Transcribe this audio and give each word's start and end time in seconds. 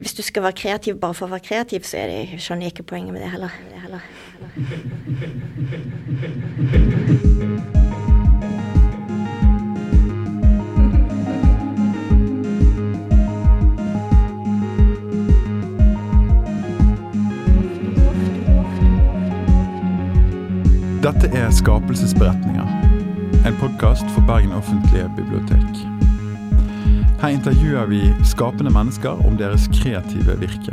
hvis 0.00 0.12
du 0.12 0.22
skal 0.22 0.42
være 0.42 0.52
kreativ 0.52 1.00
bare 1.00 1.14
for 1.14 1.26
å 1.26 1.30
være 1.34 1.44
kreativ, 1.44 1.84
så 1.84 1.98
er 2.00 2.06
det, 2.08 2.40
skjønner 2.40 2.62
jeg 2.64 2.72
ikke 2.72 2.88
poenget 2.88 3.12
med 3.12 3.20
det 3.20 3.30
heller. 3.30 3.52
Det 3.68 3.80
heller. 3.84 4.00
Dette 21.00 21.28
er 21.36 21.50
Skapelsesberetninger, 21.50 22.66
en 23.46 23.56
podkast 23.60 24.08
for 24.14 24.24
Bergen 24.28 24.52
offentlige 24.52 25.12
bibliotek. 25.16 25.99
Her 27.20 27.34
intervjuer 27.34 27.84
vi 27.84 27.98
skapende 28.24 28.70
mennesker 28.72 29.18
om 29.28 29.34
deres 29.36 29.66
kreative 29.74 30.38
virke. 30.40 30.72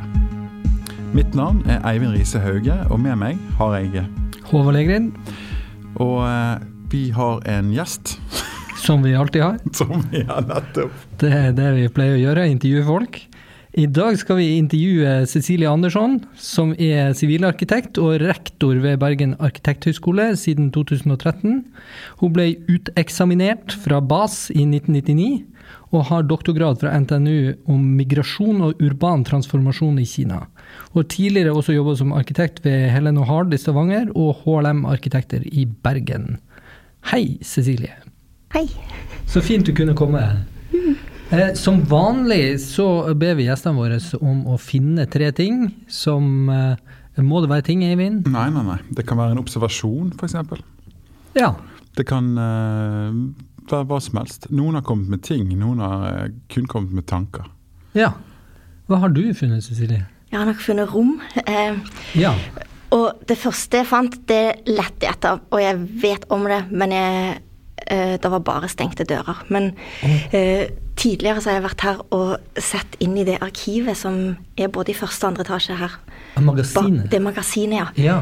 Mitt 1.11 1.33
navn 1.35 1.59
er 1.67 1.81
Eivind 1.89 2.13
Riise 2.15 2.39
Hauge, 2.39 2.77
og 2.87 3.01
med 3.03 3.17
meg 3.19 3.41
har 3.59 3.73
jeg 3.75 4.05
Håvard 4.47 4.77
Legrin, 4.77 5.09
Og 5.99 6.21
eh, 6.23 6.63
vi 6.87 7.09
har 7.11 7.43
en 7.51 7.73
gjest, 7.75 8.15
som 8.79 9.03
vi 9.03 9.11
alltid 9.11 9.43
har. 9.43 9.59
som 9.79 10.05
vi 10.07 10.23
har 10.23 10.47
nettopp 10.47 11.19
Det 11.19 11.33
er 11.35 11.51
det 11.51 11.67
vi 11.81 11.89
pleier 11.91 12.15
å 12.15 12.21
gjøre, 12.21 12.47
intervjue 12.47 12.87
folk. 12.87 13.19
I 13.77 13.83
dag 13.85 14.15
skal 14.17 14.39
vi 14.39 14.55
intervjue 14.57 15.27
Cecilie 15.29 15.69
Andersson, 15.69 16.15
som 16.41 16.71
er 16.81 17.11
sivilarkitekt 17.13 17.99
og 18.01 18.23
rektor 18.23 18.79
ved 18.81 18.97
Bergen 19.03 19.35
arkitekthøgskole 19.37 20.31
siden 20.41 20.71
2013. 20.73 21.59
Hun 22.17 22.33
ble 22.33 22.47
uteksaminert 22.65 23.75
fra 23.83 23.99
BAS 24.01 24.47
i 24.49 24.65
1999, 24.65 25.45
og 25.93 26.07
har 26.09 26.25
doktorgrad 26.25 26.81
fra 26.81 26.95
NTNU 27.03 27.53
om 27.69 27.85
migrasjon 27.99 28.65
og 28.65 28.81
urban 28.81 29.27
transformasjon 29.29 30.01
i 30.01 30.09
Kina. 30.09 30.41
Hun 30.89 31.03
har 31.03 31.09
tidligere 31.13 31.53
også 31.53 31.77
jobbet 31.77 32.01
som 32.01 32.17
arkitekt 32.17 32.65
ved 32.65 32.89
Helen 32.95 33.21
og 33.21 33.29
Hard 33.29 33.53
i 33.53 33.61
Stavanger 33.61 34.09
og 34.17 34.41
HLM 34.41 34.87
Arkitekter 34.89 35.45
i 35.45 35.69
Bergen. 35.69 36.39
Hei, 37.13 37.37
Cecilie. 37.45 37.93
Hei. 38.57 38.65
Så 39.29 39.45
fint 39.45 39.69
du 39.69 39.75
kunne 39.77 39.93
komme. 39.93 40.25
Eh, 41.31 41.53
som 41.59 41.81
vanlig 41.83 42.59
så 42.63 42.85
ber 43.19 43.35
vi 43.35 43.47
gjestene 43.49 43.75
våre 43.75 43.97
om 44.23 44.45
å 44.47 44.55
finne 44.61 45.03
tre 45.11 45.27
ting 45.35 45.65
som 45.91 46.47
eh, 46.49 46.77
Må 47.19 47.41
det 47.43 47.49
være 47.51 47.65
ting, 47.67 47.81
Eivind? 47.83 48.27
Nei, 48.31 48.45
nei, 48.53 48.61
nei. 48.63 48.77
Det 48.95 49.03
kan 49.09 49.17
være 49.19 49.33
en 49.35 49.41
observasjon, 49.41 50.11
f.eks. 50.15 50.35
Ja. 51.35 51.49
Det 51.97 52.05
kan 52.07 52.29
eh, 52.37 53.17
være 53.71 53.87
hva 53.89 53.97
som 54.05 54.19
helst. 54.21 54.45
Noen 54.53 54.77
har 54.77 54.85
kommet 54.85 55.09
med 55.11 55.23
ting, 55.25 55.49
noen 55.57 55.81
har 55.83 56.05
eh, 56.11 56.27
kun 56.53 56.67
kommet 56.69 56.93
med 56.95 57.07
tanker. 57.09 57.49
ja. 57.97 58.13
Hva 58.87 59.01
har 59.01 59.11
du 59.11 59.19
funnet, 59.35 59.65
Cecilie? 59.65 60.05
Jeg 60.31 60.37
har 60.39 60.45
nok 60.47 60.61
funnet 60.63 60.93
rom. 60.93 61.17
Eh, 61.43 61.75
Ja. 62.15 62.29
og 62.95 63.17
det 63.27 63.35
første 63.41 63.81
jeg 63.81 63.89
fant, 63.89 64.13
det 64.29 64.61
lette 64.69 65.03
jeg 65.03 65.11
etter, 65.17 65.41
og 65.51 65.59
jeg 65.59 65.81
vet 66.05 66.23
om 66.31 66.45
det, 66.47 66.61
men 66.71 66.93
jeg, 66.95 67.33
det 67.89 68.29
var 68.31 68.39
bare 68.39 68.67
stengte 68.69 69.05
dører. 69.07 69.43
Men 69.49 69.71
eh, 70.33 70.67
tidligere 70.97 71.41
så 71.41 71.49
har 71.51 71.59
jeg 71.59 71.65
vært 71.69 71.81
her 71.87 72.01
og 72.11 72.37
sett 72.59 72.97
inn 72.99 73.15
i 73.17 73.23
det 73.27 73.39
arkivet 73.41 73.97
som 73.97 74.35
er 74.57 74.67
både 74.73 74.91
i 74.91 74.97
første 74.97 75.23
og 75.25 75.31
andre 75.33 75.45
etasje 75.47 75.77
her. 75.79 75.95
Magasinet? 76.41 77.09
Det 77.11 77.21
magasinet, 77.21 77.79
ja. 77.79 77.87
Ja. 78.11 78.19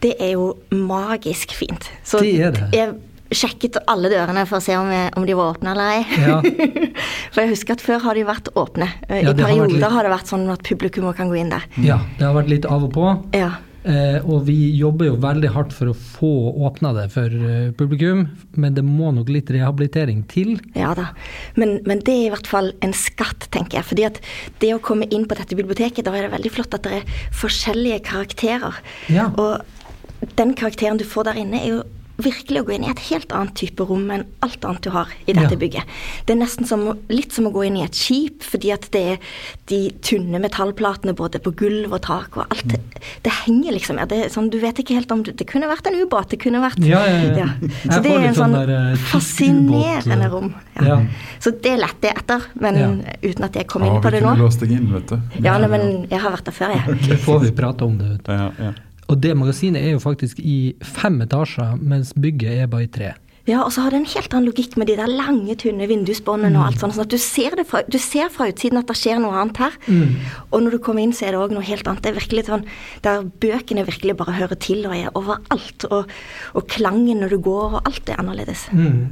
Det 0.00 0.14
er 0.22 0.32
jo 0.36 0.52
magisk 0.70 1.52
fint. 1.58 1.90
Så 2.06 2.20
Det 2.22 2.36
er 2.40 2.50
det. 2.54 2.68
jeg 2.72 2.94
sjekket 3.34 3.76
alle 3.90 4.08
dørene 4.08 4.46
for 4.48 4.56
å 4.56 4.62
se 4.64 4.72
om, 4.78 4.88
jeg, 4.88 5.10
om 5.18 5.26
de 5.28 5.34
var 5.36 5.50
åpne 5.56 5.72
eller 5.74 5.98
ei. 5.98 6.04
Ja. 6.22 6.38
for 7.34 7.42
jeg 7.42 7.50
husker 7.50 7.74
at 7.76 7.82
før 7.84 7.98
har 8.06 8.14
de 8.16 8.22
vært 8.24 8.48
åpne. 8.54 8.86
Eh, 9.08 9.18
Ja, 9.24 9.30
I 9.30 9.34
det 9.34 9.42
har 9.44 9.50
perioder 9.50 9.74
litt- 9.74 9.90
har 9.92 10.06
det 10.06 10.12
vært 10.14 10.30
sånn 10.30 10.46
at 10.54 10.62
publikum 10.64 11.10
kan 11.18 11.28
gå 11.28 11.36
inn 11.42 11.50
der. 11.52 11.66
ja. 11.82 11.98
Det 12.18 12.24
har 12.24 12.32
vært 12.38 12.48
litt 12.54 12.64
av 12.70 12.84
og 12.86 12.92
på. 12.94 13.08
Ja. 13.36 13.50
Eh, 13.86 14.18
og 14.26 14.42
vi 14.48 14.56
jobber 14.74 15.06
jo 15.06 15.18
veldig 15.22 15.50
hardt 15.54 15.74
for 15.76 15.92
å 15.92 15.96
få 15.96 16.32
åpna 16.66 16.90
det 16.96 17.06
for 17.14 17.30
eh, 17.30 17.70
publikum, 17.78 18.24
men 18.58 18.74
det 18.74 18.82
må 18.84 19.12
nok 19.14 19.30
litt 19.30 19.52
rehabilitering 19.54 20.24
til. 20.30 20.56
Ja 20.78 20.90
da. 20.98 21.12
Men, 21.60 21.78
men 21.86 22.02
det 22.04 22.16
er 22.16 22.26
i 22.26 22.32
hvert 22.34 22.50
fall 22.50 22.72
en 22.84 22.94
skatt, 22.96 23.46
tenker 23.54 23.78
jeg. 23.78 23.88
Fordi 23.92 24.06
at 24.08 24.20
det 24.64 24.72
å 24.74 24.82
komme 24.82 25.06
inn 25.14 25.28
på 25.30 25.38
dette 25.38 25.58
biblioteket, 25.58 26.04
da 26.08 26.16
er 26.16 26.26
det 26.26 26.34
veldig 26.34 26.54
flott 26.56 26.74
at 26.74 26.88
det 26.88 27.00
er 27.00 27.22
forskjellige 27.38 28.02
karakterer. 28.10 28.82
Ja. 29.14 29.30
Og 29.38 30.26
den 30.40 30.56
karakteren 30.58 30.98
du 30.98 31.06
får 31.06 31.30
der 31.30 31.40
inne, 31.44 31.62
er 31.62 31.78
jo 31.78 31.86
virkelig 32.18 32.60
å 32.62 32.66
gå 32.66 32.74
inn 32.74 32.84
i 32.84 32.90
et 32.90 32.98
helt 33.12 33.30
annet 33.32 33.54
type 33.54 33.84
rom 33.86 34.08
enn 34.10 34.24
alt 34.42 34.64
annet 34.66 34.82
du 34.82 34.90
har 34.90 35.06
i 35.26 35.32
dette 35.32 35.54
Ja. 35.54 35.58
bygget. 35.60 35.84
Det 36.26 36.34
er 36.34 36.40
nesten 36.40 36.66
som, 36.66 36.82
litt 37.08 37.32
som 37.32 37.46
å 37.46 37.52
gå 37.54 37.62
inn 37.66 37.76
i 37.78 37.84
et 37.84 37.94
skip, 37.94 38.42
fordi 38.42 38.72
at 38.74 38.88
det 38.90 39.02
er 39.12 39.18
de 39.70 39.90
tynne 40.02 40.40
metallplatene 40.42 41.14
både 41.14 41.38
på 41.38 41.52
gulv 41.54 41.92
og 41.92 42.02
tak 42.02 42.36
og 42.36 42.46
alt. 42.50 42.66
Det, 42.66 42.80
det 43.22 43.32
henger 43.46 43.72
liksom 43.72 43.98
her. 43.98 44.06
Det 44.10 44.18
er 44.24 44.28
sånn, 44.34 44.50
du 44.50 44.58
vet 44.58 44.74
ikke 44.82 44.94
helt 44.98 45.12
om 45.14 45.22
det, 45.22 45.36
det 45.38 45.46
kunne 45.46 45.68
vært 45.70 45.86
en 45.86 46.00
ubåt, 46.02 46.28
det 46.30 46.40
kunne 46.42 46.60
vært 46.60 46.82
Ja, 46.84 47.04
ja, 47.06 47.22
ja. 47.38 47.46
Så 47.86 48.00
Jeg 48.00 48.02
det 48.02 48.12
er 48.12 48.26
en 48.26 48.34
sånn 48.34 48.52
sånn 48.54 48.66
der, 48.66 48.74
eh, 48.92 48.96
fascinerende 48.96 50.26
ubåt, 50.26 50.32
rom. 50.32 50.54
ja. 50.76 50.82
Ja. 50.82 50.88
Ja. 50.88 51.06
Så 51.40 51.50
det 51.62 51.76
lette 51.78 52.02
jeg 52.10 52.16
etter, 52.16 52.42
men 52.60 52.74
Ja. 52.78 52.88
uten 53.30 53.44
at 53.44 53.52
jeg 53.54 53.66
kom 53.68 53.82
inn 53.84 54.00
på 54.02 54.10
det 54.10 54.22
nå. 54.22 54.34
kunne 54.34 54.42
låst 54.48 54.60
deg 54.60 54.70
inn, 54.72 54.90
vet 54.92 55.06
du. 55.06 55.20
Ja, 55.42 55.58
nei, 55.58 55.68
men 55.68 56.06
jeg 56.10 56.20
har 56.20 56.30
vært 56.32 56.44
der 56.44 56.52
før, 56.52 56.74
jeg. 56.74 56.98
Det 57.08 57.18
får 57.20 57.40
vi 57.42 57.50
prate 57.52 57.82
om 57.84 57.96
det. 57.98 58.08
vet 58.10 58.24
du. 58.24 58.32
Ja, 58.32 58.50
ja. 58.58 58.72
Og 59.08 59.22
det 59.22 59.32
magasinet 59.36 59.80
er 59.82 59.94
jo 59.96 59.98
faktisk 60.02 60.38
i 60.40 60.74
fem 60.84 61.20
etasjer, 61.24 61.78
mens 61.80 62.12
bygget 62.12 62.60
er 62.62 62.66
bare 62.68 62.84
i 62.84 62.92
tre. 62.92 63.14
Ja, 63.48 63.62
og 63.64 63.70
så 63.72 63.80
har 63.80 63.94
det 63.94 64.02
en 64.02 64.10
helt 64.12 64.34
annen 64.36 64.50
logikk 64.50 64.74
med 64.76 64.90
de 64.90 64.96
der 64.98 65.08
lange, 65.08 65.54
tynne 65.56 65.86
vindusbåndene 65.88 66.58
og 66.58 66.60
Mm. 66.60 66.66
alt 66.66 66.80
sånt. 66.82 66.92
Sånn 66.98 67.06
at 67.06 67.08
du 67.14 67.16
ser, 67.16 67.54
det 67.56 67.64
fra, 67.66 67.80
du 67.88 67.96
ser 67.96 68.28
fra 68.28 68.44
utsiden 68.50 68.76
at 68.76 68.86
det 68.90 68.96
skjer 69.00 69.18
noe 69.22 69.32
annet 69.40 69.56
her. 69.56 69.72
Mm. 69.88 70.16
Og 70.52 70.60
når 70.62 70.70
du 70.72 70.78
kommer 70.84 71.00
inn, 71.02 71.14
så 71.16 71.24
er 71.24 71.32
det 71.32 71.40
òg 71.40 71.54
noe 71.56 71.64
helt 71.64 71.88
annet. 71.88 72.02
Det 72.02 72.10
er 72.12 72.18
virkelig 72.20 72.44
sånn 72.50 72.66
der 73.02 73.22
bøkene 73.40 73.86
virkelig 73.88 74.16
bare 74.20 74.32
hører 74.36 74.58
til 74.60 74.84
og 74.84 74.92
er 74.92 75.08
overalt. 75.16 75.86
Og, 75.90 76.04
og 76.54 76.68
klangen 76.68 77.20
når 77.24 77.30
du 77.30 77.38
går, 77.38 77.78
og 77.80 77.82
alt 77.88 78.08
er 78.12 78.20
annerledes. 78.20 78.68
Mm. 78.72 79.08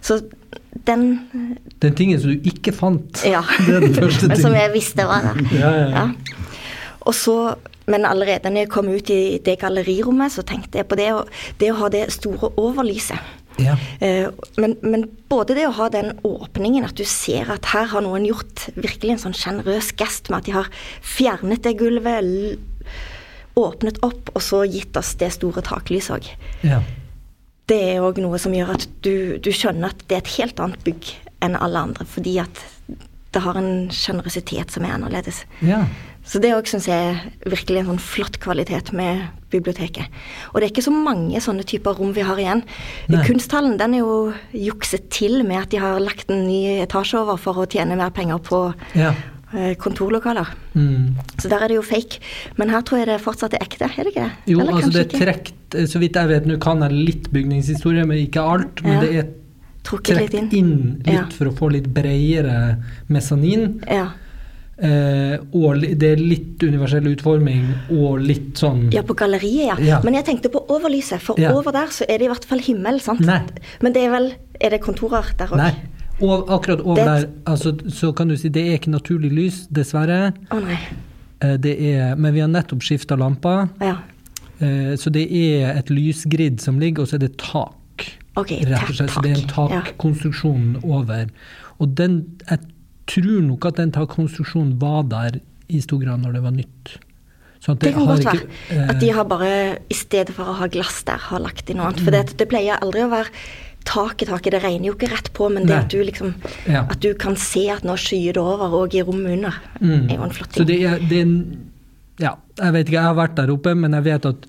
Så 0.00 0.22
den 0.86 1.20
Den 1.82 1.94
tingen 1.94 2.18
som 2.20 2.30
du 2.32 2.40
ikke 2.48 2.72
fant, 2.72 3.22
Ja. 3.28 3.42
det 3.66 3.74
er 3.76 3.80
den 3.80 3.94
første 3.94 4.28
Men 4.32 4.40
som 4.40 4.54
jeg 4.56 4.72
visste 4.72 5.04
var 5.04 5.20
der. 5.20 5.44
Ja, 5.52 5.70
ja, 5.76 5.88
ja. 5.90 6.08
Og 7.04 7.12
så, 7.14 7.54
men 7.86 8.06
allerede 8.08 8.50
når 8.50 8.64
jeg 8.64 8.72
kom 8.74 8.88
ut 8.90 9.10
i 9.14 9.38
det 9.44 9.58
gallerirommet, 9.62 10.32
så 10.34 10.44
tenkte 10.46 10.80
jeg 10.80 10.88
på 10.90 10.98
det, 10.98 11.10
det 11.60 11.72
å 11.72 11.80
ha 11.80 11.90
det 11.92 12.06
store 12.14 12.50
overlyset. 12.58 13.34
Ja. 13.62 13.76
Eh, 14.04 14.28
men, 14.60 14.76
men 14.82 15.06
både 15.30 15.56
det 15.56 15.66
å 15.68 15.74
ha 15.78 15.88
den 15.92 16.12
åpningen, 16.26 16.84
at 16.84 16.98
du 16.98 17.04
ser 17.08 17.48
at 17.52 17.70
her 17.72 17.88
har 17.92 18.04
noen 18.04 18.26
gjort 18.28 18.66
virkelig 18.76 19.14
en 19.14 19.22
sånn 19.26 19.38
sjenerøs 19.38 19.92
gest 19.96 20.30
med 20.30 20.42
at 20.42 20.48
de 20.48 20.56
har 20.58 20.70
fjernet 21.00 21.64
det 21.64 21.76
gulvet, 21.80 22.60
åpnet 23.56 24.02
opp, 24.04 24.34
og 24.34 24.42
så 24.44 24.66
gitt 24.68 24.96
oss 25.00 25.14
det 25.20 25.30
store 25.32 25.64
taklyset 25.64 26.18
òg. 26.18 26.30
Ja. 26.66 26.82
Det 27.66 27.78
er 27.94 28.04
òg 28.04 28.20
noe 28.22 28.38
som 28.38 28.54
gjør 28.54 28.74
at 28.76 28.84
du, 29.02 29.38
du 29.42 29.48
skjønner 29.54 29.94
at 29.94 30.04
det 30.06 30.18
er 30.18 30.24
et 30.24 30.34
helt 30.36 30.60
annet 30.62 30.82
bygg 30.86 31.14
enn 31.44 31.56
alle 31.58 31.86
andre, 31.88 32.04
fordi 32.08 32.36
at 32.42 32.60
det 33.34 33.42
har 33.44 33.56
en 33.58 33.88
sjenerøsitet 33.92 34.72
som 34.72 34.84
er 34.86 34.98
annerledes. 34.98 35.44
ja. 35.64 35.86
Så 36.26 36.40
det 36.42 36.50
òg 36.56 36.66
syns 36.66 36.88
jeg 36.90 37.12
er 37.12 37.50
virkelig 37.52 37.78
en 37.84 37.90
sånn 37.92 38.00
flott 38.02 38.40
kvalitet 38.42 38.90
med 38.98 39.28
biblioteket. 39.52 40.10
Og 40.50 40.58
det 40.58 40.66
er 40.66 40.72
ikke 40.74 40.82
så 40.88 40.90
mange 40.94 41.38
sånne 41.40 41.62
typer 41.68 41.94
rom 41.94 42.10
vi 42.16 42.24
har 42.26 42.40
igjen. 42.42 42.64
Nei. 43.12 43.20
Kunsthallen 43.28 43.76
den 43.78 43.94
er 43.94 44.02
jo 44.02 44.16
jukset 44.52 45.06
til 45.14 45.44
med 45.46 45.60
at 45.62 45.70
de 45.70 45.78
har 45.78 46.00
lagt 46.02 46.28
en 46.34 46.42
ny 46.48 46.80
etasje 46.82 47.20
over 47.22 47.38
for 47.38 47.62
å 47.62 47.68
tjene 47.70 47.94
mer 47.96 48.10
penger 48.10 48.42
på 48.42 48.60
ja. 48.98 49.12
eh, 49.54 49.76
kontorlokaler. 49.78 50.50
Mm. 50.74 51.14
Så 51.38 51.48
der 51.48 51.62
er 51.62 51.68
det 51.70 51.78
jo 51.78 51.86
fake. 51.86 52.18
Men 52.58 52.74
her 52.74 52.82
tror 52.82 53.04
jeg 53.04 53.10
det 53.12 53.20
fortsatt 53.22 53.54
er 53.54 53.62
ekte, 53.62 53.86
er 53.86 54.02
det 54.10 54.16
ikke? 54.16 54.28
Jo, 54.50 54.60
Eller 54.66 54.80
altså 54.80 54.92
det 54.98 55.04
er 55.06 55.10
trukket 55.14 55.26
trekt 55.30 55.80
Så 55.94 55.98
vidt 56.02 56.18
jeg 56.18 56.28
vet, 56.34 56.44
nå 56.50 56.58
kan 56.62 56.82
jeg 56.82 56.92
litt 57.06 57.30
bygningshistorie, 57.34 58.02
men 58.06 58.18
ikke 58.26 58.42
alt. 58.42 58.82
Men 58.82 58.98
Ja. 58.98 59.00
det 59.06 59.14
er 59.22 59.32
Trukket 59.86 60.34
inn. 60.34 60.48
inn 60.50 61.02
litt 61.06 61.14
Ja. 61.14 61.26
for 61.30 61.46
å 61.46 61.54
få 61.54 61.70
litt 61.70 61.86
bredere 61.94 62.82
mesanin. 63.08 63.76
Ja. 63.86 64.08
Eh, 64.78 65.38
og 65.56 65.80
det 65.80 66.04
er 66.04 66.20
litt 66.20 66.60
universell 66.60 67.06
utforming 67.08 67.62
og 67.96 68.18
litt 68.20 68.58
sånn 68.60 68.90
ja, 68.92 69.00
på 69.08 69.14
galleriet, 69.16 69.70
ja. 69.70 69.76
Ja. 69.80 70.00
Men 70.04 70.18
jeg 70.18 70.26
tenkte 70.26 70.50
på 70.52 70.60
overlyset, 70.68 71.22
for 71.24 71.40
Ja. 71.40 71.54
over 71.56 71.72
der 71.72 71.86
så 71.88 72.04
er 72.08 72.18
det 72.18 72.26
i 72.26 72.28
hvert 72.28 72.44
fall 72.44 72.60
himmel, 72.60 73.00
sant? 73.00 73.20
Nei. 73.24 73.40
Men 73.80 73.92
det 73.94 74.02
er 74.04 74.10
vel 74.10 74.32
Er 74.60 74.70
det 74.70 74.80
kontorer 74.80 75.34
der 75.36 75.46
òg? 75.48 75.56
Nei. 75.56 75.74
Og 76.22 76.46
akkurat 76.48 76.80
over 76.80 76.94
Det- 76.96 77.04
der, 77.04 77.28
altså, 77.46 77.72
så 77.92 78.14
kan 78.14 78.28
du 78.28 78.36
si 78.36 78.48
det 78.48 78.62
er 78.68 78.78
ikke 78.78 78.90
naturlig 78.90 79.30
lys, 79.32 79.66
dessverre. 79.68 80.32
Å 80.50 80.60
nei. 80.62 80.78
Eh, 81.42 81.56
det 81.58 81.78
er, 81.80 82.14
men 82.16 82.32
vi 82.32 82.40
har 82.40 82.48
nettopp 82.48 82.80
skifta 82.80 83.16
lamper, 83.18 83.68
Ja. 83.82 83.98
eh, 84.60 84.96
så 84.96 85.10
det 85.12 85.30
er 85.30 85.76
et 85.76 85.86
lysgrid 85.90 86.58
som 86.60 86.78
ligger, 86.78 87.02
og 87.02 87.08
så 87.08 87.14
er 87.14 87.18
det 87.28 87.36
tak. 87.36 88.16
Ok, 88.36 88.48
rett 88.64 88.88
og 88.88 88.94
slett. 88.96 89.10
Så 89.10 89.22
det 89.22 89.30
er 89.36 89.42
en 89.42 89.48
takkonstruksjon 89.48 90.84
over. 90.84 91.26
Og 91.80 91.94
den, 91.94 92.24
jeg 92.48 92.58
tror 93.06 93.42
nok 93.46 93.66
at 93.70 93.76
den 93.76 93.92
takkonstruksjonen 93.94 94.78
var 94.80 95.02
der 95.10 95.40
i 95.68 95.80
stor 95.82 95.98
grad 96.02 96.22
når 96.22 96.32
det 96.38 96.42
var 96.42 96.54
nytt. 96.56 96.96
At 97.68 97.80
Det 97.82 97.92
kan 97.94 98.06
har 98.06 98.16
godt 98.16 98.20
ikke, 98.20 98.48
være. 98.70 98.88
At 98.92 99.00
de 99.00 99.08
eh, 99.08 99.14
har 99.16 99.24
bare, 99.24 99.78
i 99.90 99.94
stedet 99.94 100.34
for 100.36 100.44
å 100.52 100.52
ha 100.60 100.66
glass 100.70 101.00
der, 101.08 101.18
har 101.18 101.40
lagt 101.42 101.70
inn 101.72 101.80
noe 101.80 101.88
annet. 101.88 102.02
For 102.04 102.14
det, 102.14 102.36
det 102.38 102.46
pleier 102.52 102.78
aldri 102.78 103.02
å 103.02 103.08
være 103.10 103.32
taket, 103.86 104.28
taket. 104.30 104.52
Det 104.54 104.60
regner 104.62 104.86
jo 104.90 104.94
ikke 104.94 105.08
rett 105.10 105.32
på, 105.34 105.48
men 105.50 105.66
det 105.66 105.74
Nei. 105.74 105.80
at 105.82 105.90
du 105.90 105.98
liksom 106.04 106.34
Ja. 106.68 106.84
At 106.90 107.00
du 107.02 107.14
kan 107.18 107.34
se 107.36 107.64
at 107.74 107.82
nå 107.82 107.96
skyer 107.98 108.34
det 108.38 108.42
over, 108.42 108.70
og 108.84 108.94
i 108.94 109.02
rommet 109.02 109.32
under, 109.38 109.54
Mm. 109.80 110.10
er 110.10 110.14
jo 110.16 110.22
en 110.22 110.30
flott 110.30 110.52
Så 110.52 110.62
ting. 110.62 110.66
det 110.66 110.82
er, 110.84 110.98
det 111.08 111.18
er 111.18 111.22
en- 111.22 111.58
Ja, 112.18 112.36
jeg 112.58 112.72
vet 112.72 112.86
ikke, 112.86 112.92
jeg 113.02 113.02
har 113.02 113.14
vært 113.14 113.34
der 113.34 113.50
oppe, 113.52 113.74
men 113.76 113.92
jeg 113.92 114.04
vet 114.04 114.26
at 114.26 114.46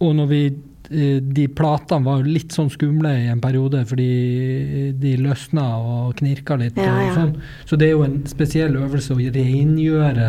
Og 0.00 0.14
når 0.16 0.26
vi 0.28 0.46
eh, 0.46 0.52
De 0.88 1.46
platene 1.48 2.04
var 2.04 2.22
litt 2.28 2.52
sånn 2.52 2.68
skumle 2.70 3.08
i 3.22 3.28
en 3.32 3.40
periode, 3.40 3.84
fordi 3.88 4.92
de 5.00 5.14
løsna 5.16 5.64
og 5.80 6.16
knirka 6.18 6.58
litt. 6.60 6.76
Ja, 6.76 6.92
og 7.08 7.14
sånn. 7.16 7.32
Så 7.64 7.78
det 7.80 7.88
er 7.88 7.94
jo 7.96 8.04
en 8.04 8.18
spesiell 8.28 8.76
øvelse 8.76 9.14
å 9.16 9.18
rengjøre 9.32 10.28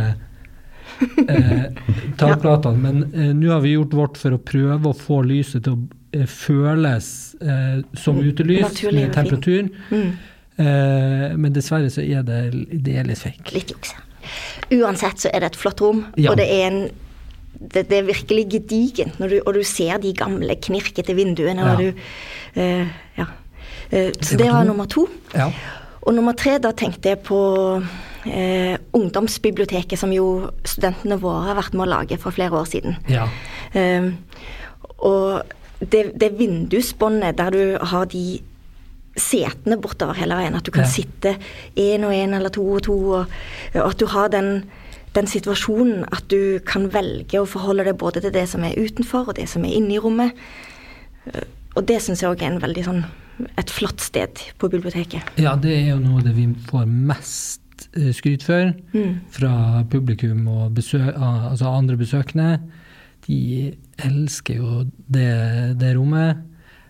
eh, 1.28 1.66
takplatene. 2.22 2.78
Men 2.80 3.04
eh, 3.14 3.34
nå 3.36 3.52
har 3.52 3.62
vi 3.66 3.74
gjort 3.76 3.94
vårt 4.00 4.18
for 4.22 4.36
å 4.38 4.42
prøve 4.42 4.92
å 4.92 4.96
få 4.98 5.22
lyset 5.28 5.66
til 5.68 5.76
å 5.76 5.82
eh, 6.16 6.26
føles 6.30 7.10
eh, 7.42 7.82
som 8.00 8.16
Mm, 8.22 8.30
utelys 8.32 8.64
naturlig 8.70 9.02
med 9.04 9.14
temperaturen. 9.18 9.70
temperatur. 9.70 10.02
Mm. 10.06 10.34
Eh, 10.56 11.38
men 11.38 11.54
dessverre 11.56 11.90
så 11.92 12.00
er 12.06 12.24
det, 12.24 12.42
det 12.86 12.96
er 13.02 13.10
litt 13.10 13.20
fake. 13.20 13.52
Litt 13.58 13.74
juks. 13.76 13.92
Uansett 14.74 15.20
så 15.26 15.30
er 15.36 15.44
det 15.44 15.52
et 15.52 15.60
flott 15.60 15.82
rom, 15.84 16.06
Ja. 16.18 16.32
og 16.32 16.38
det 16.40 16.48
er 16.50 16.70
en 16.72 16.80
det, 17.60 17.86
det 17.90 17.98
er 18.00 18.08
virkelig 18.08 18.46
gedigent, 18.52 19.20
når 19.20 19.34
du, 19.34 19.38
og 19.46 19.58
du 19.58 19.64
ser 19.68 20.00
de 20.04 20.14
gamle 20.16 20.56
knirkete 20.62 21.16
vinduene. 21.18 21.66
Ja. 21.66 21.74
Og 21.74 21.82
du, 21.82 22.06
uh, 22.60 22.94
ja. 23.18 23.28
uh, 23.92 24.12
så 24.22 24.38
Det 24.38 24.50
var 24.52 24.64
nummer 24.68 24.86
to. 24.86 25.08
Ja. 25.34 25.52
Og 26.06 26.14
nummer 26.14 26.38
tre, 26.38 26.58
da 26.62 26.72
tenkte 26.78 27.14
jeg 27.14 27.24
på 27.26 27.40
uh, 27.82 28.76
ungdomsbiblioteket, 28.94 30.00
som 30.00 30.14
jo 30.14 30.52
studentene 30.66 31.20
våre 31.22 31.50
har 31.50 31.60
vært 31.62 31.78
med 31.78 31.88
å 31.88 31.92
lage 31.98 32.20
for 32.22 32.36
flere 32.36 32.62
år 32.62 32.70
siden. 32.70 33.00
ja. 33.10 33.30
Og 35.06 35.42
det, 35.92 36.14
det 36.16 36.30
vindusbåndet 36.40 37.38
der 37.38 37.50
du 37.52 37.78
har 37.84 38.06
de 38.10 38.40
setene 39.16 39.78
bortover 39.80 40.18
hele 40.20 40.38
veien, 40.40 40.56
at 40.58 40.66
du 40.68 40.74
kan 40.76 40.88
sitte 40.90 41.36
én 41.80 42.04
og 42.08 42.14
én 42.16 42.36
eller 42.36 42.52
to 42.52 42.64
og 42.64 42.84
to, 42.84 42.96
og, 43.22 43.36
og 43.76 43.86
at 43.86 44.00
du 44.00 44.08
har 44.12 44.32
den, 44.34 44.66
den 45.16 45.28
situasjonen 45.32 46.04
at 46.12 46.26
du 46.32 46.60
kan 46.68 46.90
velge 46.94 47.40
å 47.40 47.48
forholde 47.50 47.86
deg 47.88 47.98
både 48.02 48.22
til 48.26 48.34
det 48.36 48.46
som 48.52 48.64
er 48.68 48.76
utenfor, 48.78 49.30
og 49.32 49.38
det 49.40 49.48
som 49.52 49.64
er 49.66 49.78
inne 49.78 49.96
i 49.96 50.02
rommet. 50.04 50.36
Og 51.76 51.86
det 51.88 52.02
syns 52.04 52.22
jeg 52.24 52.32
òg 52.32 52.44
er 52.44 52.54
en 52.54 52.62
veldig 52.64 52.84
sånn 52.88 53.04
et 53.60 53.72
flott 53.74 54.00
sted 54.00 54.40
på 54.62 54.70
biblioteket. 54.72 55.34
Ja, 55.42 55.56
det 55.60 55.74
er 55.76 55.90
jo 55.90 56.00
noe 56.00 56.22
av 56.22 56.28
det 56.28 56.36
vi 56.38 56.46
får 56.70 56.86
mest 56.88 57.88
eh, 57.98 58.12
skryt 58.16 58.46
for 58.48 58.72
Mm. 58.96 59.18
fra 59.36 59.84
publikum 59.92 60.48
og 60.48 60.74
besø 60.78 61.02
ah, 61.12 61.50
altså 61.52 61.68
andre 61.68 61.98
besøkende. 62.00 62.60
De 63.28 63.74
elsker 64.06 64.56
jo 64.62 64.86
det, 65.12 65.76
det 65.82 65.96
rommet. 65.98 66.38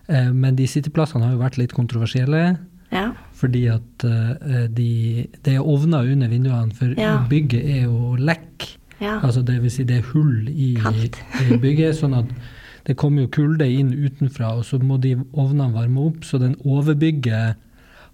Eh, 0.08 0.30
Men 0.32 0.54
de 0.54 0.66
sitteplassene 0.70 1.24
har 1.26 1.32
jo 1.34 1.42
vært 1.42 1.58
litt 1.58 1.74
kontroversielle. 1.74 2.58
Ja. 2.92 3.10
Fordi 3.36 3.64
at 3.72 4.04
eh, 4.04 4.66
de, 4.72 5.26
det 5.44 5.54
er 5.56 5.64
ovner 5.66 6.06
under 6.12 6.28
vinduene, 6.28 6.72
for 6.74 6.94
Ja. 6.98 7.16
bygget 7.28 7.64
er 7.64 7.82
jo 7.84 8.16
lekk. 8.18 8.76
ja. 9.00 9.18
Altså 9.20 9.42
det 9.44 9.60
vil 9.62 9.70
si 9.70 9.84
det 9.84 9.98
er 9.98 10.10
hull 10.12 10.48
i, 10.48 10.74
i 10.76 11.58
bygget, 11.58 11.96
sånn 11.98 12.14
at 12.16 12.30
det 12.86 12.96
kommer 12.96 13.22
jo 13.26 13.28
kulde 13.34 13.66
inn 13.66 13.90
utenfra, 13.92 14.52
og 14.56 14.64
så 14.64 14.78
må 14.78 15.00
de 15.02 15.16
ovnene 15.34 15.72
varme 15.74 16.04
opp. 16.06 16.22
Så 16.24 16.38
den 16.38 16.54
overbygget 16.64 17.56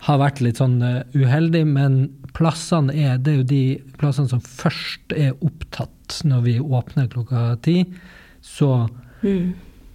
har 0.03 0.19
vært 0.19 0.41
litt 0.41 0.57
sånn 0.59 0.81
eh, 0.83 1.03
uheldig, 1.15 1.67
men 1.69 1.99
plassene 2.35 2.91
er, 2.97 3.19
det 3.19 3.33
er 3.35 3.37
jo 3.37 3.45
de 3.53 3.65
plassene 4.01 4.29
som 4.33 4.41
først 4.41 5.13
er 5.15 5.35
opptatt 5.45 6.23
når 6.25 6.41
vi 6.49 6.57
åpner 6.59 7.07
klokka 7.13 7.61
ti. 7.63 7.85
Så 8.43 8.89
Mm. 9.23 9.53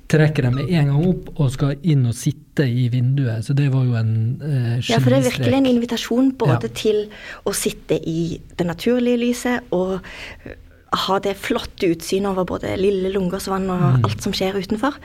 Trekker 0.07 0.43
de 0.47 0.51
med 0.55 0.69
en 0.71 0.87
gang 0.91 1.07
opp 1.09 1.31
og 1.39 1.49
skal 1.51 1.75
inn 1.83 2.05
og 2.07 2.13
sitte 2.15 2.63
i 2.67 2.87
vinduet. 2.93 3.43
Så 3.45 3.53
det 3.57 3.67
var 3.73 3.83
jo 3.85 3.95
en 3.99 4.13
eh, 4.41 4.77
Ja, 4.89 4.99
for 4.99 5.09
det 5.11 5.19
er 5.19 5.29
virkelig 5.31 5.57
en 5.57 5.65
invitasjon 5.65 6.31
både 6.39 6.69
Ja. 6.69 6.73
til 6.73 7.09
å 7.45 7.53
sitte 7.53 7.99
i 8.07 8.39
det 8.57 8.65
naturlige 8.67 9.17
lyset 9.19 9.59
og 9.71 9.99
øh, 10.47 10.55
ha 10.93 11.19
det 11.19 11.35
flotte 11.35 11.89
utsynet 11.91 12.29
over 12.31 12.45
både 12.45 12.77
Lille 12.79 13.11
Lungåsvann 13.11 13.69
og 13.69 13.81
Mm. 13.97 14.05
alt 14.05 14.21
som 14.23 14.31
skjer 14.33 14.55
utenfor, 14.55 14.95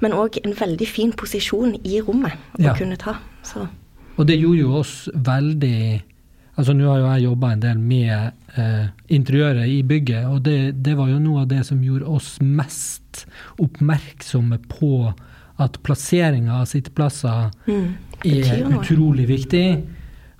men 0.00 0.12
òg 0.12 0.38
en 0.44 0.54
veldig 0.54 0.86
fin 0.88 1.12
posisjon 1.12 1.74
i 1.84 2.00
rommet 2.00 2.32
å 2.58 2.62
Ja. 2.62 2.74
kunne 2.74 2.96
ta. 2.96 3.16
Så 3.42 3.66
Og 4.18 4.26
det 4.26 4.38
gjorde 4.40 4.58
jo 4.60 4.74
oss 4.78 5.08
veldig 5.14 6.02
Altså 6.60 6.74
Nå 6.76 6.84
har 6.90 6.98
jo 7.00 7.06
jeg 7.08 7.24
jobba 7.24 7.50
en 7.54 7.62
del 7.62 7.78
med 7.80 8.58
eh, 8.60 8.88
interiøret 9.16 9.70
i 9.72 9.78
bygget, 9.88 10.26
og 10.28 10.42
det, 10.44 10.56
det 10.84 10.96
var 10.98 11.08
jo 11.08 11.20
noe 11.22 11.46
av 11.46 11.48
det 11.48 11.62
som 11.64 11.80
gjorde 11.80 12.10
oss 12.12 12.34
mest 12.44 13.22
oppmerksomme 13.62 14.58
på 14.68 14.92
at 15.62 15.78
plasseringa 15.86 16.58
av 16.60 16.68
sitteplasser 16.68 17.48
mm, 17.68 17.88
er 18.28 18.66
utrolig 18.68 19.24
viktig, 19.30 19.66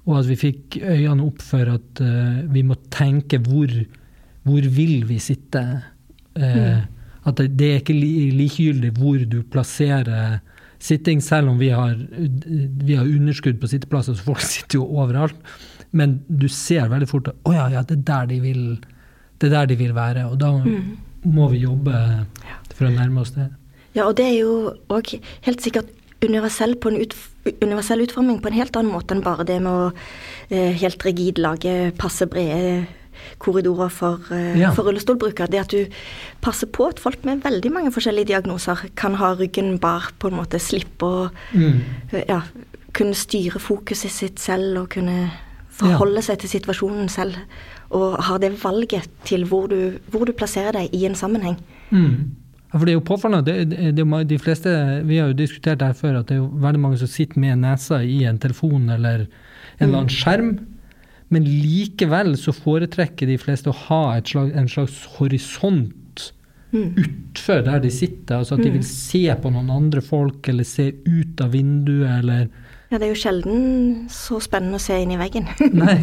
og 0.04 0.18
at 0.18 0.28
vi 0.28 0.36
fikk 0.40 0.78
øynene 0.82 1.24
opp 1.30 1.40
for 1.46 1.72
at 1.78 2.04
eh, 2.04 2.42
vi 2.52 2.64
må 2.66 2.76
tenke 2.92 3.40
hvor, 3.46 3.72
hvor 4.44 4.68
vil 4.76 5.06
vi 5.08 5.20
sitte? 5.22 5.64
Eh, 6.36 6.82
At 7.22 7.38
det, 7.38 7.52
det 7.54 7.66
er 7.70 7.80
ikke 7.80 7.94
likegyldig 7.94 8.88
hvor 8.98 9.20
du 9.30 9.42
plasserer 9.46 10.40
sitting, 10.82 11.20
selv 11.22 11.52
om 11.52 11.60
vi 11.60 11.68
har, 11.70 11.94
vi 12.82 12.96
har 12.98 13.06
underskudd 13.06 13.60
på 13.62 13.70
sitteplasser, 13.70 14.16
så 14.18 14.26
folk 14.32 14.42
sitter 14.54 14.80
jo 14.80 14.88
overalt. 14.98 15.38
Men 15.92 16.22
du 16.28 16.48
ser 16.48 16.88
veldig 16.88 17.08
fort 17.10 17.28
at 17.28 17.34
oh, 17.44 17.54
ja, 17.54 17.68
ja, 17.68 17.82
det 17.82 18.00
er 18.08 18.26
de 18.30 18.40
vil, 18.40 18.62
det 19.40 19.50
er 19.50 19.56
der 19.58 19.66
de 19.66 19.76
vil 19.76 19.92
være. 19.94 20.26
Og 20.30 20.38
da 20.40 20.52
må 21.24 21.48
vi 21.52 21.58
jobbe 21.66 21.92
for 22.74 22.88
å 22.88 22.94
nærme 22.94 23.20
oss 23.20 23.34
det. 23.36 23.50
Ja, 23.94 24.06
og 24.08 24.16
det 24.16 24.24
er 24.30 24.38
jo 24.40 24.72
òg 24.88 25.18
helt 25.44 25.60
sikkert 25.60 25.90
universell, 26.22 26.76
på 26.80 26.88
en 26.88 27.00
ut, 27.02 27.14
universell 27.60 28.00
utforming 28.04 28.40
på 28.40 28.48
en 28.48 28.56
helt 28.56 28.76
annen 28.78 28.92
måte 28.94 29.12
enn 29.16 29.24
bare 29.24 29.44
det 29.44 29.58
med 29.60 29.72
å 29.72 29.92
eh, 30.54 30.72
helt 30.80 31.02
rigid 31.04 31.40
lage 31.42 31.92
passe 31.98 32.24
brede 32.30 32.86
korridorer 33.42 33.90
for, 33.92 34.20
eh, 34.32 34.56
Ja. 34.58 34.70
for 34.72 34.84
rullestolbrukere. 34.88 35.50
Det 35.50 35.60
at 35.60 35.68
du 35.74 35.86
passer 36.40 36.66
på 36.66 36.88
at 36.88 37.00
folk 37.02 37.24
med 37.24 37.42
veldig 37.42 37.72
mange 37.72 37.92
forskjellige 37.92 38.30
diagnoser 38.32 38.88
kan 38.96 39.14
ha 39.20 39.34
ryggen 39.34 39.78
bar, 39.80 40.12
på 40.18 40.30
en 40.30 40.38
måte 40.38 40.58
slippe 40.62 41.02
å 41.04 41.30
Mm. 41.52 41.80
eh, 42.12 42.24
ja, 42.28 42.42
kunne 42.94 43.14
styre 43.14 43.58
fokuset 43.60 44.10
sitt 44.10 44.38
selv 44.38 44.78
og 44.82 44.88
kunne 44.90 45.30
forholde 45.82 46.22
seg 46.24 46.40
til 46.42 46.52
situasjonen 46.52 47.10
selv. 47.12 47.36
Og 47.92 48.16
ha 48.28 48.38
det 48.40 48.54
valget 48.62 49.10
til 49.28 49.44
hvor 49.50 49.68
du, 49.70 49.98
hvor 50.12 50.24
du 50.28 50.32
plasserer 50.36 50.78
deg 50.78 50.94
i 50.96 51.04
en 51.08 51.18
sammenheng. 51.18 51.58
Mm. 51.90 52.38
For 52.72 52.88
det 52.88 52.94
er 52.94 52.96
jo 52.96 53.04
påfallende. 53.04 53.44
Det, 53.44 53.70
det, 53.74 53.94
det, 53.98 54.28
de 54.30 54.38
fleste, 54.40 54.70
vi 55.04 55.18
har 55.20 55.28
jo 55.28 55.36
diskutert 55.36 55.82
det 55.82 55.90
her 55.90 55.98
før, 55.98 56.20
at 56.20 56.30
det 56.30 56.38
er 56.38 56.40
jo 56.40 56.50
veldig 56.62 56.80
mange 56.80 57.00
som 57.02 57.10
sitter 57.10 57.42
med 57.42 57.60
nesa 57.60 58.00
i 58.00 58.22
en 58.28 58.40
telefon 58.40 58.88
eller 58.88 59.26
en 59.26 59.88
eller 59.88 59.98
annen 59.98 60.12
skjerm. 60.12 60.54
Men 61.32 61.48
likevel 61.48 62.34
så 62.40 62.52
foretrekker 62.56 63.28
de 63.28 63.38
fleste 63.40 63.72
å 63.72 63.76
ha 63.88 64.02
et 64.16 64.32
slag, 64.32 64.54
en 64.56 64.70
slags 64.72 65.04
horisont 65.18 65.98
Mm. 66.72 66.94
utfor 66.96 67.60
der 67.66 67.80
de 67.84 67.90
sitter. 67.92 68.38
Altså 68.38 68.56
at 68.56 68.64
de 68.64 68.70
vil 68.72 68.84
se 68.86 69.26
på 69.42 69.50
noen 69.52 69.70
andre 69.70 70.00
folk, 70.00 70.48
eller 70.48 70.64
se 70.64 70.88
ut 71.04 71.40
av 71.44 71.52
vinduet, 71.52 72.22
eller 72.22 72.46
Ja, 72.92 72.98
det 73.00 73.06
er 73.06 73.14
jo 73.14 73.20
sjelden 73.22 73.60
så 74.12 74.36
spennende 74.44 74.76
å 74.76 74.82
se 74.84 74.98
inn 75.00 75.14
i 75.14 75.16
veggen. 75.16 75.46
Nei. 75.82 75.94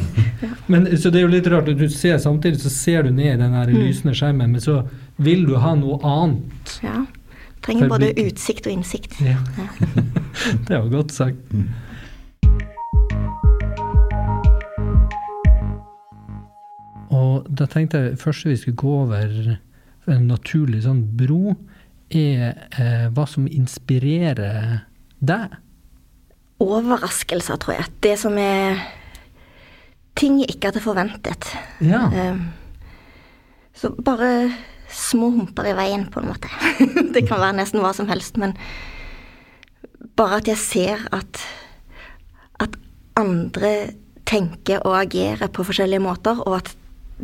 Men, 0.73 0.87
så 0.97 1.11
det 1.13 1.19
er 1.19 1.27
jo 1.27 1.29
litt 1.29 1.49
rart 1.53 1.67
at 1.69 1.77
du 1.77 1.85
ser 1.93 2.17
samtidig 2.17 2.63
så 2.63 2.71
ser 2.73 3.05
du 3.05 3.11
ned 3.13 3.35
i 3.35 3.41
den 3.43 3.53
her 3.53 3.69
lysende 3.69 4.15
skjermen, 4.17 4.55
men 4.55 4.63
så 4.63 4.79
vil 5.21 5.45
du 5.45 5.53
ha 5.61 5.75
noe 5.77 5.99
annet. 6.01 6.73
Ja. 6.81 7.03
Trenger 7.61 7.91
både 7.93 8.09
blikket. 8.09 8.33
utsikt 8.33 8.71
og 8.71 8.73
innsikt. 8.73 9.19
Ja. 9.21 9.37
det 10.65 10.79
var 10.79 10.89
godt 10.95 11.13
sagt. 11.13 11.53
Og 17.13 17.45
da 17.53 17.69
tenkte 17.69 18.01
jeg 18.07 18.19
først 18.25 18.49
vi 18.49 18.57
skulle 18.63 18.81
gå 18.81 18.97
over 19.05 19.39
en 20.09 20.27
naturlig 20.33 20.87
sånn 20.89 21.05
bro, 21.21 21.53
er 22.09 22.55
eh, 22.81 23.09
hva 23.13 23.29
som 23.29 23.45
inspirerer 23.45 24.87
deg. 25.21 25.59
Overraskelser, 26.59 27.59
tror 27.61 27.77
jeg. 27.77 27.91
Det 28.03 28.15
som 28.19 28.37
er 28.41 28.81
ting 30.19 30.41
jeg 30.41 30.55
ikke 30.55 30.71
hadde 30.71 30.83
forventet. 30.83 31.47
Ja. 31.83 32.31
Um, 32.31 32.49
så 33.73 33.93
bare 33.95 34.51
små 34.91 35.29
humper 35.31 35.69
i 35.69 35.75
veien, 35.77 36.07
på 36.11 36.19
en 36.19 36.31
måte. 36.31 36.49
det 37.15 37.23
kan 37.29 37.39
være 37.39 37.59
nesten 37.61 37.83
hva 37.83 37.93
som 37.95 38.09
helst, 38.11 38.37
men 38.41 38.57
bare 40.19 40.41
at 40.41 40.51
jeg 40.51 40.59
ser 40.59 41.07
at 41.15 41.39
at 42.59 42.75
andre 43.15 43.71
tenker 44.27 44.83
og 44.83 44.97
agerer 44.99 45.47
på 45.47 45.63
forskjellige 45.63 46.03
måter, 46.03 46.41
og 46.43 46.57
at 46.57 46.73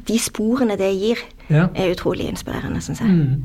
de 0.08 0.20
sporene 0.20 0.78
det 0.80 0.92
gir, 0.96 1.20
ja. 1.50 1.68
er 1.76 1.92
utrolig 1.92 2.30
inspirerende, 2.30 2.82
syns 2.82 3.02
jeg. 3.02 3.10
Mm. 3.10 3.44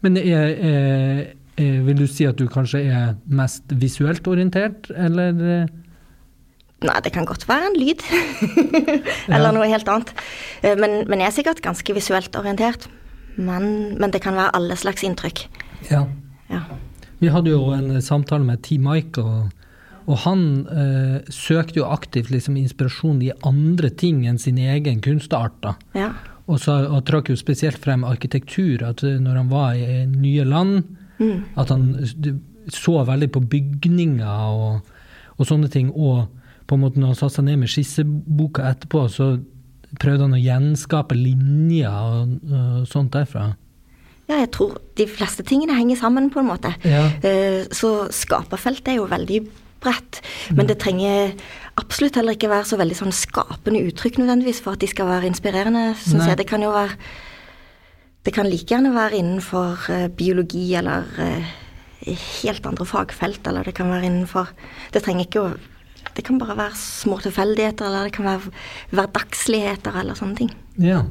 Men 0.00 0.16
er, 0.16 0.22
er, 0.24 0.54
er, 0.70 1.24
vil 1.58 1.98
du 1.98 2.06
si 2.06 2.26
at 2.28 2.38
du 2.38 2.46
kanskje 2.50 2.84
er 2.92 3.14
mest 3.26 3.64
visuelt 3.82 4.26
orientert, 4.30 4.90
eller? 4.94 5.34
eh? 5.42 5.66
Nei, 6.86 6.94
det 7.02 7.10
kan 7.12 7.26
godt 7.26 7.48
være 7.48 7.72
en 7.72 7.78
lyd. 7.80 8.02
Eller 9.28 9.48
Ja. 9.48 9.54
noe 9.56 9.66
helt 9.66 9.88
annet. 9.90 10.12
Eh, 10.62 10.76
Men, 10.78 11.00
men 11.10 11.18
jeg 11.18 11.26
er 11.32 11.36
sikkert 11.40 11.62
ganske 11.64 11.94
visuelt 11.96 12.36
orientert. 12.38 12.86
Men, 13.36 13.96
men 13.98 14.10
det 14.14 14.20
kan 14.22 14.34
være 14.38 14.54
alle 14.54 14.76
slags 14.78 15.02
inntrykk. 15.06 15.44
Ja. 15.90 16.04
Ja. 16.50 16.60
Vi 17.18 17.28
hadde 17.34 17.50
jo 17.50 17.72
en 17.74 18.00
samtale 18.02 18.44
med 18.46 18.62
T. 18.62 18.78
Michael 18.78 19.50
Og 20.08 20.16
han 20.24 20.44
eh, 20.70 21.18
søkte 21.34 21.80
jo 21.82 21.88
aktivt 21.90 22.30
liksom, 22.30 22.56
inspirasjon 22.56 23.18
i 23.26 23.32
andre 23.44 23.90
ting 23.90 24.22
enn 24.26 24.38
sin 24.38 24.56
egen 24.58 25.02
kunstart. 25.04 25.58
da. 25.62 25.74
Ja. 25.98 26.12
Og, 26.48 26.60
så, 26.62 26.78
og 26.88 27.02
trakk 27.10 27.28
jo 27.28 27.36
spesielt 27.36 27.76
frem 27.82 28.04
arkitektur. 28.08 28.86
At 28.88 29.02
eh, 29.04 29.18
når 29.20 29.42
han 29.42 29.50
var 29.50 29.74
i 29.74 30.06
nye 30.06 30.46
land, 30.48 30.84
Mm. 31.18 31.44
at 31.58 31.68
han 31.74 31.84
så 32.70 33.04
veldig 33.04 33.30
på 33.32 33.40
bygninger 33.40 34.26
og, 34.54 34.80
og 35.38 35.46
sånne 35.48 35.68
ting. 35.72 35.90
Og 35.94 36.26
på 36.68 36.76
en 36.76 36.82
måte 36.84 37.00
når 37.00 37.14
han 37.14 37.18
satte 37.18 37.38
seg 37.38 37.46
ned 37.48 37.62
med 37.62 37.72
skisseboka 37.72 38.66
etterpå, 38.70 39.06
så 39.10 39.30
prøvde 39.98 40.26
han 40.26 40.36
å 40.36 40.42
gjenskape 40.42 41.16
linjer 41.16 41.88
og, 41.88 42.34
og 42.52 42.82
sånt 42.90 43.14
derfra. 43.16 43.54
ja, 44.28 44.42
jeg 44.42 44.50
tror 44.52 44.76
de 45.00 45.06
fleste 45.08 45.42
tingene 45.48 45.74
henger 45.78 45.96
sammen, 45.96 46.28
på 46.30 46.42
en 46.42 46.50
måte. 46.50 46.74
Ja. 46.84 47.06
Eh, 47.24 47.64
Så 47.72 48.10
skaperfeltet 48.12 48.88
er 48.92 48.98
jo 49.00 49.06
veldig 49.08 49.40
bredt. 49.80 50.20
Men 50.52 50.66
det 50.68 50.78
trenger 50.82 51.32
absolutt 51.78 52.16
heller 52.18 52.34
ikke 52.36 52.50
være 52.50 52.66
så 52.68 52.76
veldig 52.76 52.96
sånn 52.98 53.14
skapende 53.14 53.80
uttrykk 53.88 54.18
nødvendigvis 54.18 54.60
for 54.60 54.74
at 54.76 54.80
de 54.82 54.88
skal 54.90 55.06
være 55.06 55.30
inspirerende, 55.30 55.94
syns 56.02 56.26
jeg. 56.26 56.36
Det 56.42 56.46
kan 56.50 56.60
jo 56.62 56.72
være 56.74 56.98
Det 58.28 58.34
kan 58.36 58.44
like 58.44 58.68
gjerne 58.68 58.90
være 58.92 59.16
innenfor 59.16 59.86
eh, 59.88 60.10
biologi 60.12 60.74
eller 60.76 61.06
eh, 61.16 61.46
helt 62.42 62.66
andre 62.68 62.84
fagfelt, 62.84 63.46
eller 63.48 63.64
det 63.64 63.72
kan 63.78 63.88
være 63.88 64.04
innenfor 64.04 64.50
Det 64.92 65.00
trenger 65.00 65.24
ikke 65.24 65.44
å 65.46 65.54
Det 66.12 66.24
kan 66.26 66.36
bare 66.38 66.56
være 66.58 66.76
små 66.76 67.16
tilfeldigheter, 67.24 67.86
eller 67.86 68.04
det 68.04 68.12
kan 68.12 68.26
være 68.26 68.50
hverdagsligheter 68.90 69.96
eller 70.00 70.18
sånne 70.18 70.36
ting. 70.36 70.50
Ja. 70.76 71.06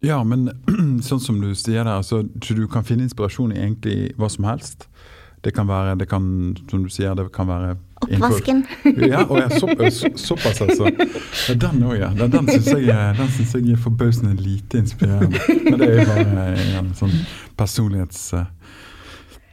Ja, 0.00 0.22
men 0.24 0.48
sånn 1.08 1.20
som 1.20 1.42
du 1.42 1.50
sier 1.52 1.84
der, 1.84 2.00
så 2.00 2.22
så 2.40 2.56
du 2.56 2.64
kan 2.72 2.88
finne 2.88 3.04
inspirasjon 3.04 3.52
i 3.52 3.60
egentlig 3.60 4.14
hva 4.16 4.30
som 4.32 4.48
helst. 4.48 4.88
Det 5.44 5.52
kan 5.52 5.68
være, 5.68 5.98
det 6.00 6.08
kan, 6.08 6.24
som 6.70 6.86
du 6.86 6.88
sier, 6.88 7.12
det 7.18 7.28
kan 7.36 7.52
være 7.52 7.76
Oppvasken. 8.16 8.64
Ja, 9.12 9.22
og 9.24 9.38
ja 9.38 9.48
så, 9.52 9.66
så, 9.90 10.10
såpass, 10.18 10.60
altså. 10.64 10.90
Ja, 11.48 11.54
den 11.54 11.82
òg, 11.86 11.96
ja. 12.00 12.08
Den, 12.16 12.32
den 12.32 12.48
syns 12.50 12.70
jeg, 12.74 12.86
jeg 12.90 13.74
er 13.76 13.82
forbausende 13.82 14.34
lite 14.40 14.80
inspirerende. 14.82 15.38
Men 15.66 15.78
det 15.80 15.88
er 15.88 16.00
jo 16.00 16.06
bare 16.08 16.46
en 16.80 16.94
sånn 16.98 17.14
personlighets... 17.60 18.32
eh, 18.34 18.48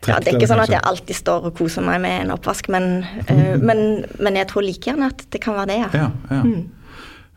Ja, 0.07 0.19
det 0.23 0.31
er 0.31 0.37
ikke 0.39 0.47
sånn 0.49 0.63
at 0.63 0.71
jeg 0.71 0.81
alltid 0.87 1.17
står 1.17 1.49
og 1.49 1.55
koser 1.57 1.83
meg 1.85 1.99
med 2.01 2.21
en 2.23 2.33
oppvask, 2.37 2.69
men, 2.71 3.03
eh, 3.27 3.57
men, 3.59 3.83
men 4.23 4.39
jeg 4.39 4.47
tror 4.51 4.65
like 4.65 4.89
gjerne 4.89 5.09
at 5.11 5.25
det 5.33 5.41
kan 5.43 5.57
være 5.57 5.71
det, 5.73 5.77
ja. 5.83 5.89
Ja, 6.05 6.09
ja. 6.31 6.41
Mm. 6.47 6.65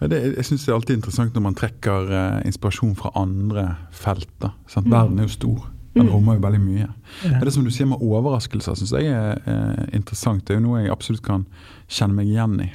Ja, 0.00 0.08
det, 0.08 0.20
jeg 0.38 0.46
syns 0.48 0.62
det 0.64 0.72
er 0.72 0.78
alltid 0.78 0.96
interessant 0.96 1.34
når 1.36 1.42
man 1.44 1.56
trekker 1.58 2.06
uh, 2.08 2.38
inspirasjon 2.48 2.94
fra 2.96 3.10
andre 3.20 3.66
felt. 3.92 4.30
da, 4.40 4.54
sant? 4.70 4.88
Verden 4.88 5.18
er 5.20 5.26
jo 5.28 5.34
stor. 5.34 5.66
Den 5.94 6.10
rommer 6.10 6.36
jo 6.38 6.44
veldig 6.44 6.60
mye. 6.62 6.88
Men 7.24 7.40
det 7.42 7.52
som 7.54 7.64
du 7.66 7.70
sier 7.74 7.88
med 7.90 8.02
overraskelser, 8.04 8.76
syns 8.78 8.92
jeg 8.94 9.10
er 9.10 9.40
er, 9.50 9.88
interessant. 9.96 10.44
Det 10.46 10.54
er 10.54 10.60
jo 10.60 10.68
noe 10.68 10.84
jeg 10.84 10.92
absolutt 10.94 11.24
kan 11.26 11.46
kjenne 11.90 12.20
meg 12.20 12.30
igjen 12.30 12.60
i. 12.62 12.68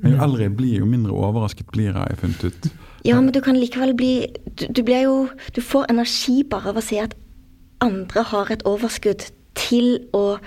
Men 0.00 0.14
jo 0.14 0.22
eldre 0.24 0.46
jeg 0.46 0.54
blir, 0.56 0.78
jo 0.80 0.88
mindre 0.88 1.12
overrasket 1.12 1.68
blir 1.74 1.90
jeg, 1.90 1.96
har 1.98 2.08
jeg 2.12 2.20
funnet 2.22 2.44
ut. 2.46 2.70
Ja, 3.04 3.18
men 3.20 3.32
du 3.34 3.40
kan 3.44 3.58
likevel 3.58 3.92
bli 3.98 4.12
du, 4.46 4.68
du 4.70 4.82
blir 4.86 5.02
jo 5.08 5.14
Du 5.56 5.58
får 5.58 5.88
energi 5.90 6.44
bare 6.46 6.70
av 6.70 6.78
å 6.78 6.84
se 6.84 7.00
at 7.02 7.16
andre 7.82 8.22
har 8.30 8.52
et 8.54 8.62
overskudd 8.68 9.26
til 9.58 10.06
å 10.14 10.38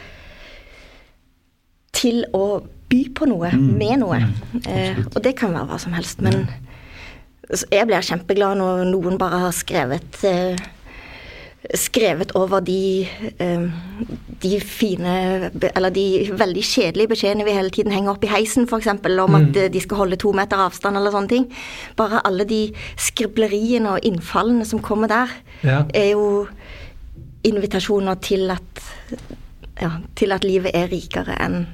Til 1.96 2.24
å 2.34 2.63
by 2.89 3.01
på 3.17 3.25
noe, 3.25 3.50
med 3.58 3.98
noe. 4.03 4.20
Eh, 4.70 5.00
og 5.08 5.17
det 5.25 5.32
kan 5.39 5.55
være 5.55 5.65
hva 5.72 5.77
som 5.82 5.96
helst. 5.98 6.20
Men 6.22 6.44
jeg 7.74 7.88
blir 7.89 8.05
kjempeglad 8.05 8.60
når 8.60 8.84
noen 8.91 9.17
bare 9.17 9.39
har 9.48 9.55
skrevet 9.58 10.20
eh, 10.29 10.60
skrevet 11.74 12.32
over 12.36 12.60
de, 12.62 13.08
eh, 13.40 13.62
de 14.44 14.60
fine 14.62 15.52
Eller 15.76 15.90
de 15.90 16.04
veldig 16.38 16.64
kjedelige 16.64 17.08
beskjedene 17.14 17.46
vi 17.48 17.56
hele 17.56 17.70
tiden 17.74 17.92
henger 17.92 18.12
opp 18.16 18.24
i 18.24 18.32
heisen, 18.32 18.68
f.eks. 18.70 18.88
om 18.88 19.36
at 19.40 19.56
eh, 19.58 19.70
de 19.72 19.82
skal 19.82 19.98
holde 19.98 20.20
to 20.22 20.32
meter 20.36 20.58
avstand 20.58 20.98
eller 20.98 21.12
sånne 21.12 21.32
ting. 21.32 21.48
Bare 21.98 22.22
alle 22.26 22.46
de 22.46 22.62
skribleriene 22.98 23.96
og 23.96 24.06
innfallene 24.06 24.66
som 24.66 24.80
kommer 24.80 25.08
der, 25.08 25.28
Ja. 25.64 25.84
er 25.94 26.12
jo 26.12 26.48
invitasjoner 27.44 28.16
til 28.22 28.52
at 28.52 28.84
ja, 29.82 29.92
til 30.16 30.32
at 30.32 30.44
livet 30.44 30.72
er 30.74 30.88
rikere 30.92 31.36
enn 31.42 31.66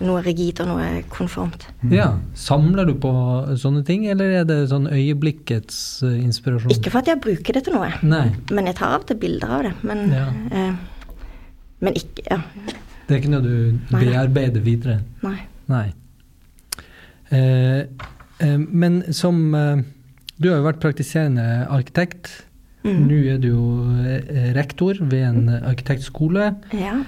noe 0.00 0.20
rigid 0.22 0.60
og 0.60 0.68
noe 0.68 1.02
konformt. 1.08 1.66
ja. 1.90 2.10
Samler 2.34 2.84
du 2.86 2.94
på 3.00 3.10
sånne 3.56 3.84
ting, 3.86 4.06
eller 4.12 4.40
er 4.42 4.44
det 4.44 4.58
sånn 4.70 4.88
øyeblikkets 4.92 6.02
eh, 6.04 6.18
inspirasjon? 6.24 6.70
Ikke 6.74 6.90
for 6.92 6.98
at 7.00 7.06
jeg 7.12 7.20
bruker 7.24 7.52
det 7.56 7.64
til 7.64 7.74
noe, 7.78 7.88
Nei. 8.02 8.26
men 8.52 8.66
jeg 8.66 8.76
tar 8.76 8.92
av 8.96 9.00
og 9.04 9.06
til 9.08 9.16
bilder 9.22 9.48
av 9.58 9.62
det. 9.68 9.74
Men, 9.82 10.10
Ja. 10.12 10.26
eh, 10.52 10.74
men 11.80 11.94
ikke 11.94 12.22
Ja, 12.30 12.38
Det 13.08 13.14
er 13.14 13.20
ikke 13.22 13.30
noe 13.30 13.42
du 13.42 13.78
Nei. 13.92 14.04
bearbeider 14.04 14.60
videre? 14.60 15.00
nei. 15.22 15.38
Nei. 15.68 15.92
Eh, 17.30 17.80
eh, 18.40 18.58
men 18.58 19.12
som 19.12 19.54
eh, 19.54 19.82
Du 20.38 20.50
har 20.50 20.58
jo 20.60 20.66
vært 20.66 20.80
praktiserende 20.82 21.66
arkitekt. 21.72 22.28
Mm. 22.84 22.98
Nå 23.08 23.20
er 23.32 23.38
du 23.40 23.46
jo 23.48 23.62
eh, 24.04 24.52
rektor 24.54 24.94
ved 25.00 25.22
en 25.24 25.48
arkitektskole. 25.48 26.50
Ja. 26.76 26.98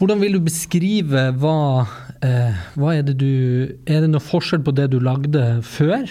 Hvordan 0.00 0.22
vil 0.22 0.38
du 0.38 0.40
beskrive 0.40 1.26
hva, 1.36 1.84
eh, 2.24 2.56
hva 2.80 2.94
er 2.96 3.04
det 3.04 3.18
du 3.20 3.68
Er 3.84 4.00
det 4.00 4.08
noe 4.08 4.24
forskjell 4.24 4.62
på 4.64 4.72
det 4.72 4.88
du 4.94 4.98
lagde 5.04 5.60
før, 5.60 6.08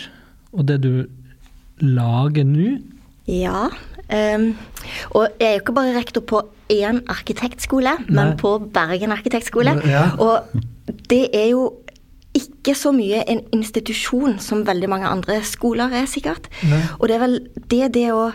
og 0.53 0.67
det 0.69 0.81
du 0.83 0.93
lager 1.81 2.45
nå? 2.45 2.77
Ja. 3.29 3.69
Um, 4.09 4.55
og 5.13 5.27
jeg 5.39 5.47
er 5.47 5.55
jo 5.55 5.63
ikke 5.63 5.73
bare 5.73 5.97
rektor 5.97 6.21
på 6.21 6.41
én 6.69 7.01
arkitektskole, 7.09 7.95
Nei. 8.05 8.13
men 8.13 8.37
på 8.37 8.55
Bergen 8.73 9.13
arkitektskole. 9.13 9.75
Ja. 9.85 10.11
Og 10.21 10.49
det 11.09 11.29
er 11.33 11.51
jo 11.51 11.67
ikke 12.37 12.75
så 12.77 12.93
mye 12.93 13.23
en 13.29 13.41
institusjon 13.53 14.37
som 14.41 14.65
veldig 14.67 14.89
mange 14.89 15.09
andre 15.09 15.41
skoler 15.45 15.93
er, 15.93 16.05
sikkert. 16.09 16.49
Nei. 16.69 16.81
Og 16.99 17.09
det 17.09 17.17
er 17.17 17.23
vel 17.25 17.39
det, 17.69 17.83
det 17.97 18.09
å 18.13 18.29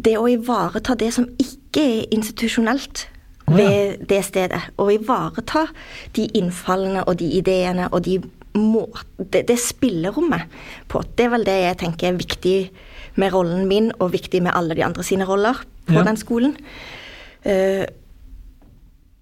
det 0.00 0.16
å 0.16 0.28
ivareta 0.30 0.96
det 0.98 1.10
som 1.14 1.26
ikke 1.40 1.82
er 1.82 2.14
institusjonelt. 2.14 3.06
Ved 3.56 4.06
det 4.10 4.20
stedet. 4.24 4.60
Og 4.76 4.92
ivareta 4.94 5.66
de 6.16 6.26
innfallene 6.38 7.04
og 7.04 7.18
de 7.20 7.28
ideene 7.40 7.88
og 7.90 8.04
de 8.06 8.20
må, 8.58 8.86
det, 9.18 9.44
det 9.48 9.58
spillerommet 9.62 10.50
på. 10.90 11.02
Det 11.16 11.28
er 11.28 11.34
vel 11.36 11.46
det 11.46 11.58
jeg 11.60 11.78
tenker 11.84 12.10
er 12.10 12.18
viktig 12.18 12.56
med 13.20 13.32
rollen 13.34 13.68
min, 13.70 13.92
og 13.98 14.12
viktig 14.12 14.42
med 14.42 14.54
alle 14.54 14.74
de 14.74 14.84
andre 14.84 15.04
sine 15.06 15.26
roller 15.28 15.60
på 15.86 15.98
Ja. 15.98 16.02
den 16.06 16.16
skolen. 16.18 16.56
Uh, 17.46 17.86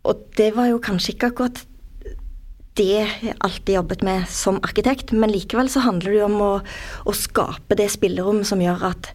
og 0.08 0.24
det 0.36 0.56
var 0.56 0.70
jo 0.70 0.78
kanskje 0.78 1.12
ikke 1.14 1.26
akkurat 1.32 1.64
det 2.78 2.86
jeg 2.88 3.34
alltid 3.42 3.74
jobbet 3.74 4.02
med 4.06 4.26
som 4.30 4.60
arkitekt, 4.62 5.12
men 5.12 5.30
likevel 5.30 5.68
så 5.68 5.82
handler 5.84 6.12
det 6.14 6.20
jo 6.20 6.28
om 6.28 6.40
å, 6.40 6.52
å 7.04 7.12
skape 7.12 7.76
det 7.76 7.90
spillerom 7.90 8.44
som 8.44 8.62
gjør 8.62 8.90
at 8.92 9.12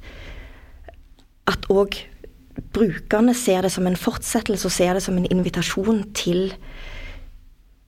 at 1.48 1.66
òg 1.72 1.98
brukerne 2.74 3.34
ser 3.38 3.66
det 3.66 3.72
som 3.74 3.88
en 3.88 4.00
fortsettelse 4.00 4.68
og 4.70 4.74
ser 4.76 4.98
det 4.98 5.04
som 5.06 5.18
en 5.18 5.30
invitasjon 5.30 6.04
til 6.18 6.54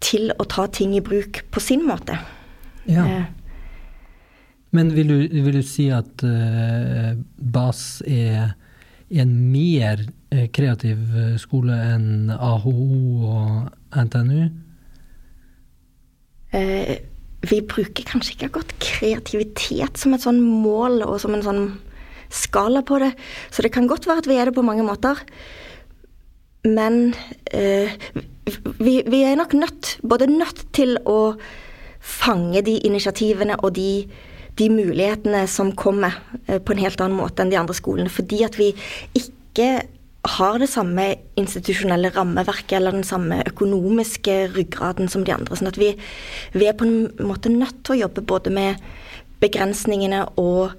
til 0.05 0.29
å 0.37 0.45
ta 0.45 0.67
ting 0.69 0.91
i 0.93 1.01
bruk 1.01 1.39
på 1.49 1.61
sin 1.63 1.85
måte. 1.87 2.17
Ja. 2.85 3.05
Eh, 3.05 3.23
Men 4.75 4.91
vil 4.93 5.07
du, 5.07 5.17
vil 5.31 5.55
du 5.55 5.63
si 5.65 5.87
at 5.89 6.21
uh, 6.21 7.15
BAS 7.39 8.03
er 8.05 8.53
en 9.09 9.33
mer 9.51 10.01
eh, 10.33 10.47
kreativ 10.51 10.97
eh, 11.15 11.35
skole 11.41 11.75
enn 11.93 12.31
AHO 12.33 12.75
og 13.29 14.05
NTNU? 14.05 14.49
eh, 16.55 16.95
vi 17.45 17.61
bruker 17.61 18.07
kanskje 18.07 18.33
ikke 18.33 18.49
akkurat 18.49 18.73
kreativitet 18.81 19.99
som 20.01 20.15
et 20.15 20.23
sånn 20.25 20.41
mål 20.41 21.03
og 21.05 21.19
som 21.21 21.35
en 21.35 21.45
sånn 21.45 21.65
skala 22.29 22.81
på 22.85 22.99
det. 23.03 23.13
Så 23.51 23.65
det 23.65 23.73
kan 23.75 23.87
godt 23.87 24.07
være 24.07 24.23
at 24.23 24.29
vi 24.29 24.39
er 24.39 24.49
det 24.49 24.55
på 24.57 24.65
mange 24.65 24.85
måter. 24.85 25.21
Men 26.65 27.13
eh, 27.53 27.93
vi, 28.79 29.01
vi 29.05 29.23
er 29.23 29.37
nok 29.37 29.53
nødt, 29.53 29.97
både 30.01 30.29
nødt 30.31 30.65
til 30.73 30.97
å 31.05 31.35
fange 32.05 32.61
de 32.65 32.77
initiativene 32.85 33.57
og 33.61 33.75
de, 33.77 34.05
de 34.57 34.69
mulighetene 34.69 35.45
som 35.49 35.73
kommer 35.77 36.17
eh, 36.47 36.61
på 36.61 36.73
en 36.73 36.81
helt 36.85 37.01
annen 37.01 37.19
måte 37.19 37.43
enn 37.43 37.53
de 37.53 37.59
andre 37.59 37.77
skolene. 37.77 38.13
Fordi 38.13 38.43
at 38.45 38.57
vi 38.61 38.71
ikke 39.17 39.69
har 40.25 40.57
det 40.57 40.69
samme 40.71 41.05
institusjonelle 41.37 42.09
rammeverket 42.15 42.79
eller 42.79 42.95
den 42.97 43.05
samme 43.05 43.43
økonomiske 43.45 44.37
ryggraden 44.55 45.09
som 45.11 45.25
de 45.25 45.35
andre. 45.35 45.57
Sånn 45.57 45.69
at 45.69 45.77
vi, 45.77 45.91
vi 46.57 46.69
er 46.69 46.77
på 46.77 46.87
en 46.87 47.27
måte 47.29 47.53
nødt 47.53 47.83
til 47.85 47.95
å 47.95 48.01
jobbe 48.05 48.25
både 48.25 48.53
med 48.53 48.81
begrensningene 49.43 50.23
og 50.41 50.73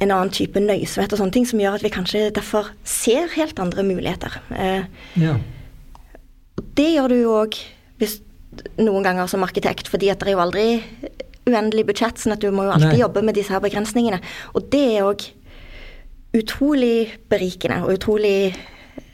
en 0.00 0.10
annen 0.10 0.30
type 0.34 0.60
nøysomhet 0.60 1.12
og 1.14 1.18
sånne 1.20 1.32
ting, 1.34 1.46
som 1.48 1.60
gjør 1.62 1.78
at 1.78 1.84
vi 1.86 1.90
kanskje 1.94 2.26
derfor 2.36 2.70
ser 2.84 3.28
helt 3.36 3.58
andre 3.62 3.82
muligheter. 3.86 4.38
Eh, 4.54 4.84
Ja. 5.20 5.36
det 6.76 6.88
gjør 6.94 7.08
du 7.08 7.16
jo 7.22 7.36
òg 7.44 7.56
noen 8.78 9.02
ganger 9.06 9.26
som 9.28 9.42
arkitekt, 9.44 9.88
fordi 9.88 10.10
at 10.12 10.18
det 10.20 10.28
er 10.28 10.36
jo 10.36 10.42
aldri 10.44 10.82
uendelig 11.48 11.86
budsjett, 11.88 12.18
sånn 12.20 12.32
at 12.36 12.40
du 12.40 12.50
må 12.54 12.64
jo 12.68 12.74
alltid 12.74 12.92
Nei. 12.92 13.00
jobbe 13.00 13.22
med 13.24 13.34
disse 13.34 13.50
her 13.50 13.60
begrensningene. 13.64 14.20
Og 14.54 14.68
det 14.70 14.82
er 14.98 15.06
òg 15.08 15.24
utrolig 16.34 17.08
berikende 17.28 17.82
og 17.84 17.96
utrolig 17.98 18.54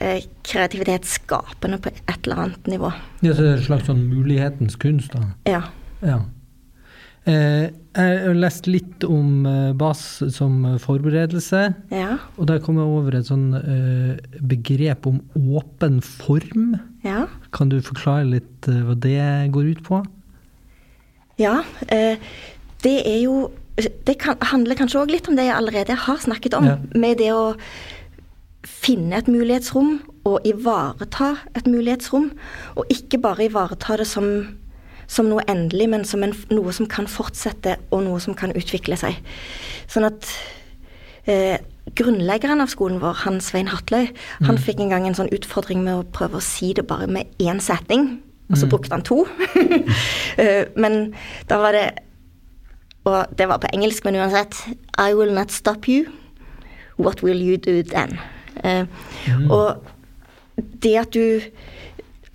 eh, 0.01 0.21
kreativitet 0.47 1.07
skapende 1.09 1.79
på 1.83 1.91
et 1.95 2.19
eller 2.27 2.45
annet 2.45 2.67
nivå. 2.71 2.91
Ja, 3.23 3.33
så 3.33 3.43
det 3.43 3.49
er 3.53 3.57
en 3.59 3.65
slags 3.67 3.89
sånn 3.89 4.05
mulighetens 4.11 4.77
kunst, 4.79 5.15
da. 5.15 5.25
Ja. 5.49 5.63
Ja. 6.03 6.21
Eh, 7.27 7.71
jeg 7.99 8.21
har 8.29 8.37
lest 8.39 8.67
litt 8.71 9.05
om 9.05 9.47
eh, 9.49 9.73
BAS 9.79 10.03
som 10.35 10.61
forberedelse, 10.83 11.75
Ja. 11.91 12.19
og 12.39 12.47
der 12.51 12.61
kom 12.63 12.77
jeg 12.79 12.87
over 12.87 13.17
et 13.19 13.27
sånn 13.29 13.49
eh, 13.59 14.39
begrep 14.41 15.07
om 15.11 15.21
åpen 15.35 16.01
form. 16.05 16.77
Ja. 17.05 17.27
Kan 17.53 17.69
du 17.73 17.81
forklare 17.83 18.25
litt 18.29 18.69
eh, 18.71 18.83
hva 18.87 18.95
det 18.95 19.51
går 19.55 19.73
ut 19.75 19.83
på? 19.87 20.05
ja 21.39 21.61
det 22.83 22.97
er 23.07 23.21
jo 23.23 23.51
Det 23.79 24.17
handler 24.51 24.75
kanskje 24.75 24.99
òg 25.05 25.13
litt 25.13 25.29
om 25.31 25.37
det 25.39 25.45
jeg 25.47 25.55
allerede 25.55 25.95
har 25.95 26.17
snakket 26.19 26.55
om, 26.59 26.65
Ja. 26.67 26.77
med 26.99 27.19
det 27.19 27.29
å 27.31 27.55
finne 28.67 29.15
et 29.21 29.29
mulighetsrom 29.31 30.01
og 30.27 30.41
ivareta 30.45 31.37
et 31.55 31.65
mulighetsrom, 31.71 32.33
og 32.77 32.91
ikke 32.91 33.21
bare 33.23 33.47
ivareta 33.47 33.97
det 33.99 34.07
som 34.11 34.27
som 35.09 35.29
noe 35.31 35.43
endelig, 35.49 35.89
men 35.89 36.05
som 36.05 36.23
en, 36.23 36.35
noe 36.53 36.73
som 36.77 36.87
kan 36.91 37.09
fortsette, 37.09 37.79
og 37.91 38.05
noe 38.05 38.21
som 38.21 38.37
kan 38.37 38.53
utvikle 38.57 38.97
seg. 39.01 39.17
Sånn 39.89 40.05
at 40.09 40.29
eh, 41.27 41.57
grunnleggeren 41.97 42.61
av 42.61 42.69
skolen 42.73 43.01
vår, 43.01 43.23
han 43.25 43.41
Svein 43.45 43.71
Hatløy, 43.73 44.11
han 44.45 44.61
fikk 44.61 44.83
en 44.85 44.93
gang 44.93 45.07
en 45.09 45.17
sånn 45.17 45.33
utfordring 45.33 45.81
med 45.87 45.95
å 46.03 46.07
prøve 46.13 46.39
å 46.41 46.45
si 46.45 46.75
det 46.77 46.85
bare 46.91 47.09
med 47.09 47.31
én 47.41 47.61
setning, 47.65 48.19
og 48.49 48.57
så 48.61 48.69
brukte 48.71 48.95
han 48.97 49.05
to. 49.09 49.25
Eh, 50.39 50.69
men 50.79 51.15
da 51.51 51.57
var 51.59 51.75
det 51.75 51.87
Og 53.09 53.27
det 53.35 53.49
var 53.49 53.59
på 53.59 53.67
engelsk, 53.75 54.05
men 54.05 54.15
uansett 54.21 54.55
I 55.01 55.15
will 55.17 55.33
not 55.35 55.51
stop 55.51 55.89
you. 55.89 56.05
What 56.99 57.23
will 57.25 57.41
you 57.43 57.57
do 57.57 57.83
then? 57.83 58.19
Eh, 58.63 58.85
Og 59.51 59.83
det 60.83 60.95
at 60.99 61.15
du 61.15 61.41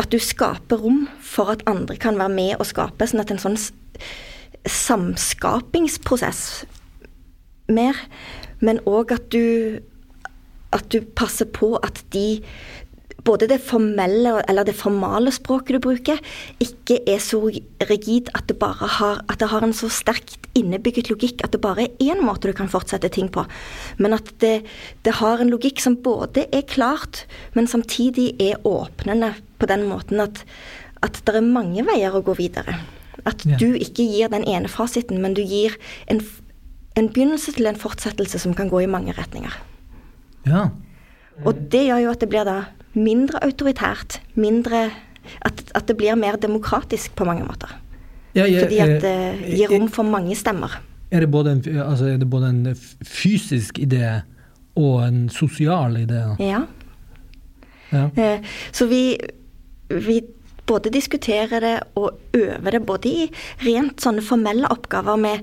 at 0.04 0.12
du 0.14 0.20
skaper 0.22 0.84
rom 0.84 1.08
for 1.24 1.54
at 1.54 1.64
andre 1.70 1.98
kan 2.00 2.20
være 2.20 2.34
med 2.36 2.58
og 2.60 2.68
skape, 2.70 3.08
sånn 3.08 3.24
at 3.24 3.32
en 3.34 3.42
sånn 3.42 3.58
samskapingsprosess 4.70 6.44
mer, 7.74 7.98
men 8.64 8.80
òg 8.88 9.16
at 9.16 9.32
du 9.34 9.80
at 10.74 10.88
du 10.90 11.04
passer 11.16 11.46
på 11.54 11.76
at 11.86 12.02
de 12.16 12.42
både 13.24 13.48
det 13.48 13.60
formelle 13.64 14.42
eller 14.50 14.68
det 14.68 14.76
formale 14.76 15.32
språket 15.32 15.78
du 15.78 15.80
bruker, 15.86 16.20
ikke 16.64 16.98
er 17.08 17.22
så 17.24 17.40
rigid 17.88 18.30
at 18.36 18.48
det 18.50 18.58
bare 18.60 18.90
har, 18.98 19.22
at 19.32 19.40
det 19.40 19.48
har 19.52 19.64
en 19.64 19.76
så 19.76 19.90
sterkt 19.92 20.50
innebygget 20.60 21.10
logikk 21.10 21.42
at 21.46 21.54
det 21.56 21.62
bare 21.64 21.86
er 21.88 22.04
én 22.04 22.22
måte 22.22 22.52
du 22.52 22.54
kan 22.58 22.70
fortsette 22.70 23.10
ting 23.16 23.30
på. 23.34 23.46
Men 23.98 24.14
at 24.18 24.28
det, 24.44 24.66
det 25.08 25.16
har 25.22 25.40
en 25.42 25.50
logikk 25.54 25.80
som 25.82 25.96
både 26.04 26.46
er 26.52 26.68
klart, 26.68 27.24
men 27.56 27.68
samtidig 27.72 28.34
er 28.44 28.60
åpnende 28.68 29.34
på 29.60 29.70
den 29.72 29.88
måten 29.90 30.20
at, 30.24 30.44
at 31.02 31.24
det 31.26 31.38
er 31.40 31.48
mange 31.48 31.86
veier 31.88 32.14
å 32.14 32.24
gå 32.26 32.36
videre. 32.38 32.80
At 33.26 33.46
Ja. 33.48 33.56
du 33.58 33.74
ikke 33.78 34.04
gir 34.04 34.28
den 34.34 34.44
ene 34.44 34.68
fasiten, 34.68 35.22
men 35.24 35.34
du 35.34 35.42
gir 35.42 35.78
en, 36.12 36.20
en 37.00 37.08
begynnelse 37.08 37.54
til 37.56 37.70
en 37.72 37.80
fortsettelse 37.80 38.40
som 38.42 38.54
kan 38.58 38.70
gå 38.70 38.84
i 38.84 38.90
mange 38.90 39.14
retninger. 39.16 39.54
Ja. 40.46 40.70
Og 41.48 41.70
det 41.72 41.88
gjør 41.88 42.02
jo 42.04 42.12
at 42.12 42.20
det 42.20 42.30
blir 42.30 42.44
da 42.46 42.58
mindre 42.94 43.40
autoritært, 43.44 44.20
mindre 44.36 44.90
at, 45.46 45.64
at 45.76 45.88
det 45.88 45.96
blir 45.98 46.18
mer 46.20 46.38
demokratisk 46.42 47.16
på 47.16 47.26
mange 47.26 47.46
måter. 47.48 47.72
ja, 48.36 48.46
ja, 48.46 48.64
Fordi 48.66 48.80
at 48.80 49.04
eh, 49.04 49.40
det 49.42 49.58
gir 49.58 49.72
rom 49.72 49.90
for 49.90 50.04
mange 50.04 50.36
stemmer. 50.36 50.80
Er 51.12 51.20
det 51.20 51.32
både 51.32 51.52
en, 51.52 51.64
altså 51.78 52.06
er 52.10 52.18
det 52.18 52.30
både 52.30 52.50
en 52.50 52.76
fysisk 53.06 53.80
idé 53.80 54.22
og 54.76 55.04
en 55.08 55.30
sosial 55.30 55.98
idé? 56.02 56.24
Ja. 56.42 56.64
Ja. 57.94 58.08
Eh, 58.18 58.42
Så 58.72 58.88
vi, 58.90 59.18
vi 59.90 60.22
både 60.66 60.90
diskuterer 60.90 61.60
det 61.60 61.80
og 61.96 62.18
øver 62.34 62.72
det, 62.72 62.86
både 62.86 63.10
i 63.10 63.28
rent 63.66 64.02
sånne 64.02 64.24
formelle 64.26 64.70
oppgaver 64.72 65.16
med 65.16 65.40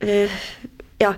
eh, 0.00 0.30
Ja, 1.00 1.14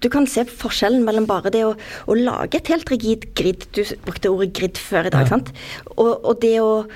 du 0.00 0.08
kan 0.12 0.26
se 0.26 0.44
forskjellen 0.48 1.04
mellom 1.04 1.26
bare 1.28 1.50
det 1.52 1.62
å, 1.66 1.74
å 2.08 2.14
lage 2.16 2.56
et 2.56 2.70
helt 2.72 2.88
rigid 2.90 3.26
grid, 3.36 3.66
du 3.76 3.82
brukte 4.06 4.30
ordet 4.32 4.54
grid 4.56 4.78
før 4.80 5.06
i 5.10 5.12
dag, 5.12 5.26
Ja. 5.26 5.36
sant? 5.36 5.50
Og, 5.96 6.24
og 6.24 6.40
det 6.40 6.54
å 6.60 6.86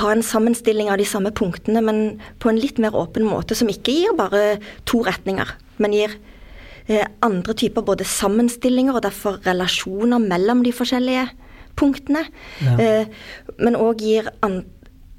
ha 0.00 0.12
en 0.12 0.24
sammenstilling 0.24 0.88
av 0.90 0.98
de 0.98 1.04
samme 1.08 1.30
punktene, 1.36 1.82
men 1.84 2.20
på 2.40 2.48
en 2.48 2.60
litt 2.60 2.80
mer 2.80 2.96
åpen 2.96 3.26
måte, 3.28 3.54
som 3.54 3.68
ikke 3.68 3.92
gir 3.92 4.16
bare 4.16 4.58
to 4.88 5.02
retninger, 5.04 5.52
men 5.78 5.92
gir 5.92 6.16
eh, 6.88 7.04
andre 7.24 7.54
typer 7.54 7.84
både 7.84 8.04
sammenstillinger 8.08 8.96
og 8.96 9.04
derfor 9.04 9.40
relasjoner 9.44 10.22
mellom 10.22 10.62
de 10.64 10.72
forskjellige 10.72 11.28
punktene. 11.76 12.24
Ja. 12.64 12.78
Eh, 12.78 13.06
men 13.58 13.76
òg 13.76 14.00
gir 14.04 14.30
an 14.46 14.62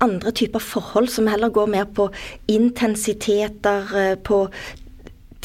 andre 0.03 0.31
typer 0.35 0.59
forhold 0.59 1.07
som 1.09 1.27
heller 1.31 1.49
går 1.55 1.69
mer 1.71 1.85
på 1.85 2.09
intensiteter, 2.51 3.85
eh, 3.95 4.15
på 4.15 4.47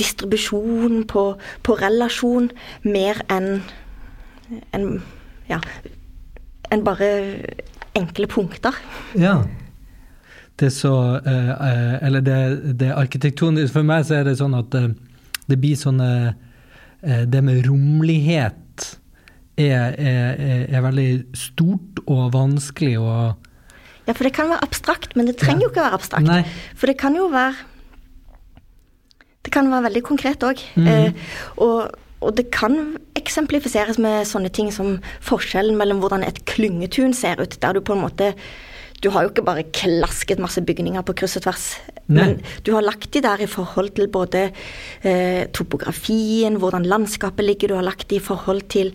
distribusjon, 0.01 1.05
på, 1.11 1.25
på 1.67 1.77
relasjon, 1.81 2.51
mer 2.89 3.23
enn 3.31 3.61
enn, 4.75 5.01
ja, 5.51 5.61
enn 6.71 6.85
bare 6.87 7.09
enkle 7.99 8.29
punkter. 8.31 8.77
Ja. 9.19 9.41
Det 10.61 10.69
så 10.75 10.93
eh, 11.25 11.95
Eller 12.05 12.21
det, 12.21 12.41
det 12.77 12.91
arkitektonisk 12.93 13.73
For 13.73 13.87
meg 13.87 14.03
så 14.05 14.19
er 14.19 14.27
det 14.29 14.35
sånn 14.37 14.53
at 14.59 14.75
eh, 14.77 14.91
det 15.49 15.57
blir 15.57 15.79
sånne 15.79 16.09
eh, 16.29 17.23
Det 17.25 17.41
med 17.47 17.63
romlighet 17.65 18.85
er, 19.57 19.97
er, 19.97 20.67
er, 20.69 20.83
veldig 20.85 21.09
stort 21.37 22.03
og 22.05 22.35
vanskelig 22.37 22.93
å 23.01 23.09
Ja, 24.05 24.13
for 24.13 24.25
det 24.25 24.35
kan 24.37 24.53
være 24.53 24.69
abstrakt, 24.69 25.17
men 25.17 25.29
det 25.29 25.39
trenger 25.41 25.67
jo 25.67 25.73
ikke 25.73 25.85
være 25.85 25.99
abstrakt. 25.99 26.29
Nei. 26.29 26.45
For 26.77 26.89
det 26.89 26.97
kan 27.01 27.17
jo 27.17 27.27
være 27.33 27.69
Det 29.44 29.53
kan 29.53 29.70
være 29.72 29.88
veldig 29.88 30.03
konkret 30.07 30.44
òg. 30.46 30.62
Mhm. 30.76 30.88
eh, 30.88 31.12
og, 31.57 31.90
og 32.20 32.37
det 32.37 32.50
kan 32.53 32.96
eksemplifiseres 33.16 33.98
med 33.98 34.29
sånne 34.29 34.50
ting 34.53 34.72
som 34.72 34.98
forskjellen 35.24 35.79
mellom 35.79 36.03
hvordan 36.03 36.26
et 36.26 36.44
klyngetun 36.44 37.14
ser 37.16 37.40
ut, 37.40 37.57
der 37.62 37.72
du 37.72 37.81
på 37.81 37.96
en 37.96 38.05
måte 38.05 38.35
du 39.01 39.09
har 39.15 39.25
jo 39.25 39.31
ikke 39.33 39.45
bare 39.47 39.63
klasket 39.73 40.41
masse 40.43 40.61
bygninger 40.61 41.03
på 41.09 41.15
kryss 41.17 41.39
og 41.39 41.45
tvers, 41.47 41.67
Nei. 42.11 42.25
men 42.27 42.33
du 42.67 42.73
har 42.75 42.83
lagt 42.85 43.09
de 43.15 43.23
der 43.25 43.41
i 43.41 43.49
forhold 43.49 43.95
til 43.97 44.09
både 44.13 44.43
eh, 45.07 45.47
topografien, 45.57 46.59
hvordan 46.61 46.85
landskapet 46.85 47.47
ligger, 47.47 47.73
du 47.73 47.77
har 47.79 47.87
lagt 47.87 48.09
de 48.11 48.19
i 48.19 48.23
forhold 48.25 48.63
til 48.73 48.91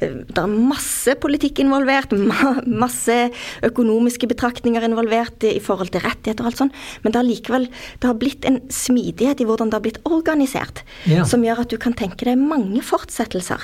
eh, 0.00 0.14
Det 0.30 0.38
er 0.40 0.46
masse 0.48 1.12
politikk 1.20 1.60
involvert, 1.64 2.14
ma 2.30 2.54
masse 2.66 3.18
økonomiske 3.66 4.30
betraktninger 4.30 4.86
involvert 4.88 5.44
i 5.44 5.58
forhold 5.60 5.92
til 5.92 6.04
rettigheter 6.06 6.44
og 6.46 6.52
alt 6.52 6.62
sånt, 6.62 6.80
men 7.02 7.12
det 7.12 7.20
har 7.20 7.28
likevel 7.28 7.68
det 8.00 8.08
har 8.08 8.16
blitt 8.20 8.48
en 8.48 8.60
smidighet 8.72 9.40
i 9.44 9.48
hvordan 9.48 9.70
det 9.70 9.76
har 9.80 9.84
blitt 9.84 10.00
organisert, 10.08 10.84
Ja. 11.10 11.24
som 11.28 11.42
gjør 11.44 11.64
at 11.66 11.70
du 11.72 11.76
kan 11.80 11.92
tenke 11.96 12.24
deg 12.24 12.38
mange 12.40 12.80
fortsettelser. 12.86 13.60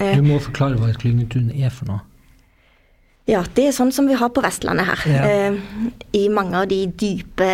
Eh, 0.00 0.16
Du 0.16 0.22
må 0.24 0.40
forklare 0.40 0.78
hva 0.80 0.88
et 0.88 0.98
klyngetun 1.02 1.50
er 1.52 1.70
for 1.74 1.90
noe. 1.90 2.00
Ja, 3.24 3.40
det 3.56 3.70
er 3.70 3.72
sånn 3.72 3.92
som 3.94 4.04
vi 4.04 4.16
har 4.20 4.28
på 4.36 4.42
Vestlandet 4.44 4.84
her. 4.84 5.02
Ja. 5.08 5.22
Eh, 5.24 5.54
I 6.12 6.26
mange 6.28 6.58
av 6.60 6.68
de 6.68 6.82
dype, 6.92 7.48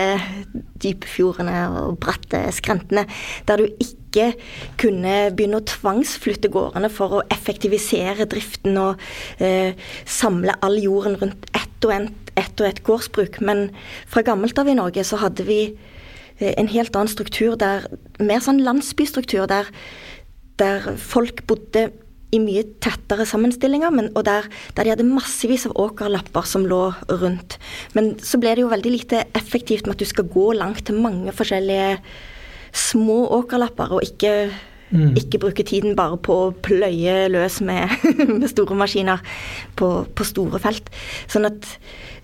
dype 0.82 1.06
fjordene 1.06 1.60
og 1.84 2.00
bratte 2.02 2.42
skrentene, 2.56 3.04
der 3.46 3.62
du 3.62 3.68
ikke 3.78 4.32
kunne 4.80 5.30
begynne 5.30 5.60
å 5.60 5.68
tvangsflytte 5.70 6.50
gårdene 6.50 6.90
for 6.90 7.20
å 7.20 7.22
effektivisere 7.30 8.26
driften 8.32 8.80
og 8.82 9.04
eh, 9.38 9.78
samle 10.10 10.58
all 10.66 10.80
jorden 10.82 11.14
rundt 11.22 11.46
ett 11.54 11.86
og, 11.86 11.94
ett 11.94 12.34
ett 12.34 12.60
og 12.60 12.66
ett 12.66 12.82
gårdsbruk. 12.82 13.38
Men 13.40 13.68
fra 14.10 14.26
gammelt 14.26 14.58
av 14.58 14.68
i 14.68 14.74
Norge 14.74 15.06
så 15.06 15.22
hadde 15.22 15.46
vi 15.46 15.60
eh, 15.70 16.54
en 16.56 16.70
helt 16.74 16.96
annen 16.98 17.14
struktur 17.14 17.54
der 17.60 17.86
Mer 18.20 18.42
sånn 18.44 18.58
landsbystruktur 18.60 19.46
der, 19.48 19.70
der 20.60 20.90
folk 21.00 21.46
bodde 21.48 21.92
i 22.30 22.40
mye 22.42 22.62
tettere 22.82 23.26
sammenstillinger, 23.26 23.92
men, 23.94 24.10
og 24.14 24.24
der, 24.28 24.46
der 24.76 24.86
de 24.86 24.94
hadde 24.94 25.06
massevis 25.08 25.66
av 25.68 25.76
åkerlapper 25.80 26.46
som 26.46 26.66
lå 26.68 26.82
rundt. 27.10 27.58
Men 27.96 28.14
så 28.22 28.40
ble 28.40 28.54
det 28.54 28.64
jo 28.64 28.72
veldig 28.72 28.92
lite 28.94 29.24
effektivt 29.38 29.88
med 29.88 29.96
at 29.96 30.04
du 30.04 30.10
skal 30.10 30.30
gå 30.30 30.50
langt 30.58 30.84
til 30.86 31.00
mange 31.02 31.34
forskjellige 31.34 31.96
små 32.70 33.24
åkerlapper, 33.40 33.96
og 33.98 34.06
ikke, 34.06 34.50
Mm. 34.90 35.14
ikke 35.14 35.38
bruke 35.38 35.62
tiden 35.62 35.92
bare 35.94 36.16
på 36.18 36.34
å 36.34 36.54
pløye 36.66 37.28
løs 37.30 37.60
med, 37.62 37.92
med 38.40 38.48
store 38.50 38.74
maskiner 38.74 39.20
på, 39.78 39.90
på 40.02 40.26
store 40.26 40.58
felt. 40.58 40.90
Sånn 41.30 41.46
at 41.46 41.68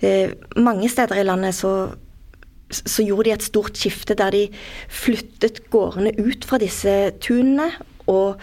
eh, 0.03 0.33
mange 0.59 0.89
steder 0.91 1.21
i 1.21 1.23
landet 1.23 1.55
så 1.55 1.71
så 2.67 3.03
gjorde 3.05 3.29
de 3.29 3.35
et 3.37 3.45
stort 3.45 3.79
skifte 3.79 4.15
der 4.19 4.33
de 4.35 4.41
flyttet 4.91 5.61
gårdene 5.71 6.11
ut 6.19 6.43
fra 6.43 6.59
disse 6.59 7.13
tunene 7.23 7.69
og 8.11 8.41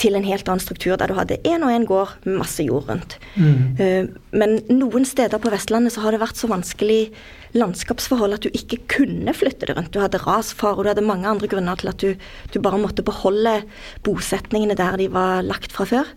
til 0.00 0.16
en 0.16 0.24
helt 0.24 0.48
annen 0.48 0.62
struktur, 0.62 0.96
der 0.96 1.10
du 1.10 1.16
hadde 1.18 1.38
én 1.44 1.64
og 1.66 1.74
én 1.74 1.84
gård 1.88 2.14
med 2.24 2.40
masse 2.40 2.64
jord 2.64 2.88
rundt. 2.88 3.18
Mm. 3.36 4.16
Men 4.32 4.56
noen 4.72 5.04
steder 5.08 5.42
på 5.42 5.52
Vestlandet 5.52 5.94
så 5.94 6.04
har 6.04 6.16
det 6.16 6.22
vært 6.22 6.40
så 6.40 6.48
vanskelig 6.50 7.10
landskapsforhold 7.58 8.36
at 8.36 8.46
du 8.46 8.50
ikke 8.54 8.80
kunne 8.90 9.34
flytte 9.36 9.68
det 9.68 9.76
rundt. 9.76 9.92
Du 9.92 10.00
hadde 10.02 10.22
rasfare, 10.22 10.78
og 10.78 10.86
du 10.86 10.92
hadde 10.92 11.06
mange 11.06 11.28
andre 11.28 11.50
grunner 11.50 11.80
til 11.80 11.92
at 11.92 12.02
du, 12.02 12.14
du 12.54 12.60
bare 12.62 12.80
måtte 12.80 13.04
beholde 13.06 13.60
bosetningene 14.06 14.78
der 14.78 14.96
de 15.00 15.10
var 15.12 15.44
lagt 15.46 15.74
fra 15.74 15.88
før. 15.88 16.12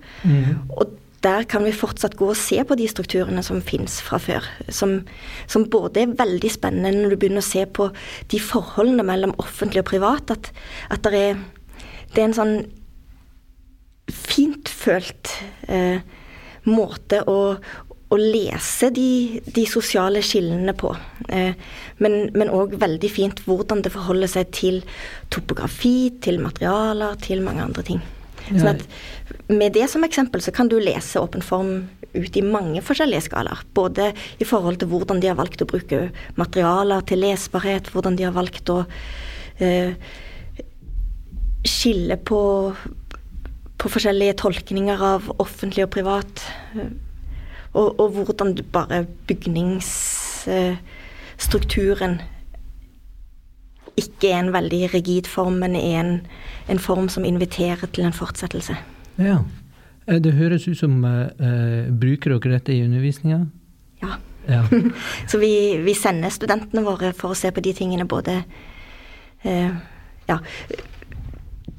Og 0.78 1.00
der 1.24 1.46
kan 1.48 1.64
vi 1.64 1.72
fortsatt 1.72 2.18
gå 2.20 2.28
og 2.34 2.38
se 2.38 2.60
på 2.68 2.76
de 2.76 2.88
strukturene 2.92 3.44
som 3.46 3.62
fins 3.64 4.00
fra 4.04 4.20
før. 4.20 4.48
Som, 4.68 5.02
som, 5.48 5.66
både 5.72 6.04
er 6.04 6.16
veldig 6.20 6.52
spennende 6.52 6.92
når 6.98 7.16
du 7.16 7.20
begynner 7.22 7.44
å 7.44 7.48
se 7.48 7.64
på 7.66 7.90
de 8.32 8.40
forholdene 8.44 9.06
mellom 9.08 9.36
offentlig 9.40 9.86
og 9.86 9.90
privat. 9.94 10.34
At, 10.36 10.52
at 10.92 11.08
det, 11.08 11.22
er, 11.32 11.44
det 12.14 12.24
er 12.24 12.28
en 12.30 12.40
sånn 12.40 12.58
fint 14.12 14.70
følt 14.70 15.32
eh, 15.72 16.02
måte 16.68 17.22
å, 17.30 17.38
å 18.14 18.20
lese 18.20 18.90
de, 18.94 19.42
de, 19.46 19.66
sosiale 19.70 20.24
skillene 20.26 20.76
på. 20.78 20.92
Eh, 21.30 21.56
men 22.04 22.52
òg 22.52 22.76
veldig 22.82 23.12
fint 23.12 23.44
hvordan 23.48 23.84
det 23.86 23.94
forholder 23.94 24.32
seg 24.32 24.52
til 24.56 24.82
topografi, 25.34 26.14
til 26.24 26.42
materialer, 26.44 27.18
til 27.24 27.44
mange 27.46 27.64
andre 27.66 27.88
ting. 27.94 28.04
Sånn 28.44 28.74
at 28.74 28.82
med 29.48 29.72
det 29.76 29.86
som 29.92 30.04
eksempel 30.04 30.44
så 30.44 30.52
kan 30.56 30.68
du 30.68 30.76
lese 30.82 31.22
åpen 31.22 31.44
form 31.46 31.86
ut 32.14 32.38
i 32.38 32.44
mange 32.46 32.82
forskjellige 32.86 33.28
skalaer. 33.30 33.64
Både 33.74 34.12
i 34.44 34.48
forhold 34.48 34.82
til 34.82 34.92
hvordan 34.92 35.22
de 35.24 35.32
har 35.32 35.40
valgt 35.40 35.64
å 35.64 35.70
bruke 35.70 36.10
materialer 36.40 37.06
til 37.10 37.24
lesbarhet, 37.24 37.90
hvordan 37.94 38.20
de 38.20 38.28
har 38.28 38.36
valgt 38.36 38.70
å 38.70 38.84
eh, 39.64 39.96
skille 41.64 42.20
på, 42.28 42.42
på 43.84 43.92
forskjellige 43.92 44.38
tolkninger 44.40 45.02
av 45.04 45.26
offentlig 45.44 45.84
og 45.84 45.90
privat. 45.92 46.40
Og, 47.74 48.00
og 48.00 48.10
hvordan 48.16 48.56
bare 48.72 49.06
bygningsstrukturen 49.28 52.22
ikke 54.00 54.32
er 54.32 54.40
en 54.40 54.54
veldig 54.54 54.94
rigid 54.94 55.28
form, 55.30 55.54
men 55.62 55.76
er 55.78 56.00
en, 56.00 56.28
en, 56.70 56.80
form 56.80 57.10
som 57.10 57.26
inviterer 57.26 57.88
til 57.94 58.04
en 58.08 58.14
fortsettelse. 58.14 58.76
Ja. 59.20 59.38
Eh, 60.08 60.22
det 60.22 60.34
høres 60.34 60.68
ut 60.68 60.78
som 60.80 61.06
uh, 61.06 61.12
bruker 62.00 62.30
dere 62.34 62.52
dette 62.56 62.74
i 62.74 62.84
undervisninga? 62.86 63.46
Ja. 64.02 64.08
ja. 64.50 64.64
Så 65.30 65.38
vi, 65.44 65.78
vi, 65.84 65.94
sender 65.94 66.30
studentene 66.34 66.82
våre 66.86 67.14
for 67.14 67.30
å 67.34 67.36
se 67.38 67.52
på 67.54 67.62
de 67.62 67.74
tingene 67.78 68.06
både 68.10 68.44
uh, 69.46 69.72
ja, 70.30 70.38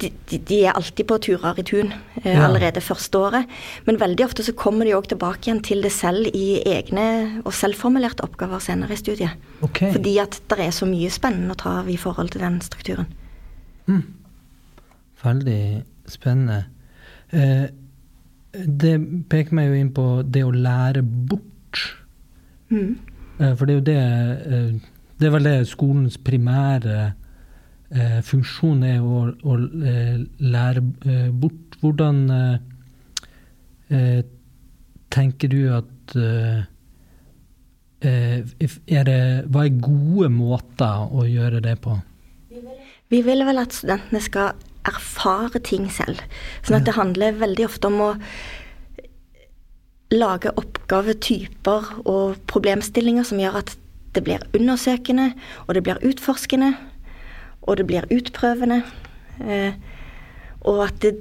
de, 0.03 0.11
de, 0.31 0.59
er 0.65 0.75
alltid 0.75 1.07
på 1.07 1.19
turer 1.23 1.59
i 1.61 1.65
tun 1.67 1.93
eh, 2.23 2.33
ja. 2.33 2.47
allerede 2.47 2.83
første 2.83 3.19
året. 3.19 3.53
Men 3.87 4.01
veldig 4.01 4.27
ofte 4.27 4.45
så 4.47 4.55
kommer 4.59 4.89
de 4.89 4.97
òg 4.97 5.09
tilbake 5.13 5.49
igjen 5.49 5.63
til 5.65 5.85
det 5.85 5.93
selv 5.95 6.29
i 6.35 6.59
egne 6.67 7.07
og 7.45 7.55
selvformulerte 7.55 8.27
oppgaver 8.27 8.63
senere 8.65 8.97
i 8.97 9.01
studiet. 9.01 9.39
Okay. 9.63 9.93
Fordi 9.95 10.17
at 10.23 10.41
det 10.51 10.61
er 10.67 10.75
så 10.75 10.89
mye 10.91 11.13
spennende 11.15 11.55
å 11.55 11.61
ta 11.63 11.79
av 11.83 11.91
i 11.91 11.99
forhold 12.01 12.35
til 12.35 12.45
den 12.45 12.61
strukturen. 12.65 13.09
Mm. 13.87 14.03
Veldig 15.25 15.63
spennende. 16.11 16.65
Eh, 17.33 17.67
det 18.55 18.95
peker 19.31 19.57
meg 19.57 19.71
jo 19.71 19.81
inn 19.81 19.93
på 19.95 20.07
det 20.27 20.45
å 20.47 20.55
lære 20.55 21.03
bort. 21.03 21.81
Mm. 22.71 22.95
Eh, 23.39 23.55
for 23.55 23.67
det 23.67 23.75
er 23.75 23.79
jo 23.79 23.87
det 23.89 24.01
eh, 24.01 24.91
Det 25.15 25.29
er 25.29 25.33
vel 25.35 25.47
det 25.47 25.69
skolens 25.71 26.17
primære 26.19 27.13
eh, 27.95 28.21
funksjon 28.27 28.83
er 28.87 29.03
å, 29.03 29.25
å 29.33 29.57
eh, 29.89 30.19
lære 30.43 30.83
eh, 31.07 31.29
bort. 31.31 31.79
Hvordan 31.83 32.23
eh, 33.91 34.23
tenker 35.15 35.53
du 35.53 35.61
at 35.77 36.17
er 38.05 39.05
det, 39.09 39.21
Hva 39.49 39.63
er 39.65 39.79
gode 39.81 40.29
måter 40.29 41.07
å 41.09 41.25
gjøre 41.25 41.63
det 41.65 41.79
på? 41.85 41.95
Vi 43.13 43.21
vil 43.25 43.45
vel 43.47 43.63
at 43.63 43.77
studentene 43.77 44.21
skal 44.25 44.59
erfare 44.85 45.61
ting 45.65 45.87
selv. 45.93 46.21
Sånn 46.65 46.77
at 46.81 46.85
det 46.89 46.97
handler 46.99 47.39
veldig 47.41 47.65
ofte 47.69 47.89
om 47.89 48.03
å 48.05 48.11
lage 50.13 50.53
oppgavetyper 50.61 52.05
og 52.05 52.37
problemstillinger 52.51 53.25
som 53.29 53.41
gjør 53.41 53.63
at 53.63 53.73
det 54.15 54.23
blir 54.27 54.45
undersøkende, 54.55 55.33
og 55.67 55.75
det 55.75 55.83
blir 55.87 56.05
utforskende, 56.07 56.75
og 57.65 57.79
det 57.81 57.87
blir 57.89 58.09
utprøvende. 58.13 58.83
Eh, 59.41 59.77
og 60.69 60.85
at 60.87 61.01
det, 61.03 61.15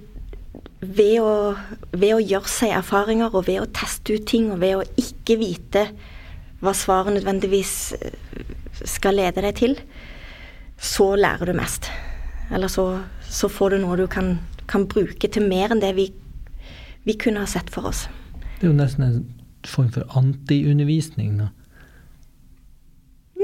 ved, 0.80 1.20
å, 1.24 1.54
ved, 1.92 2.12
å, 2.16 2.22
gjøre 2.22 2.52
seg 2.52 2.76
erfaringer 2.78 3.34
og 3.34 3.48
ved 3.48 3.62
å 3.64 3.70
teste 3.76 4.18
ut 4.18 4.28
ting 4.30 4.52
og 4.54 4.62
ved 4.64 4.80
å 4.80 4.88
ikke 5.00 5.40
vite 5.42 5.88
hva 6.64 6.74
svaret 6.76 7.18
nødvendigvis 7.18 7.76
eh, 8.00 8.18
skal 8.84 9.20
lede 9.20 9.44
deg 9.46 9.56
til, 9.60 9.78
så 10.80 11.14
lærer 11.20 11.52
du 11.52 11.56
mest. 11.58 11.90
Eller 12.52 12.72
så, 12.72 12.88
så 13.24 13.50
får 13.52 13.76
du 13.76 13.84
noe 13.84 14.00
du 14.00 14.08
kan, 14.12 14.36
kan, 14.68 14.88
bruke 14.90 15.30
til 15.32 15.48
mer 15.48 15.72
enn 15.74 15.84
det 15.84 15.94
vi, 15.98 16.10
vi 17.08 17.16
kunne 17.20 17.44
ha 17.44 17.50
sett 17.50 17.72
for 17.72 17.92
oss. 17.92 18.06
Det 18.60 18.68
er 18.68 18.72
jo 18.72 18.78
nesten 18.78 19.08
en 19.08 19.20
form 19.68 19.92
for 19.96 20.08
antiundervisning. 20.20 21.38
da. 21.40 21.52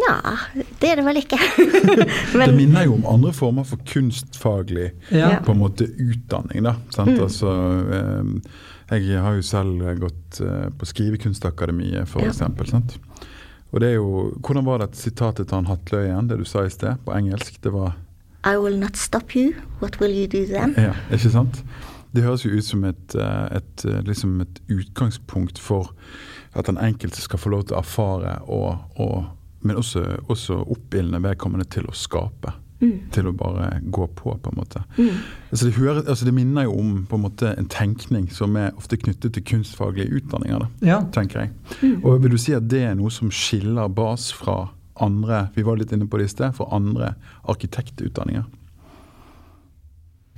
Ja, 0.08 0.38
det 0.80 0.92
er 0.92 1.00
det 1.00 1.06
vel 1.06 1.20
ikke. 1.22 1.40
Men, 2.38 2.50
det 2.50 2.56
minner 2.56 2.88
jo 2.88 2.96
om 2.98 3.06
andre 3.10 3.34
former 3.36 3.68
for 3.68 3.82
kunstfaglig 3.90 4.92
ja. 5.10 5.40
på 5.46 5.54
en 5.54 5.62
måte 5.62 5.88
utdanning. 5.90 6.64
da, 6.64 6.76
mm. 6.98 7.16
altså, 7.24 7.54
eh, 7.98 9.00
Jeg 9.00 9.22
har 9.22 9.38
jo 9.38 9.46
selv 9.46 9.84
gått 10.00 10.42
eh, 10.42 10.70
på 10.78 10.90
Skrivekunstakademiet, 10.90 12.10
for 12.10 12.24
ja. 12.24 12.34
eksempel. 12.34 12.70
Sant? 12.70 12.98
Og 13.70 13.82
det 13.82 13.92
er 13.92 14.00
jo, 14.00 14.30
Hvordan 14.40 14.66
var 14.66 14.82
det 14.82 14.96
sitatet 14.98 15.50
til 15.50 15.60
han 15.60 15.70
Hatløy 15.70 16.08
igjen, 16.08 16.30
det 16.30 16.40
du 16.40 16.48
sa 16.48 16.66
i 16.66 16.74
sted, 16.74 17.02
på 17.06 17.14
engelsk? 17.14 17.62
Det 17.64 17.74
var 17.74 17.98
I 18.48 18.56
will 18.56 18.80
not 18.80 18.96
stop 18.98 19.36
you. 19.36 19.54
What 19.82 20.00
will 20.00 20.16
you 20.16 20.28
do 20.28 20.46
then? 20.48 20.74
Ja, 20.78 20.96
ikke 21.12 21.30
sant? 21.34 21.64
Det 22.16 22.24
høres 22.24 22.46
jo 22.46 22.56
ut 22.56 22.66
som 22.66 22.86
et, 22.88 23.16
eh, 23.16 23.58
et, 23.60 23.86
liksom 24.08 24.40
et 24.42 24.62
utgangspunkt 24.72 25.60
for 25.62 25.92
at 26.58 26.66
den 26.66 26.80
enkelte 26.82 27.22
skal 27.22 27.40
få 27.40 27.52
lov 27.54 27.68
til 27.68 27.78
å 27.78 27.84
erfare 27.84 28.40
og, 28.50 28.80
og 28.98 29.28
men 29.62 29.80
også, 29.80 30.04
også 30.28 30.64
oppildne 30.72 31.22
vedkommende 31.24 31.68
til 31.72 31.88
å 31.90 31.96
skape. 31.96 32.56
Mm. 32.80 33.10
Til 33.12 33.28
å 33.28 33.34
bare 33.36 33.82
gå 33.92 34.06
på, 34.16 34.32
på 34.40 34.52
en 34.54 34.56
måte. 34.56 34.82
Mm. 34.96 35.18
Altså 35.50 35.66
det, 35.68 35.74
hører, 35.76 35.98
altså 36.06 36.28
det, 36.30 36.34
minner 36.38 36.64
jo 36.64 36.78
om 36.80 36.94
på 37.10 37.18
en 37.18 37.26
måte 37.26 37.52
en 37.60 37.68
tenkning 37.68 38.30
som 38.32 38.56
er 38.56 38.72
ofte 38.80 38.96
knyttet 39.02 39.36
til 39.36 39.44
kunstfaglige 39.50 40.22
utdanninger. 40.22 40.64
Da, 40.64 40.88
ja. 40.88 41.00
tenker 41.12 41.44
jeg. 41.44 41.52
Mm. 41.82 41.98
Og 42.06 42.24
Vil 42.24 42.38
du 42.38 42.40
si 42.40 42.56
at 42.56 42.70
det 42.72 42.86
er 42.88 42.96
noe 42.96 43.12
som 43.12 43.34
skiller 43.36 43.92
BAS 43.92 44.30
fra 44.36 44.70
andre 45.00 45.50
vi 45.56 45.66
var 45.68 45.80
litt 45.80 45.92
inne 45.96 46.08
på 46.08 46.20
det 46.20 46.30
i 46.30 46.32
sted, 46.32 46.56
fra 46.56 46.70
andre 46.76 47.14
arkitektutdanninger? 47.52 48.48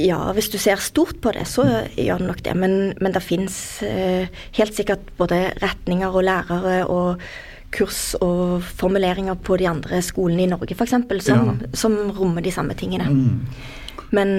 Ja, 0.02 0.18
hvis 0.34 0.50
du 0.50 0.58
ser 0.58 0.82
stort 0.82 1.20
på 1.22 1.34
det, 1.36 1.46
så 1.50 1.66
gjør 1.94 2.22
det 2.24 2.28
nok 2.30 2.44
det. 2.46 2.58
Men, 2.58 2.76
men 2.98 3.14
det 3.14 3.22
fins 3.22 3.56
eh, 3.86 4.32
helt 4.58 4.74
sikkert 4.74 5.14
både 5.20 5.52
retninger 5.62 6.10
og 6.10 6.26
lærere 6.26 6.78
og 6.90 7.22
kurs 7.72 8.14
og 8.20 8.62
formuleringer 8.64 9.38
på 9.40 9.58
de 9.62 9.68
andre 9.70 10.02
skolene 10.04 10.46
i 10.46 10.50
Norge, 10.52 10.76
f.eks., 10.76 10.96
som, 11.26 11.52
ja. 11.52 11.72
som 11.78 11.98
rommer 12.18 12.44
de 12.44 12.54
samme 12.54 12.76
tingene. 12.78 13.08
Mm. 13.10 13.46
Men, 14.12 14.34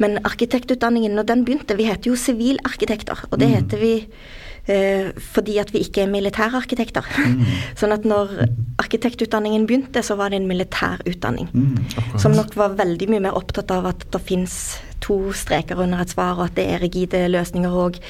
men 0.00 0.16
arkitektutdanningen, 0.24 1.12
når 1.14 1.28
den 1.28 1.44
begynte 1.44 1.76
Vi 1.76 1.88
heter 1.88 2.10
jo 2.10 2.16
sivilarkitekter, 2.16 3.26
og 3.30 3.38
det 3.40 3.50
mm. 3.50 3.54
heter 3.58 3.82
vi 3.82 3.92
eh, 4.72 5.10
fordi 5.34 5.58
at 5.60 5.72
vi 5.74 5.84
ikke 5.84 6.04
er 6.04 6.12
militærarkitekter. 6.12 7.10
Mm. 7.18 7.44
sånn 7.80 7.92
at 7.96 8.08
når 8.08 8.32
arkitektutdanningen 8.82 9.68
begynte, 9.68 10.02
så 10.02 10.16
var 10.20 10.32
det 10.32 10.40
en 10.40 10.48
militærutdanning. 10.50 11.50
Mm, 11.52 12.16
som 12.20 12.34
nok 12.36 12.56
var 12.56 12.78
veldig 12.80 13.10
mye 13.12 13.26
mer 13.28 13.36
opptatt 13.38 13.70
av 13.74 13.92
at 13.92 14.08
det 14.14 14.22
fins 14.24 14.78
to 15.04 15.34
streker 15.36 15.80
under 15.84 16.00
et 16.00 16.14
svar, 16.14 16.38
og 16.38 16.48
at 16.48 16.56
det 16.56 16.64
er 16.72 16.82
rigide 16.82 17.26
løsninger 17.28 17.76
og 17.84 18.00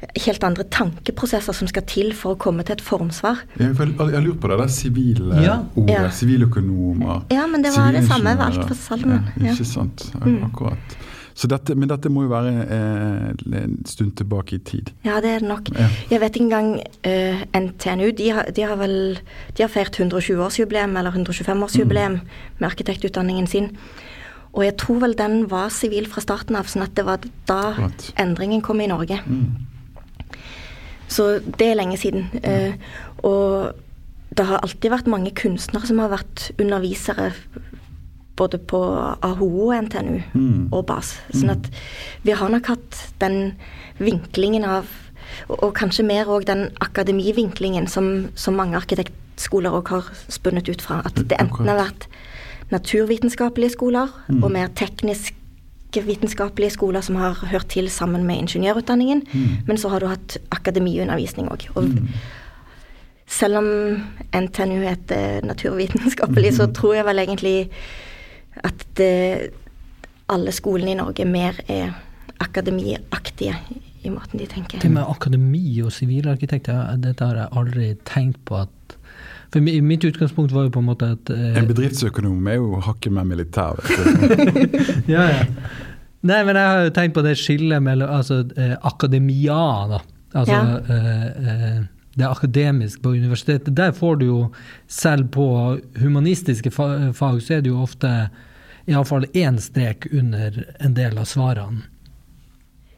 helt 0.00 0.44
andre 0.46 0.64
tankeprosesser 0.72 1.56
som 1.56 1.68
skal 1.68 1.84
til 1.88 2.14
for 2.16 2.34
å 2.34 2.40
komme 2.40 2.64
til 2.64 2.78
et 2.78 2.84
formsvar. 2.84 3.42
Jeg 3.60 3.74
har 3.76 4.24
lurt 4.24 4.40
på 4.40 4.50
det 4.50 4.58
der 4.62 4.72
sivile 4.72 5.44
ja. 5.44 5.58
ordet. 5.76 6.08
Siviløkonomer. 6.16 7.26
Ja, 7.34 7.46
men 7.50 7.64
det 7.64 7.74
var 7.76 7.92
det 7.96 8.06
samme 8.08 8.34
valgt 8.40 8.64
for 8.64 8.78
salmen. 8.78 9.28
Ja, 9.36 9.52
ikke 9.52 9.68
sant. 9.68 10.08
Mm. 10.24 10.42
Akkurat. 10.48 10.98
Dette, 11.40 11.72
men 11.78 11.88
dette 11.88 12.10
må 12.12 12.26
jo 12.26 12.30
være 12.34 12.50
eh, 12.66 13.60
en 13.62 13.78
stund 13.88 14.12
tilbake 14.18 14.58
i 14.58 14.60
tid? 14.66 14.90
Ja, 15.06 15.22
det 15.24 15.30
er 15.30 15.40
det 15.40 15.48
nok. 15.48 15.70
Ja. 15.72 15.86
Jeg 16.10 16.20
vet 16.20 16.36
ikke 16.36 16.48
engang 16.50 16.68
uh, 17.06 17.44
NTNU. 17.56 18.10
De 18.18 18.26
har, 18.36 18.50
de 18.56 18.66
har, 18.66 18.76
vel 18.76 18.96
de 19.56 19.64
har 19.64 19.72
feirt 19.72 19.96
120-årsjubileum 19.96 20.98
eller 21.00 21.16
125-årsjubileum 21.16 22.18
mm. 22.18 22.36
med 22.58 22.68
arkitektutdanningen 22.68 23.48
sin. 23.48 23.70
Og 24.52 24.66
jeg 24.66 24.76
tror 24.82 25.00
vel 25.06 25.16
den 25.16 25.44
var 25.50 25.72
sivil 25.72 26.10
fra 26.10 26.20
starten 26.24 26.58
av, 26.58 26.68
sånn 26.68 26.84
at 26.84 26.92
det 26.98 27.06
var 27.06 27.24
da 27.48 27.60
Klart. 27.78 28.10
endringen 28.20 28.60
kom 28.66 28.82
i 28.82 28.90
Norge. 28.90 29.22
Mm. 29.24 29.69
Så 31.10 31.40
det 31.42 31.66
er 31.66 31.78
lenge 31.78 31.98
siden. 32.00 32.28
Eh, 32.46 32.74
og 33.26 33.74
det 34.30 34.46
har 34.46 34.62
alltid 34.62 34.92
vært 34.92 35.10
mange 35.10 35.34
kunstnere 35.34 35.88
som 35.90 35.98
har 36.02 36.12
vært 36.12 36.50
undervisere 36.62 37.32
både 38.40 38.60
på 38.70 38.78
AHO 39.26 39.48
og 39.66 39.74
NTNU 39.84 40.20
mm. 40.32 40.68
og 40.72 40.84
BAS. 40.88 41.16
Sånn 41.34 41.52
at 41.52 41.66
vi 42.24 42.32
har 42.36 42.52
nok 42.52 42.70
hatt 42.72 43.00
den 43.22 43.54
vinklingen 44.00 44.66
av 44.66 44.88
Og, 45.46 45.60
og 45.62 45.74
kanskje 45.78 46.02
mer 46.02 46.26
òg 46.26 46.42
den 46.48 46.64
akademivinklingen 46.82 47.84
som, 47.86 48.32
som 48.34 48.56
mange 48.58 48.74
arkitektskoler 48.74 49.70
òg 49.78 49.92
har 49.92 50.08
spunnet 50.26 50.66
ut 50.66 50.82
fra. 50.82 50.96
At 51.06 51.14
det 51.14 51.38
enten 51.38 51.68
har 51.70 51.78
vært 51.78 52.08
naturvitenskapelige 52.72 53.76
skoler 53.76 54.10
mm. 54.26 54.40
og 54.42 54.50
mer 54.50 54.72
teknisk 54.74 55.36
rekke 55.90 56.06
vitenskapelige 56.06 56.70
skoler 56.70 57.02
som 57.02 57.16
har 57.16 57.34
hørt 57.50 57.68
til 57.68 57.90
sammen 57.90 58.24
med 58.26 58.38
ingeniørutdanningen, 58.38 59.24
men 59.66 59.76
så 59.76 59.88
har 59.88 60.00
du 60.00 60.06
hatt 60.06 60.38
akademiundervisning 60.50 61.48
òg. 61.50 61.66
Og 61.74 61.98
selv 63.26 63.58
om 63.58 63.66
NTNU 64.34 64.80
heter 64.82 65.44
naturvitenskapelig, 65.44 66.54
så 66.56 66.70
tror 66.72 66.94
jeg 66.94 67.06
vel 67.06 67.18
egentlig 67.18 67.70
at 68.64 68.86
det, 68.96 69.50
alle 70.28 70.52
skolene 70.52 70.92
i 70.92 70.98
Norge 70.98 71.24
mer 71.24 71.58
er 71.68 71.92
akademiaktige 72.40 73.54
i 74.02 74.10
måten 74.10 74.38
de 74.38 74.46
tenker. 74.46 74.80
Det 74.80 74.90
med 74.90 75.04
akademi 75.04 75.80
og 75.82 75.92
sivilarkitekter, 75.92 76.96
dette 77.02 77.24
har 77.24 77.36
jeg 77.36 77.52
aldri 77.52 77.94
tenkt 78.06 78.40
på 78.44 78.62
at 78.62 78.79
For 79.50 79.60
mitt 79.60 80.04
utgangspunkt 80.06 80.52
var 80.54 80.68
jo 80.68 80.70
på 80.76 80.78
en 80.82 80.86
måte 80.86 81.08
at 81.16 81.30
eh, 81.34 81.56
En 81.58 81.66
bedriftsøkonom 81.66 82.46
er 82.52 82.60
jo 82.60 82.80
hakket 82.86 83.12
mer 83.16 83.24
militær. 83.26 83.80
Vet 83.82 84.54
du. 84.54 84.82
ja, 85.14 85.24
ja. 85.32 85.40
Nei, 86.22 86.42
men 86.44 86.54
jeg 86.58 86.68
har 86.68 86.82
jo 86.84 86.92
tenkt 86.94 87.14
på 87.16 87.22
det 87.24 87.32
skillet 87.40 87.82
mellom 87.82 88.10
altså, 88.12 88.42
eh, 88.60 88.76
akademia, 88.86 89.62
da. 89.94 90.00
Altså 90.36 90.58
Ja. 90.58 90.78
eh, 90.78 91.24
eh, 91.54 91.80
det 92.18 92.26
akademiske 92.26 93.00
på 93.02 93.12
universitetet. 93.16 93.74
Der 93.78 93.92
får 93.96 94.16
du 94.20 94.26
jo, 94.26 94.38
selv 94.90 95.28
på 95.32 95.44
humanistiske 96.02 96.70
fag, 96.74 97.14
så 97.42 97.54
er 97.56 97.62
det 97.64 97.70
jo 97.70 97.82
ofte 97.82 98.10
iallfall 98.90 99.24
én 99.38 99.58
strek 99.62 100.08
under 100.12 100.64
en 100.80 100.94
del 100.94 101.16
av 101.18 101.24
svarene. 101.30 101.86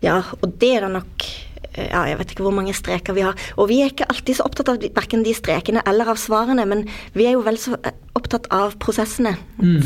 Ja, 0.03 0.19
og 0.41 0.59
det 0.61 0.77
er 0.77 0.87
det 0.87 0.93
nok 0.99 1.27
ja, 1.73 2.03
Jeg 2.05 2.19
vet 2.19 2.33
ikke 2.35 2.45
hvor 2.45 2.53
mange 2.53 2.75
streker 2.77 3.15
vi 3.17 3.25
har. 3.25 3.39
Og 3.57 3.71
vi 3.71 3.81
er 3.81 3.93
ikke 3.93 4.09
alltid 4.13 4.37
så 4.37 4.45
opptatt 4.45 4.69
av 4.69 4.83
verken 4.83 5.23
de 5.25 5.33
strekene 5.33 5.81
eller 5.89 6.11
av 6.13 6.21
svarene, 6.21 6.67
men 6.69 6.85
vi 7.15 7.25
er 7.25 7.37
jo 7.37 7.45
vel 7.47 7.57
så 7.61 7.79
eh, 7.81 7.95
opptatt 8.19 8.51
av 8.53 8.77
prosessene. 8.83 9.33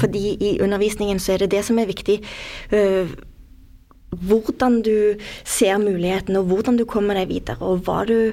Fordi 0.01 0.25
i 0.35 0.57
undervisningen 0.65 1.21
så 1.23 1.37
er 1.37 1.45
det 1.45 1.53
det 1.55 1.63
som 1.69 1.79
er 1.79 1.87
viktig. 1.87 2.19
øh, 2.75 3.15
hvordan 4.17 4.81
du 4.83 5.19
ser 5.45 5.79
mulighetene, 5.79 6.41
og 6.41 6.51
hvordan 6.51 6.79
du 6.79 6.85
kommer 6.89 7.19
deg 7.19 7.29
videre, 7.29 7.59
og 7.61 7.85
hva 7.87 8.05
du, 8.09 8.33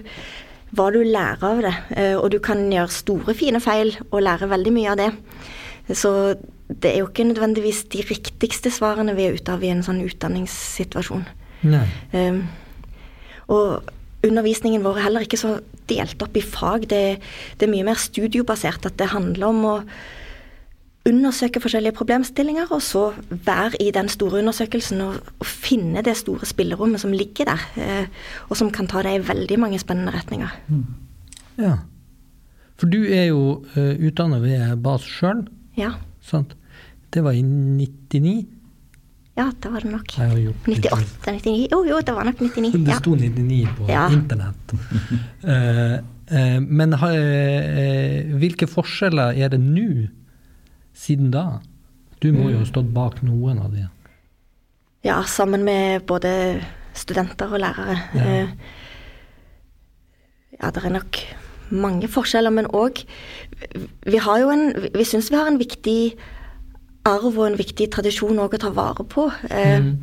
hva 0.71 0.89
du 0.93 1.01
lærer 1.03 1.43
av 1.43 1.61
det. 1.65 1.75
Eh, 1.97 2.15
og 2.17 2.31
du 2.31 2.39
kan 2.39 2.65
gjøre 2.71 2.93
store, 2.93 3.37
fine 3.37 3.61
feil 3.63 3.95
og 4.09 4.23
lære 4.23 4.49
veldig 4.49 4.73
mye 4.73 4.91
av 4.93 5.01
det. 5.01 5.11
Så 5.93 6.35
det 6.69 6.93
er 6.93 6.99
jo 7.01 7.09
ikke 7.09 7.27
nødvendigvis 7.27 7.83
de 7.91 8.03
riktigste 8.07 8.71
svarene 8.71 9.15
vi 9.17 9.27
er 9.27 9.35
ute 9.35 9.51
av 9.51 9.63
i 9.63 9.71
en 9.73 9.83
sånn 9.85 10.01
utdanningssituasjon. 10.05 11.25
Nei. 11.63 11.85
Um, 12.13 12.43
og 13.53 13.93
undervisningen 14.23 14.83
vår 14.83 14.99
er 14.99 15.07
heller 15.07 15.25
ikke 15.25 15.39
så 15.39 15.57
delt 15.89 16.21
opp 16.23 16.35
i 16.39 16.43
fag. 16.43 16.87
Det, 16.91 17.03
det 17.59 17.67
er 17.67 17.71
mye 17.71 17.87
mer 17.87 17.99
studiobasert. 17.99 18.85
At 18.87 18.99
det 18.99 19.11
handler 19.13 19.49
om 19.49 19.63
å 19.67 19.77
undersøke 21.03 21.59
forskjellige 21.59 21.97
problemstillinger, 21.97 22.69
og 22.71 22.81
så 22.83 23.09
være 23.29 23.81
i 23.83 23.89
den 23.91 24.07
store 24.11 24.39
undersøkelsen 24.39 25.01
og, 25.03 25.17
og 25.35 25.47
finne 25.47 26.03
det 26.05 26.15
store 26.15 26.47
spillerommet 26.47 27.01
som 27.03 27.11
ligger 27.11 27.49
der, 27.51 27.65
eh, 27.75 28.05
og 28.47 28.55
som 28.59 28.71
kan 28.71 28.87
ta 28.87 29.03
deg 29.03 29.19
i 29.19 29.25
veldig 29.27 29.57
mange 29.59 29.81
spennende 29.83 30.13
retninger. 30.15 30.55
Ja. 31.59 31.75
For 32.79 32.89
du 32.89 33.01
er 33.03 33.27
jo 33.29 33.63
uh, 33.75 33.93
utdanna 33.99 34.39
ved 34.43 34.79
BAS 34.83 35.03
sjøl, 35.19 35.45
Ja, 35.77 35.95
sant? 36.21 36.55
Det 37.13 37.23
var 37.25 37.33
i 37.33 37.41
99? 37.41 38.47
Ja 39.37 39.47
det 39.63 39.71
var 39.73 39.81
det 39.81 39.91
nok. 39.91 40.11
Jeg 40.17 40.29
har 40.29 40.37
gjort 40.37 40.67
litt- 40.69 40.85
98, 40.91 41.31
99 41.33 41.67
Jo, 41.71 41.79
jo, 41.89 41.99
det 42.05 42.13
var 42.15 42.23
nok 42.27 42.39
99. 42.39 42.83
Det 42.85 42.95
sto 42.99 43.15
99 43.15 43.67
på 43.77 43.87
Ja. 43.89 44.07
internett. 44.09 44.73
Eh, 45.43 45.93
eh, 46.31 46.59
men 46.61 46.93
eh, 46.93 48.29
hvilke 48.39 48.67
forskjeller 48.69 49.33
er 49.35 49.49
det 49.49 49.59
nå, 49.59 50.07
siden 50.95 51.31
da? 51.33 51.59
Du 52.21 52.31
må 52.31 52.49
jo 52.53 52.59
ha 52.61 52.65
stått 52.65 52.93
bak 52.95 53.19
noen 53.23 53.59
av 53.59 53.73
de. 53.73 53.87
Ja, 55.03 55.17
sammen 55.27 55.65
med 55.67 56.05
både 56.07 56.61
studenter 56.95 57.51
og 57.51 57.59
lærere. 57.59 57.97
Ja. 58.15 58.47
Ja, 60.61 60.69
det 60.71 60.83
er 60.85 60.93
nok 60.95 61.17
mange 61.73 62.07
forskjeller, 62.07 62.53
men 62.53 62.65
òg 62.71 63.03
Vi 64.05 64.17
har 64.21 64.39
jo 64.39 64.49
en 64.53 64.67
Vi 64.93 65.03
syns 65.07 65.29
vi 65.31 65.35
har 65.39 65.47
en 65.49 65.57
viktig 65.59 66.13
arv 67.05 67.33
og 67.37 67.47
en 67.47 67.57
viktig 67.59 67.89
tradisjon 67.91 68.39
òg 68.39 68.55
å 68.57 68.61
ta 68.65 68.69
vare 68.75 69.03
på. 69.03 69.29
Eh, 69.49 69.79
Mm. 69.79 69.97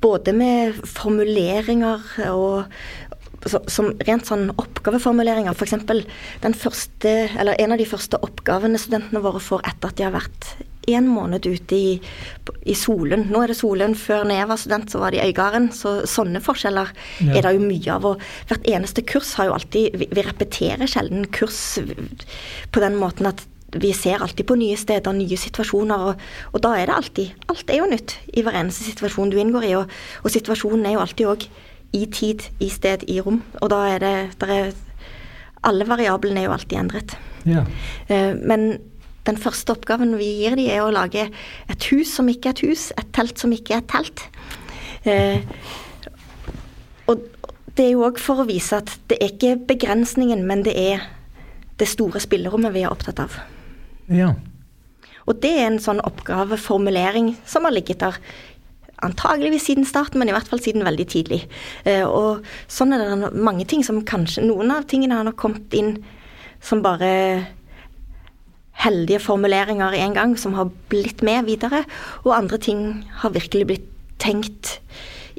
Både 0.00 0.32
med 0.36 0.74
formuleringer 0.84 2.02
og 2.34 2.64
som 3.72 3.94
rent 4.04 4.26
sånn 4.28 4.50
oppgaveformuleringer. 4.60 5.54
F.eks. 5.56 5.72
den 6.42 6.52
første, 6.56 7.12
eller 7.40 7.56
en 7.58 7.72
av 7.72 7.78
de 7.80 7.86
første 7.88 8.18
oppgavene 8.20 8.76
studentene 8.80 9.22
våre 9.24 9.40
får 9.40 9.64
etter 9.70 9.88
at 9.88 9.96
de 9.96 10.04
har 10.04 10.12
vært 10.12 10.50
en 10.90 11.06
måned 11.08 11.46
ute 11.48 11.76
i, 11.76 11.94
i 12.68 12.74
solen. 12.76 13.26
Nå 13.32 13.40
er 13.44 13.52
det 13.52 13.56
solen. 13.56 13.94
Før 13.96 14.26
når 14.28 14.36
jeg 14.40 14.48
var 14.50 14.60
student, 14.60 14.92
så 14.92 15.00
var 15.00 15.14
det 15.14 15.22
i 15.22 15.30
Øygarden. 15.30 15.70
Så 15.72 16.02
sånne 16.08 16.42
forskjeller 16.44 16.92
Ja. 17.24 17.36
er 17.38 17.42
det 17.46 17.54
jo 17.56 17.64
mye 17.64 17.94
av. 17.94 18.04
Og 18.04 18.20
hvert 18.50 18.68
eneste 18.68 19.04
kurs 19.08 19.32
har 19.40 19.48
jo 19.48 19.56
alltid 19.56 19.96
Vi, 19.96 20.08
vi 20.12 20.22
repeterer 20.22 20.84
sjelden 20.90 21.24
kurs 21.32 21.78
på 22.72 22.80
den 22.84 22.96
måten 23.00 23.26
at 23.32 23.40
vi 23.78 23.92
ser 23.94 24.22
alltid 24.22 24.46
på 24.48 24.56
nye 24.58 24.76
steder, 24.78 25.14
nye 25.14 25.38
situasjoner, 25.38 26.06
og, 26.10 26.22
og 26.52 26.62
da 26.64 26.74
er 26.78 26.90
det 26.90 26.96
alltid 26.96 27.50
Alt 27.52 27.70
er 27.70 27.80
jo 27.82 27.88
nytt 27.90 28.16
i 28.34 28.42
hver 28.42 28.58
eneste 28.58 28.86
situasjon 28.88 29.30
du 29.30 29.38
inngår 29.38 29.66
i, 29.68 29.74
og, 29.78 29.90
og 30.24 30.34
situasjonen 30.34 30.86
er 30.86 30.96
jo 30.96 31.02
alltid 31.04 31.30
òg 31.30 31.48
i 31.92 32.04
tid, 32.06 32.46
i 32.62 32.68
sted, 32.70 33.04
i 33.10 33.18
rom. 33.22 33.40
Og 33.62 33.70
da 33.72 33.80
er 33.90 34.02
det 34.02 34.14
der 34.42 34.54
er, 34.54 34.72
Alle 35.66 35.84
variablene 35.84 36.40
er 36.40 36.46
jo 36.48 36.54
alltid 36.54 36.78
endret. 36.78 37.16
Ja. 37.44 37.66
Eh, 38.08 38.32
Men 38.34 38.78
den 39.26 39.36
første 39.36 39.74
oppgaven 39.74 40.16
vi 40.16 40.30
gir 40.40 40.56
dem, 40.56 40.70
er 40.70 40.80
å 40.80 40.94
lage 40.94 41.26
et 41.68 41.88
hus 41.90 42.14
som 42.16 42.30
ikke 42.32 42.48
er 42.48 42.56
et 42.56 42.64
hus, 42.64 42.86
et 42.96 43.10
telt 43.12 43.38
som 43.38 43.52
ikke 43.52 43.76
er 43.76 43.82
et 43.82 43.90
telt. 43.92 44.24
Eh, 45.04 45.42
og 47.10 47.26
det 47.76 47.86
er 47.86 47.92
jo 47.92 48.06
òg 48.08 48.18
for 48.22 48.40
å 48.40 48.48
vise 48.48 48.80
at 48.80 48.92
det 49.10 49.18
er 49.20 49.34
ikke 49.34 49.56
begrensningen, 49.74 50.46
men 50.46 50.64
det 50.64 50.76
er 50.78 51.04
det 51.80 51.88
store 51.88 52.20
spillerommet 52.20 52.74
vi 52.74 52.84
er 52.84 52.92
opptatt 52.92 53.20
av. 53.22 53.36
ja. 54.10 54.34
Og 55.28 55.38
det 55.42 55.50
er 55.60 55.68
en 55.68 55.82
sånn 55.82 56.00
oppgaveformulering 56.02 57.34
som 57.48 57.66
har 57.68 57.74
ligget 57.74 58.00
der 58.02 58.16
antageligvis 59.04 59.68
siden 59.68 59.86
starten, 59.88 60.20
men 60.20 60.28
i 60.28 60.34
hvert 60.34 60.48
fall 60.50 60.60
siden 60.60 60.84
veldig 60.84 61.06
tidlig. 61.08 61.44
Eh, 61.88 62.04
og 62.04 62.44
sånn 62.68 62.92
er 62.96 63.04
det 63.04 63.30
mange 63.32 63.64
ting 63.68 63.84
som 63.86 64.02
kanskje 64.04 64.44
Noen 64.44 64.72
av 64.74 64.88
tingene 64.90 65.16
har 65.16 65.28
nok 65.28 65.38
kommet 65.40 65.76
inn 65.76 65.94
som 66.60 66.82
bare 66.84 67.10
heldige 68.80 69.20
formuleringer 69.22 69.96
en 69.96 70.16
gang, 70.16 70.36
som 70.36 70.56
har 70.56 70.72
blitt 70.92 71.24
med 71.26 71.48
videre. 71.48 71.84
Og 72.24 72.36
andre 72.36 72.60
ting 72.60 72.84
har 73.22 73.36
virkelig 73.36 73.68
blitt 73.68 73.90
tenkt 74.20 74.78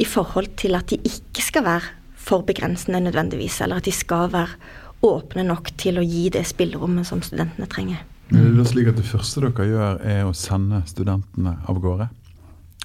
i 0.01 0.07
forhold 0.07 0.55
til 0.61 0.77
at 0.77 0.89
de 0.89 1.01
ikke 1.05 1.43
skal 1.45 1.65
være 1.67 1.97
for 2.21 2.45
begrensende 2.45 3.01
nødvendigvis, 3.01 3.59
eller 3.61 3.81
at 3.81 3.89
de 3.89 3.93
skal 3.93 4.31
være 4.33 4.57
åpne 5.05 5.45
nok 5.47 5.73
til 5.81 5.97
å 5.97 6.05
gi 6.05 6.29
det 6.33 6.45
spillerommet 6.49 7.07
som 7.09 7.21
studentene 7.25 7.69
trenger. 7.69 8.05
Men 8.31 8.45
er 8.45 8.49
det 8.53 8.57
da 8.61 8.65
slik 8.71 8.87
at 8.91 8.95
det 8.99 9.05
første 9.05 9.41
dere 9.43 9.67
gjør, 9.67 10.01
er 10.07 10.23
å 10.29 10.33
sende 10.37 10.81
studentene 10.87 11.57
av 11.69 11.79
gårde? 11.83 12.09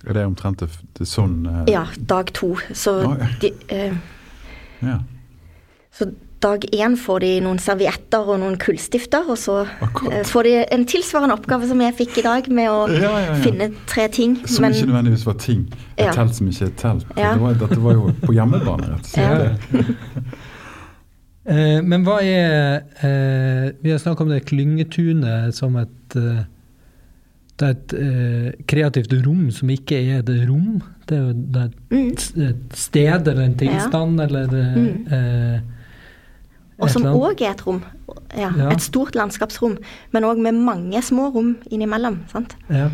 Er 0.06 0.12
det 0.18 0.26
omtrent 0.28 0.60
det, 0.62 0.68
det 0.98 1.06
sånn 1.08 1.40
eh, 1.46 1.64
Ja, 1.72 1.86
dag 2.10 2.32
to. 2.36 2.52
Så, 2.76 2.98
Å, 3.06 3.16
ja. 3.18 3.28
de, 3.42 3.52
eh, 3.72 3.94
ja. 4.84 4.98
så 5.94 6.10
dag 6.44 6.66
én 6.76 6.98
får 7.00 7.22
de 7.24 7.30
noen 7.46 7.58
servietter 7.62 8.26
og 8.28 8.36
noen 8.42 8.58
kullstifter, 8.60 9.24
og 9.32 9.38
så 9.40 9.62
Akkurat. 9.82 10.18
eh, 10.18 10.26
får 10.28 10.44
de 10.46 10.52
en 10.76 10.84
tilsvarende 10.86 11.34
oppgave 11.38 11.66
som 11.70 11.80
jeg 11.80 11.96
fikk 12.02 12.18
i 12.20 12.26
dag, 12.26 12.50
med 12.52 12.68
å 12.70 12.82
Ja, 12.92 13.00
ja, 13.00 13.22
ja. 13.30 13.38
finne 13.46 13.70
tre 13.88 14.04
ting. 14.12 14.36
Som 14.46 14.68
ikke 14.68 14.90
nødvendigvis 14.90 15.24
var 15.26 15.38
ting. 15.42 15.64
Et 15.96 16.04
Ja. 16.06 16.12
telt 16.12 16.34
som 16.36 16.46
ikke 16.52 16.62
er 16.62 16.74
et 16.74 16.76
telt. 16.82 17.06
Ja. 17.16 17.32
Det 17.34 17.40
var, 17.40 17.54
dette 17.64 17.80
var 17.82 17.92
jo 17.96 18.12
på 18.26 18.34
hjemmebane, 18.36 18.92
rett 18.92 19.00
og 19.00 19.14
slett. 19.14 19.96
Eh, 21.46 21.80
men 21.86 22.02
hva 22.02 22.16
er 22.26 22.80
eh, 23.06 23.72
Vi 23.82 23.92
har 23.92 23.98
snakket 24.02 24.20
om 24.26 24.32
det 24.34 24.44
klyngetunet 24.48 25.54
som 25.54 25.76
et 25.78 26.16
eh, 26.18 26.44
det 27.56 27.64
er 27.64 27.70
et 27.72 27.92
eh, 27.96 28.48
kreativt 28.68 29.12
rom 29.24 29.46
som 29.54 29.70
ikke 29.72 29.96
er 29.96 30.18
et 30.20 30.28
rom. 30.48 30.82
Det 31.08 31.16
er 31.16 31.30
det 31.32 31.62
er 31.62 31.70
et, 31.70 31.76
Mm. 31.94 32.10
et 32.50 32.74
sted 32.76 33.28
eller 33.30 33.44
en 33.46 33.54
tilstand 33.56 34.20
eller 34.20 34.42
eh, 34.52 34.74
Mm. 34.76 35.06
eh, 35.12 35.60
Og 36.78 36.90
som 36.92 37.02
òg 37.08 37.40
er 37.40 37.52
et 37.54 37.62
rom. 37.66 37.82
Ja, 38.36 38.50
Ja. 38.58 38.68
Et 38.74 38.82
stort 38.84 39.14
landskapsrom, 39.16 39.78
men 40.12 40.24
òg 40.24 40.36
med 40.38 40.52
mange 40.54 41.00
små 41.02 41.30
rom 41.32 41.56
innimellom. 41.70 42.18
sant? 42.28 42.54
Ja. 42.68 42.90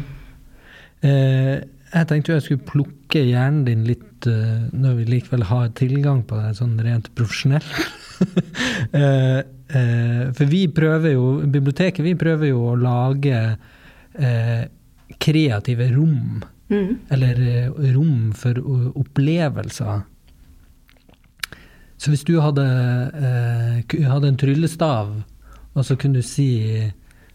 Eh, 1.02 1.60
jeg 1.92 2.06
tenkte 2.06 2.28
jo 2.30 2.34
jeg 2.38 2.42
skulle 2.42 2.64
plukke 2.68 3.24
hjernen 3.26 3.64
din 3.66 3.82
litt 3.84 4.04
eh, 4.30 4.68
når 4.72 4.94
vi 4.98 5.08
likevel 5.08 5.46
har 5.48 5.72
tilgang 5.78 6.22
på 6.28 6.38
det 6.38 6.54
sånn 6.58 6.76
rent 6.82 7.10
profesjonelt. 7.18 7.66
eh, 8.98 9.40
eh, 9.40 10.22
for 10.36 10.50
vi 10.50 10.66
prøver 10.72 11.16
jo, 11.16 11.26
biblioteket 11.44 12.04
vi 12.06 12.14
prøver 12.18 12.52
jo 12.52 12.70
å 12.72 12.78
lage 12.78 13.42
kreative 15.22 15.86
rom. 15.94 16.42
Mm. 16.68 16.88
Eller 17.14 17.38
rom 17.94 18.32
for 18.36 18.58
opplevelser. 19.00 20.02
Så 21.96 22.12
hvis 22.12 22.26
du 22.28 22.34
hadde, 22.44 22.66
hadde 23.88 24.28
en 24.28 24.36
tryllestav, 24.36 25.14
og 25.72 25.86
så 25.88 25.96
kunne 25.96 26.20
du 26.20 26.26
si 26.26 26.50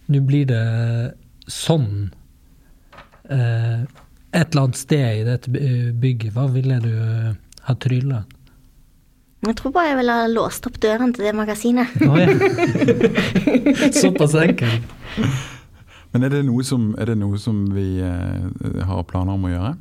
Nå 0.07 0.21
blir 0.23 0.45
det 0.47 0.61
sånn. 1.51 2.11
Eh, 3.27 3.81
et 4.35 4.49
eller 4.51 4.67
annet 4.67 4.79
sted 4.79 5.21
i 5.21 5.27
dette 5.27 5.51
bygget, 6.01 6.33
hva 6.35 6.47
ville 6.51 6.79
du 6.83 6.91
eh, 6.91 7.35
ha 7.67 7.75
trylla? 7.79 8.23
Jeg 9.45 9.55
tror 9.59 9.71
bare 9.75 9.91
jeg 9.91 9.99
ville 9.99 10.15
ha 10.17 10.29
låst 10.31 10.65
opp 10.67 10.79
døren 10.81 11.13
til 11.13 11.27
det 11.27 11.35
magasinet. 11.37 11.93
Oh, 12.03 12.17
ja. 12.17 12.31
Såpass 14.01 14.33
enkelt. 14.41 14.87
Men 16.11 16.25
er 16.25 16.33
det 16.33 16.41
noe 16.47 16.65
som, 16.65 16.89
er 16.97 17.11
det 17.11 17.17
noe 17.21 17.37
som 17.39 17.67
vi 17.75 17.99
eh, 18.03 18.83
har 18.89 19.05
planer 19.09 19.37
om 19.37 19.45
å 19.45 19.53
gjøre? 19.53 19.73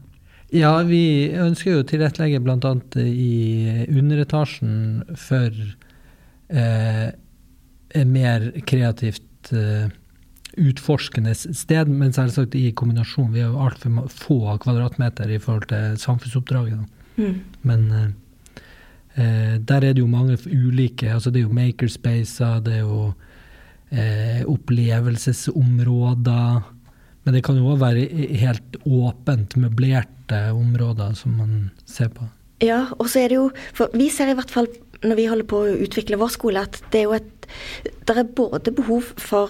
Ja, 0.54 0.72
vi 0.86 1.32
ønsker 1.34 1.72
jo 1.72 1.82
å 1.82 1.86
tilrettelegge 1.88 2.42
bl.a. 2.44 2.74
i 3.02 3.86
underetasjen 3.90 5.02
for 5.18 5.50
eh, 6.52 7.08
mer 8.06 8.50
kreativt 8.68 9.50
eh, 9.56 9.88
utforskende 10.56 11.34
sted, 11.36 11.88
men 11.88 12.12
selvsagt 12.16 12.54
i 12.58 12.72
kombinasjon. 12.76 13.32
Vi 13.34 13.40
har 13.44 13.50
jo 13.52 13.64
altfor 13.66 13.90
få 14.12 14.38
kvadratmeter 14.62 15.26
i 15.30 15.42
forhold 15.42 15.66
til 15.72 15.84
samfunnsoppdraget. 16.00 16.80
Mm. 17.16 17.34
Men 17.68 17.80
eh, 17.92 18.10
eh, 19.16 19.54
der 19.60 19.80
er 19.82 19.92
det 19.92 20.02
jo 20.02 20.06
mange 20.10 20.36
ulike 20.44 21.14
altså 21.14 21.30
Det 21.32 21.40
er 21.40 21.46
jo 21.46 21.52
makerspacer, 21.56 22.60
det 22.64 22.74
er 22.74 22.84
jo 22.84 23.14
eh, 23.90 24.42
opplevelsesområder. 24.46 26.62
Men 27.24 27.34
det 27.34 27.44
kan 27.44 27.56
jo 27.58 27.70
òg 27.72 27.78
være 27.82 28.02
helt 28.38 28.76
åpent 28.86 29.56
møblerte 29.58 30.52
områder 30.54 31.14
som 31.18 31.30
man 31.40 31.70
ser 31.84 32.08
på. 32.14 32.24
Ja, 32.62 32.86
og 32.96 33.08
så 33.12 33.18
er 33.20 33.28
det 33.28 33.36
jo 33.36 33.50
For 33.76 33.86
vi 33.92 34.08
ser 34.08 34.28
i 34.32 34.36
hvert 34.36 34.52
fall 34.52 34.68
når 35.04 35.16
vi 35.18 35.28
holder 35.28 35.44
på 35.50 35.58
å 35.60 35.76
utvikle 35.84 36.16
vår 36.16 36.30
skole, 36.32 36.62
at 36.64 36.80
det 36.92 36.98
er 37.02 37.04
jo 37.04 37.12
et 37.18 37.32
Det 38.08 38.14
er 38.16 38.36
både 38.38 38.72
behov 38.74 39.02
for 39.20 39.48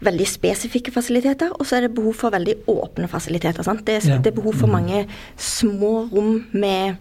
veldig 0.00 0.26
spesifikke 0.28 0.92
fasiliteter, 0.94 1.52
og 1.52 1.66
så 1.68 1.76
er 1.76 1.86
det 1.86 1.94
behov 1.96 2.16
for 2.16 2.32
veldig 2.34 2.56
åpne 2.72 3.08
fasiliteter. 3.10 3.64
Sant? 3.66 3.84
Det, 3.86 3.98
er, 4.00 4.18
det 4.24 4.32
er 4.32 4.36
behov 4.38 4.56
for 4.62 4.72
mange 4.72 5.04
små 5.36 6.06
rom 6.12 6.38
med 6.52 6.96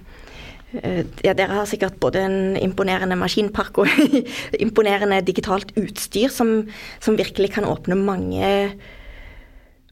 eh, 0.82 1.06
ja, 1.24 1.34
Dere 1.34 1.62
har 1.62 1.70
sikkert 1.70 2.00
både 2.04 2.26
en 2.28 2.40
imponerende 2.60 3.16
maskinpark 3.20 3.80
og 3.84 3.92
imponerende 4.66 5.22
digitalt 5.28 5.72
utstyr 5.80 6.34
som, 6.34 6.66
som 7.00 7.20
virkelig 7.20 7.54
kan 7.56 7.68
åpne 7.70 7.98
mange 8.00 8.50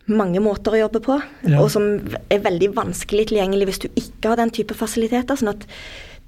mange 0.08 0.39
måter 0.39 0.72
å 0.72 0.80
jobbe 0.86 1.02
på, 1.04 1.17
Ja. 1.43 1.60
og 1.60 1.67
som 1.72 1.84
er 2.32 2.39
veldig 2.39 2.70
vanskelig 2.78 3.26
tilgjengelig 3.28 3.65
hvis 3.67 3.82
du 3.84 3.88
ikke 3.89 4.30
har 4.32 4.39
den 4.39 4.54
type 4.56 4.72
fasiliteter. 4.74 5.36
sånn 5.36 5.52
at 5.52 5.65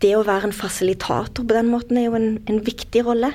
det 0.03 0.15
å 0.15 0.23
være 0.27 0.49
en 0.49 0.55
fasilitator 0.55 1.43
på 1.43 1.55
den 1.55 1.69
måten 1.71 1.97
er 1.99 2.09
jo 2.09 2.15
en, 2.15 2.39
en 2.47 2.59
viktig 2.63 3.03
rolle. 3.07 3.33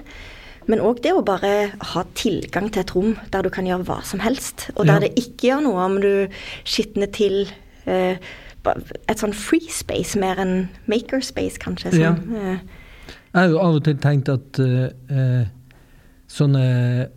Men 0.67 0.81
òg 0.81 1.03
det 1.03 1.13
å 1.13 1.25
bare 1.25 1.73
ha 1.93 2.03
tilgang 2.15 2.71
til 2.73 2.81
et 2.81 2.95
rom 2.95 3.17
der 3.31 3.43
du 3.43 3.51
kan 3.51 3.67
gjøre 3.69 3.85
hva 3.85 3.99
som 4.05 4.21
helst, 4.21 4.71
og 4.77 4.87
der 4.87 4.95
Ja. 4.95 5.01
det 5.01 5.15
ikke 5.17 5.49
gjør 5.51 5.63
noe 5.63 5.85
om 5.85 6.01
du 6.01 6.29
skitner 6.65 7.11
til 7.13 7.47
eh, 7.87 8.17
et 9.09 9.19
sånn 9.21 9.35
free 9.35 9.69
space 9.69 10.17
mer 10.19 10.37
enn 10.41 10.69
makerspace, 10.89 11.59
kanskje. 11.59 11.91
Som, 11.93 12.01
Ja. 12.01 12.15
eh, 12.55 12.59
Jeg 13.35 13.41
har 13.43 13.49
jo 13.49 13.59
av 13.59 13.75
og 13.75 13.85
til 13.85 13.95
tenkt 13.97 14.29
at 14.29 14.59
eh, 14.59 14.91
eh, 15.11 15.47
sånne 16.29 17.09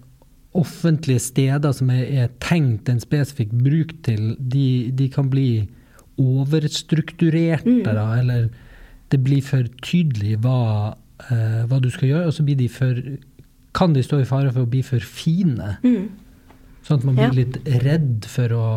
offentlige 0.58 1.20
steder 1.22 1.72
som 1.72 1.90
er, 1.90 2.04
er 2.24 2.30
tenkt 2.40 2.90
en 2.90 3.00
spesifikk 3.00 3.52
bruk 3.52 3.92
til, 4.04 4.36
de, 4.40 4.92
de 4.92 5.08
kan 5.10 5.30
bli 5.30 5.68
overstrukturerte, 6.18 7.66
Mm. 7.66 7.84
da, 7.84 8.14
eller 8.20 8.50
det 9.12 9.24
blir 9.24 9.42
for 9.42 9.64
tydelig 9.84 10.38
hva, 10.42 10.96
eh, 11.32 11.66
hva 11.68 11.80
du 11.82 11.90
skal 11.92 12.10
gjøre, 12.10 12.26
og 12.28 12.34
så 12.34 12.44
blir 12.44 12.58
de 12.58 12.68
for 12.68 12.94
kan 13.78 13.94
de 13.94 14.02
stå 14.06 14.20
i 14.24 14.26
fare 14.30 14.50
for 14.56 14.66
å 14.66 14.70
bli 14.70 14.82
for 14.86 15.00
fine. 15.04 15.78
mm. 15.84 16.08
Sånn 16.88 17.02
at 17.02 17.06
man 17.06 17.16
blir 17.18 17.28
Ja. 17.28 17.36
litt 17.44 17.58
redd 17.84 18.26
for 18.32 18.54
å, 18.56 18.68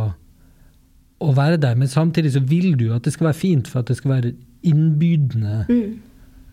å 1.22 1.32
være 1.36 1.60
der. 1.62 1.76
Men 1.78 1.88
samtidig 1.88 2.32
så 2.34 2.40
vil 2.42 2.72
du 2.76 2.88
at 2.92 3.04
det 3.06 3.12
skal 3.14 3.28
være 3.30 3.38
fint, 3.38 3.68
for 3.70 3.80
at 3.84 3.86
det 3.92 3.96
skal 4.00 4.10
være 4.16 4.32
innbydende. 4.66 5.60
Mm. 5.70 6.00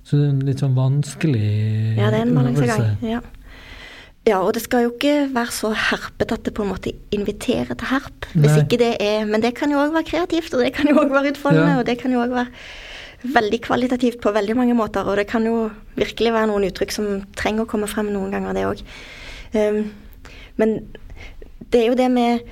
Så 0.06 0.18
det 0.20 0.28
er 0.28 0.30
en 0.36 0.46
litt 0.48 0.62
sånn 0.64 0.76
vanskelig 0.78 1.98
Ja, 1.98 2.12
det 2.14 2.20
er 2.22 2.28
en 2.28 2.36
balansegang. 2.38 2.94
Ja. 3.04 3.20
ja, 4.30 4.38
og 4.40 4.54
det 4.56 4.62
skal 4.64 4.86
jo 4.86 4.94
ikke 4.94 5.16
være 5.36 5.52
så 5.52 5.74
herpet 5.76 6.32
at 6.32 6.46
det 6.48 6.54
på 6.56 6.64
en 6.64 6.72
måte 6.72 6.94
inviterer 7.12 7.74
til 7.76 7.90
herp. 7.90 8.30
Hvis 8.36 8.54
Nei. 8.54 8.62
ikke 8.64 8.80
det 8.80 8.94
er 9.04 9.26
Men 9.28 9.42
det 9.44 9.56
kan 9.58 9.72
jo 9.74 9.82
òg 9.82 9.92
være 9.98 10.08
kreativt, 10.14 10.54
og 10.54 10.64
det 10.64 10.74
kan 10.78 10.88
jo 10.88 10.96
òg 11.02 11.10
være 11.12 11.34
utfoldende, 11.34 11.74
Ja. 11.74 11.80
og 11.82 11.86
det 11.90 11.98
kan 12.00 12.12
jo 12.16 12.22
òg 12.24 12.30
være 12.38 12.48
veldig 13.24 13.60
kvalitativt 13.66 14.22
på 14.22 14.34
veldig 14.36 14.56
mange 14.58 14.76
måter. 14.78 15.08
Og 15.08 15.18
det 15.18 15.28
kan 15.30 15.46
jo 15.48 15.70
virkelig 15.98 16.34
være 16.36 16.52
noen 16.52 16.68
uttrykk 16.70 16.94
som 16.94 17.10
trenger 17.38 17.66
å 17.66 17.70
komme 17.70 17.90
frem 17.90 18.12
noen 18.14 18.34
ganger, 18.34 18.58
det 18.58 18.68
òg. 18.70 18.84
Um, 19.56 19.84
men 20.58 20.80
det 21.72 21.82
er 21.82 21.92
jo 21.92 22.00
det 22.00 22.12
med 22.14 22.46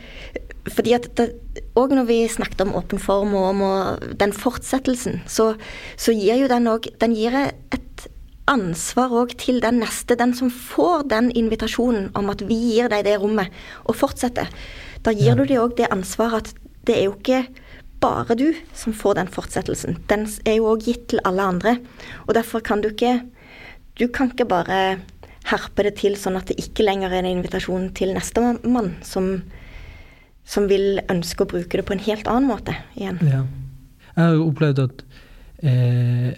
fordi 0.74 0.96
at 0.98 1.20
Òg 1.78 1.92
når 1.94 2.08
vi 2.10 2.18
snakket 2.32 2.64
om 2.66 2.74
åpen 2.76 3.00
form 3.00 3.36
og 3.38 3.50
om 3.52 3.62
og 3.68 4.06
den 4.20 4.34
fortsettelsen, 4.36 5.22
så, 5.30 5.54
så 5.96 6.16
gir 6.16 6.40
jo 6.42 6.50
den 6.52 6.68
òg 6.72 6.88
Den 7.00 7.14
gir 7.16 7.36
et 7.36 8.08
ansvar 8.50 9.14
òg 9.14 9.36
til 9.42 9.62
den 9.64 9.80
neste, 9.82 10.18
den 10.18 10.34
som 10.38 10.52
får 10.54 11.08
den 11.10 11.32
invitasjonen 11.38 12.10
om 12.18 12.30
at 12.34 12.44
vi 12.46 12.58
gir 12.76 12.90
deg 12.92 13.06
det 13.08 13.16
rommet, 13.22 13.54
og 13.86 13.98
fortsetter. 13.98 14.52
Da 15.06 15.14
gir 15.14 15.34
Ja. 15.34 15.36
du 15.36 15.46
dem 15.46 15.62
òg 15.64 15.78
det 15.78 15.92
ansvaret 15.92 16.46
at 16.46 16.54
det 16.86 16.98
er 16.98 17.04
jo 17.06 17.16
ikke 17.18 17.46
bare 18.06 18.38
du 18.38 18.48
som 18.78 18.94
får 18.94 19.18
den 19.20 19.32
fortsettelsen. 19.32 20.00
Den 20.10 20.28
er 20.46 20.60
jo 20.60 20.70
òg 20.74 20.86
gitt 20.86 21.10
til 21.12 21.24
alle 21.26 21.50
andre. 21.56 21.78
Og 22.28 22.36
derfor 22.38 22.64
kan 22.66 22.84
du 22.84 22.92
ikke 22.94 23.22
Du 23.96 24.10
kan 24.12 24.28
ikke 24.28 24.44
bare 24.44 25.00
herpe 25.48 25.86
det 25.86 25.94
til 26.02 26.18
sånn 26.20 26.36
at 26.36 26.50
det 26.50 26.58
ikke 26.60 26.84
lenger 26.84 27.14
er 27.14 27.22
en 27.22 27.38
invitasjon 27.38 27.94
til 27.96 28.10
nestemann 28.12 28.90
som, 29.08 29.30
som 30.44 30.66
vil 30.68 31.00
ønske 31.08 31.46
å 31.46 31.48
bruke 31.48 31.80
det 31.80 31.86
på 31.88 31.96
en 31.96 32.04
helt 32.04 32.28
annen 32.28 32.50
måte 32.50 32.76
igjen. 32.98 33.22
Ja. 33.24 33.46
Jeg 34.10 34.20
har 34.20 34.36
jo 34.36 34.50
opplevd 34.50 34.82
at 34.84 35.06
eh, 35.64 36.34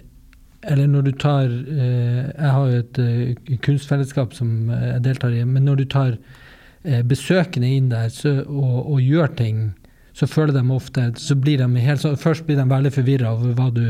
Eller 0.68 0.86
når 0.90 1.02
du 1.06 1.12
tar 1.18 1.46
eh, 1.46 2.30
Jeg 2.30 2.52
har 2.54 2.70
jo 2.70 2.78
et 2.84 3.02
eh, 3.02 3.58
kunstfellesskap 3.66 4.38
som 4.38 4.70
jeg 4.70 5.02
deltar 5.02 5.34
i, 5.34 5.42
men 5.42 5.66
når 5.66 5.82
du 5.82 5.84
tar 5.90 6.16
eh, 6.84 7.02
besøkende 7.02 7.74
inn 7.74 7.90
der 7.90 8.10
så, 8.14 8.40
og, 8.46 8.94
og 8.94 9.02
gjør 9.02 9.34
ting, 9.38 9.68
så 10.18 10.26
føler 10.26 10.56
de 10.56 10.64
ofte 10.74 11.04
så 11.22 11.36
blir 11.38 11.60
de 11.62 11.68
helt 11.84 12.02
så 12.02 12.16
Først 12.18 12.46
blir 12.48 12.58
de 12.58 12.64
veldig 12.70 12.90
forvirra 12.94 13.32
over 13.36 13.52
hva 13.58 13.68
du 13.74 13.84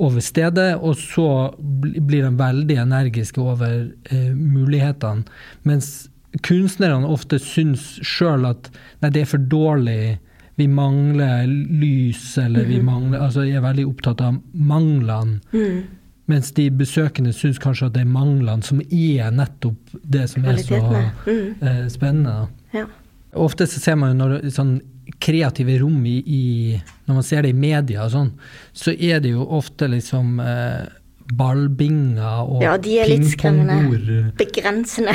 over 0.00 0.20
stedet, 0.24 0.74
og 0.80 0.94
så 0.96 1.26
blir 1.60 2.24
de 2.24 2.30
veldig 2.40 2.76
energiske 2.80 3.40
over 3.42 3.90
eh, 4.10 4.30
mulighetene. 4.32 5.26
Mens 5.68 6.08
kunstnerne 6.46 7.08
ofte 7.10 7.36
syns 7.42 7.98
sjøl 8.06 8.46
at 8.48 8.70
nei, 9.02 9.10
det 9.12 9.24
er 9.26 9.30
for 9.32 9.44
dårlig, 9.52 10.18
vi 10.56 10.66
mangler 10.72 11.48
lys, 11.48 12.36
eller 12.40 12.64
vi 12.68 12.80
mangler 12.84 13.20
Altså, 13.26 13.44
jeg 13.48 13.56
er 13.60 13.64
veldig 13.64 13.86
opptatt 13.88 14.20
av 14.24 14.38
manglene. 14.52 15.40
Mm. 15.52 15.80
Mens 16.30 16.52
de 16.56 16.68
besøkende 16.70 17.32
syns 17.34 17.58
kanskje 17.60 17.88
at 17.90 17.96
det 17.96 18.04
er 18.04 18.12
manglene 18.12 18.62
som 18.64 18.80
er 18.80 19.32
nettopp 19.34 19.96
det 20.04 20.28
som 20.30 20.44
er 20.48 20.60
så 20.64 20.80
Mm. 21.26 21.54
eh, 21.60 21.86
spennende. 21.88 22.48
Ja. 22.72 22.86
Ofte 23.34 23.66
så 23.66 23.80
ser 23.80 23.96
man 23.96 24.12
jo 24.16 24.24
når 24.24 24.50
sånn 24.50 24.80
kreative 25.18 25.78
rom 25.80 26.04
i, 26.06 26.18
i 26.22 26.42
Når 27.08 27.14
man 27.18 27.26
ser 27.26 27.42
det 27.42 27.50
i 27.54 27.56
media 27.56 28.04
og 28.06 28.12
sånn, 28.14 28.30
så 28.76 28.94
er 28.94 29.20
det 29.24 29.32
jo 29.34 29.46
ofte 29.58 29.88
liksom 29.90 30.38
eh, 30.44 30.86
ballbinger 31.30 32.40
og 32.46 32.62
ja, 32.64 32.76
de 32.82 32.96
er 33.02 33.10
litt 33.10 33.28
skremmende. 33.32 34.32
Begrensende. 34.38 35.14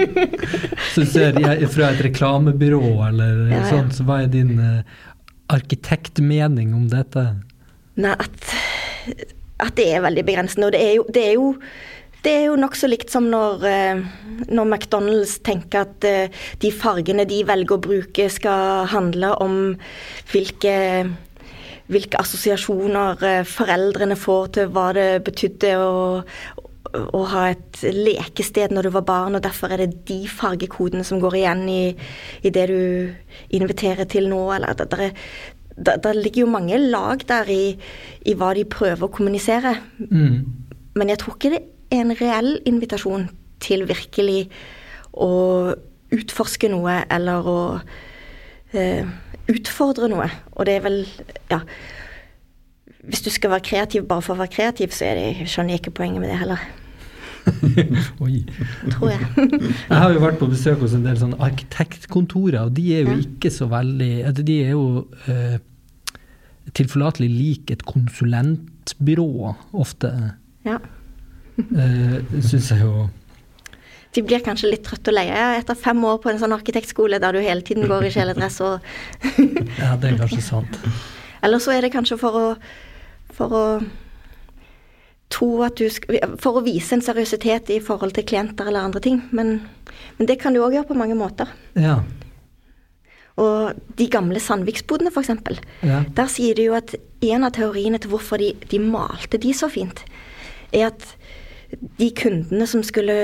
Så 0.94 1.06
ser 1.08 1.38
jeg 1.40 1.68
fra 1.72 1.92
et 1.94 2.02
reklamebyrå 2.04 2.80
eller 3.08 3.46
Ja, 3.48 3.60
ja. 3.60 3.68
sånn, 3.70 3.88
så 3.94 4.04
hva 4.08 4.18
er 4.24 4.32
din 4.32 4.58
eh, 4.60 4.82
arkitektmening 5.54 6.74
om 6.76 6.88
dette? 6.92 7.24
Nei, 8.00 8.12
at, 8.12 8.50
at 9.64 9.76
det 9.78 9.86
er 9.94 10.04
veldig 10.04 10.24
begrensende. 10.28 10.68
Og 10.68 10.74
det 10.76 10.82
er 10.82 10.92
jo, 10.98 11.06
det 11.14 11.24
er 11.28 11.34
jo, 11.38 11.46
det 12.24 12.32
er 12.32 12.46
jo 12.50 12.58
nokså 12.60 12.88
likt 12.90 13.12
som 13.12 13.28
når, 13.32 13.64
eh, 13.64 14.00
når 14.52 14.66
McDonald's 14.68 15.38
tenker 15.46 15.86
at 15.86 16.04
eh, 16.04 16.42
de 16.60 16.70
fargene 16.74 17.24
de 17.28 17.40
velger 17.48 17.76
å 17.78 17.82
bruke, 17.82 18.28
skal 18.32 18.88
handle 18.92 19.32
om 19.40 19.54
hvilke, 20.32 20.74
hvilke 21.88 22.20
assosiasjoner 22.20 23.24
eh, 23.24 23.44
foreldrene 23.48 24.18
får 24.20 24.52
til 24.58 24.74
hva 24.74 24.90
det 24.96 25.08
betydde 25.30 25.72
å, 25.80 25.94
å 27.00 27.22
ha 27.32 27.46
et 27.54 27.80
lekested 27.96 28.74
når 28.74 28.90
du 28.90 28.92
var 28.98 29.08
barn, 29.08 29.38
og 29.38 29.44
derfor 29.46 29.72
er 29.72 29.86
det 29.86 30.04
de 30.10 30.20
fargekodene 30.28 31.06
som 31.06 31.22
går 31.22 31.40
igjen 31.40 31.66
i, 31.72 31.82
i 32.44 32.52
det 32.52 32.68
du 32.68 32.80
inviterer 33.56 34.04
til 34.10 34.28
nå. 34.28 34.44
Eller 34.58 34.76
det, 34.76 35.12
det, 35.76 35.98
det 36.04 36.16
ligger 36.20 36.44
jo 36.44 36.54
mange 36.58 36.84
lag 36.84 37.24
der 37.28 37.48
i, 37.48 37.64
i 38.28 38.36
hva 38.36 38.52
de 38.58 38.68
prøver 38.68 39.08
å 39.08 39.14
kommunisere. 39.14 39.78
Mm. 40.10 40.42
Men 41.00 41.12
jeg 41.12 41.22
tror 41.22 41.38
ikke 41.38 41.56
det 41.56 41.68
en 41.90 42.12
reell 42.20 42.60
invitasjon 42.68 43.28
til 43.60 43.84
virkelig 43.88 44.48
å 45.12 45.30
utforske 46.14 46.68
noe 46.72 47.00
eller 47.10 47.46
å 47.50 47.58
eh, 48.74 49.06
utfordre 49.50 50.08
noe. 50.10 50.28
Og 50.56 50.66
det 50.68 50.78
er 50.80 50.84
vel 50.86 51.00
Ja. 51.50 51.60
Hvis 53.00 53.22
du 53.24 53.30
skal 53.32 53.50
være 53.54 53.64
kreativ 53.64 54.02
bare 54.06 54.20
for 54.22 54.34
å 54.36 54.42
være 54.42 54.52
kreativ, 54.52 54.92
så 54.92 55.06
er 55.08 55.14
det, 55.16 55.46
skjønner 55.48 55.72
jeg 55.72 55.80
ikke 55.80 55.94
poenget 56.02 56.20
med 56.20 56.28
det 56.30 56.36
heller. 56.42 56.60
Oi. 58.20 58.42
tror 58.92 59.08
jeg. 59.08 59.20
Jeg 59.88 59.96
har 59.96 60.12
jo 60.12 60.20
vært 60.20 60.36
på 60.42 60.48
besøk 60.50 60.82
hos 60.84 60.92
en 60.94 61.06
del 61.06 61.16
sånne 61.16 61.38
arkitektkontorer, 61.40 62.66
og 62.68 62.74
de 62.76 62.84
er 62.98 63.06
jo 63.08 63.14
Ja. 63.16 63.22
ikke 63.24 63.50
så 63.54 63.70
veldig 63.72 64.10
altså 64.28 64.44
De 64.44 64.58
er 64.66 64.70
jo 64.76 64.84
eh, 65.32 65.56
tilforlatelig 66.76 67.30
lik 67.32 67.72
et 67.72 67.86
konsulentbyrå, 67.88 69.54
ofte. 69.72 70.12
Ja. 70.68 70.76
Eh, 71.60 72.40
Syns 72.44 72.70
jeg 72.72 72.82
jo 72.82 73.08
De 74.14 74.22
blir 74.26 74.42
kanskje 74.42 74.72
litt 74.72 74.84
trøtte 74.86 75.12
og 75.12 75.16
leie 75.18 75.40
etter 75.58 75.78
fem 75.78 76.00
år 76.04 76.20
på 76.22 76.32
en 76.32 76.40
sånn 76.40 76.54
arkitektskole 76.56 77.20
der 77.22 77.36
du 77.36 77.40
hele 77.44 77.62
tiden 77.66 77.88
går 77.90 78.08
i 78.08 78.12
kjeledress 78.14 78.60
og 78.66 78.86
Ja, 79.82 79.96
det 80.00 80.12
er 80.12 80.20
kanskje 80.22 80.42
sant. 80.44 80.78
Eller 81.42 81.62
så 81.62 81.74
er 81.74 81.86
det 81.86 81.94
kanskje 81.94 82.20
for 82.20 82.38
å 82.38 82.46
For 83.36 83.54
å 83.54 83.64
tro 85.30 85.50
at 85.62 85.78
du 85.78 85.86
For 86.42 86.58
å 86.58 86.64
vise 86.66 86.96
en 86.96 87.04
seriøsitet 87.06 87.70
i 87.70 87.82
forhold 87.84 88.16
til 88.16 88.26
klienter 88.26 88.66
eller 88.66 88.88
andre 88.88 89.02
ting. 89.04 89.20
Men, 89.30 89.60
men 90.18 90.26
det 90.26 90.40
kan 90.42 90.52
du 90.52 90.58
òg 90.64 90.74
gjøre 90.74 90.90
på 90.90 90.98
mange 90.98 91.14
måter. 91.18 91.52
Ja. 91.78 92.00
Og 93.40 93.78
de 93.96 94.08
gamle 94.10 94.40
Sandviksbodene, 94.42 95.12
f.eks. 95.14 95.30
ja. 95.86 96.02
Der 96.16 96.28
sier 96.28 96.58
de 96.58 96.66
jo 96.66 96.74
at 96.76 96.96
en 97.24 97.46
av 97.46 97.54
teoriene 97.56 98.00
til 98.02 98.12
hvorfor 98.12 98.42
de, 98.42 98.50
de 98.68 98.80
malte 98.82 99.38
de 99.40 99.54
så 99.56 99.70
fint, 99.72 100.02
er 100.74 100.90
at 100.90 101.06
de 102.00 102.10
kundene 102.16 102.66
som 102.66 102.82
skulle 102.86 103.14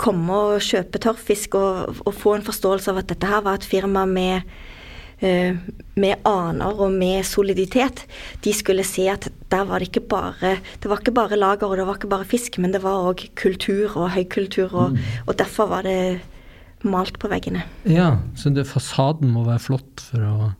komme 0.00 0.36
og 0.50 0.64
kjøpe 0.64 1.00
tørrfisk 1.02 1.56
og, 1.58 2.00
og 2.04 2.14
få 2.14 2.36
en 2.36 2.46
forståelse 2.46 2.92
av 2.92 3.00
at 3.02 3.10
dette 3.12 3.30
her 3.30 3.44
var 3.46 3.58
et 3.58 3.66
firma 3.66 4.04
med, 4.08 4.44
eh, 5.24 5.56
med 5.96 6.28
aner 6.28 6.82
og 6.82 6.92
med 6.92 7.24
soliditet, 7.24 8.04
de 8.44 8.52
skulle 8.52 8.84
se 8.84 9.08
at 9.08 9.30
der 9.52 9.64
var 9.64 9.80
det 9.80 9.88
ikke 9.88 10.06
bare 10.10 10.56
Det 10.82 10.90
var 10.90 11.00
ikke 11.00 11.16
bare 11.16 11.40
lager 11.40 11.66
og 11.70 11.76
det 11.78 11.86
var 11.88 11.96
ikke 11.96 12.12
bare 12.12 12.28
fisk, 12.28 12.58
men 12.58 12.72
det 12.76 12.82
var 12.84 13.08
òg 13.08 13.28
kultur 13.34 13.96
og 13.96 14.10
høykultur, 14.12 14.74
og, 14.74 14.98
og 15.26 15.38
derfor 15.38 15.72
var 15.72 15.82
det 15.88 16.20
malt 16.84 17.18
på 17.18 17.28
veggene. 17.32 17.64
ja. 17.84 18.18
Så 18.36 18.50
det, 18.52 18.66
fasaden 18.68 19.32
må 19.32 19.44
være 19.46 19.58
flott 19.58 20.02
for 20.10 20.22
å 20.22 20.50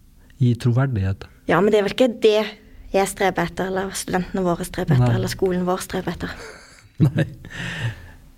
gi 0.40 0.54
troverdighet. 0.56 1.28
Ja, 1.48 1.60
men 1.60 1.70
det 1.70 1.78
er 1.78 1.86
vel 1.86 1.94
ikke 1.94 2.14
det 2.22 2.38
jeg 2.92 3.08
streber 3.10 3.46
etter, 3.50 3.68
eller 3.68 3.92
studentene 3.92 4.42
våre 4.44 4.64
streber 4.64 4.96
etter, 4.96 5.10
Nei. 5.12 5.18
eller 5.18 5.30
skolen 5.30 5.66
vår 5.68 5.84
streber 5.84 6.16
etter. 6.16 6.32
Nei. 7.04 7.26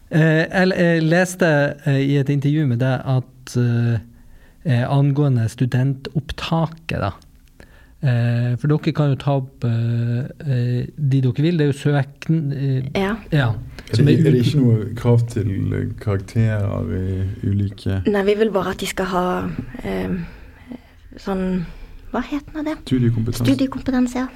Eh, 0.08 0.44
jeg, 0.48 1.02
leste 1.04 1.48
eh, 1.84 2.00
i 2.00 2.14
et 2.16 2.30
intervju 2.32 2.66
med 2.70 2.80
deg 2.80 3.02
at 3.12 3.56
eh, 3.60 4.84
angående 4.88 5.48
studentopptaket, 5.52 7.02
da. 7.02 7.12
Eh, 7.98 8.54
for 8.56 8.70
dere 8.70 8.94
kan 8.94 9.12
jo 9.12 9.18
ta 9.20 9.34
opp 9.40 9.66
de 9.66 11.20
dere 11.20 11.44
vil. 11.44 11.60
Det 11.60 11.66
er 11.66 11.72
jo 11.72 11.76
søken... 11.76 12.40
Ja. 12.96 13.16
ja. 13.32 13.52
Er 13.88 14.04
det, 14.04 14.14
er 14.26 14.32
det 14.32 14.42
ikke 14.44 14.60
noe 14.60 14.88
krav 14.96 15.22
til 15.32 15.52
karakterer 16.00 16.90
i 16.92 17.48
ulike 17.48 18.02
Nei, 18.04 18.24
vi 18.26 18.34
vil 18.36 18.50
bare 18.52 18.74
at 18.74 18.82
de 18.82 18.88
skal 18.90 19.08
ha 19.08 19.22
eh, 19.80 20.12
sånn 21.16 21.44
Hva 22.12 22.22
heter 22.24 22.54
nå 22.56 22.62
det? 22.64 22.76
studiekompetanse? 22.86 23.44
Studiekompetanse, 23.44 24.22
ja. 24.22 24.28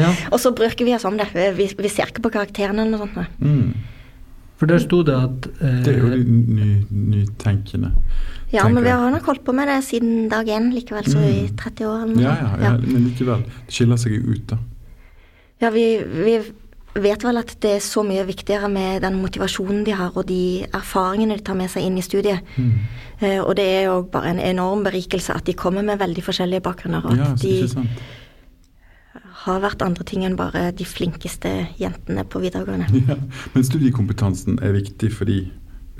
ja. 0.00 0.10
Og 0.32 0.40
så 0.42 0.50
bruker 0.56 0.84
vi 0.88 0.94
oss 0.96 1.04
om 1.06 1.16
det. 1.20 1.28
Vi, 1.34 1.68
vi 1.78 1.88
ser 1.92 2.10
ikke 2.10 2.24
på 2.26 2.32
karakterene 2.34 2.82
eller 2.82 2.98
noe 2.98 3.06
sånt. 3.06 3.38
Mm. 3.38 3.72
For 4.60 4.68
der 4.68 4.82
sto 4.82 4.98
det 5.06 5.14
at 5.16 5.46
eh, 5.64 5.76
Det 5.86 5.92
er 5.94 6.00
jo 6.02 6.08
litt 6.12 6.28
ny, 6.28 6.66
nytenkende. 7.14 7.92
Ja, 8.52 8.66
men 8.68 8.82
vi 8.82 8.90
har 8.90 9.12
nok 9.14 9.28
holdt 9.30 9.44
på 9.46 9.54
med 9.54 9.70
det 9.70 9.78
siden 9.86 10.26
dag 10.28 10.48
én 10.50 10.72
likevel, 10.74 11.06
så 11.06 11.22
i 11.22 11.46
Mm. 11.46 11.56
30 11.56 11.86
år 11.86 12.02
eller 12.02 12.14
noe 12.16 12.24
Ja, 12.26 12.34
ja, 12.42 12.50
ja, 12.66 12.72
men 12.82 13.06
likevel. 13.06 13.44
Det 13.66 13.76
skiller 13.78 13.96
seg 14.02 14.16
jo 14.18 14.34
ut, 14.34 14.42
da. 14.50 14.58
Ja, 15.62 15.70
vi, 15.70 15.84
vi 16.02 16.34
vet 16.94 17.24
vel 17.24 17.38
at 17.38 17.52
det 17.62 17.74
er 17.76 17.82
så 17.84 18.02
mye 18.06 18.24
viktigere 18.26 18.68
med 18.72 19.04
den 19.04 19.18
motivasjonen 19.22 19.84
de 19.86 19.94
har, 19.94 20.14
og 20.16 20.26
de 20.28 20.66
erfaringene 20.74 21.36
de 21.38 21.44
tar 21.46 21.58
med 21.58 21.70
seg 21.70 21.86
inn 21.86 21.98
i 22.00 22.04
studiet. 22.04 22.46
Mm. 22.56 22.72
Eh, 23.20 23.38
og 23.40 23.54
det 23.58 23.66
er 23.66 23.84
jo 23.88 24.00
bare 24.10 24.32
en 24.34 24.42
enorm 24.42 24.82
berikelse 24.86 25.34
at 25.36 25.46
de 25.46 25.54
kommer 25.54 25.86
med 25.86 26.00
veldig 26.00 26.24
forskjellige 26.24 26.64
bakgrunner, 26.66 27.04
og 27.04 27.12
at 27.14 27.44
ja, 27.44 27.68
de 27.70 27.86
har 29.44 29.62
vært 29.62 29.82
andre 29.84 30.04
ting 30.04 30.24
enn 30.26 30.36
bare 30.36 30.68
de 30.76 30.84
flinkeste 30.84 31.50
jentene 31.80 32.26
på 32.28 32.42
videregående. 32.42 32.90
Ja. 33.08 33.16
Men 33.54 33.64
studiekompetansen 33.64 34.58
er 34.62 34.74
viktig 34.76 35.12
for 35.14 35.30
de 35.30 35.46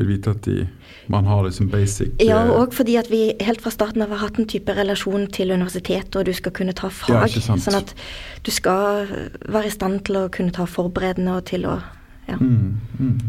vil 0.00 0.08
vite 0.14 0.32
at 0.34 0.42
de, 0.46 0.66
man 1.12 1.26
har 1.28 1.44
det 1.46 1.52
som 1.56 1.68
basic 1.70 2.10
Ja, 2.22 2.40
eh, 2.46 2.50
og 2.56 2.74
fordi 2.76 2.96
at 3.00 3.10
vi 3.12 3.22
helt 3.40 3.62
fra 3.62 3.70
starten 3.74 4.02
av 4.04 4.10
har 4.14 4.24
hatt 4.24 4.38
en 4.40 4.48
type 4.50 4.74
relasjon 4.76 5.26
til 5.32 5.52
universitetet, 5.54 6.16
og 6.16 6.26
du 6.26 6.32
skal 6.36 6.52
kunne 6.56 6.74
ta 6.76 6.88
Ja, 6.90 7.20
fag. 7.22 7.28
ikke 7.30 7.44
sant. 7.44 7.62
sånn 7.66 7.78
at 7.80 7.94
du 8.46 8.50
skal 8.50 9.06
være 9.48 9.66
i 9.70 9.74
stand 9.74 10.04
til 10.08 10.16
å 10.24 10.28
kunne 10.32 10.52
ta 10.56 10.64
forberedende 10.66 11.36
og 11.38 11.44
til 11.50 11.66
å 11.68 11.78
ja. 12.28 12.36
mm, 12.40 12.76
mm. 12.98 13.20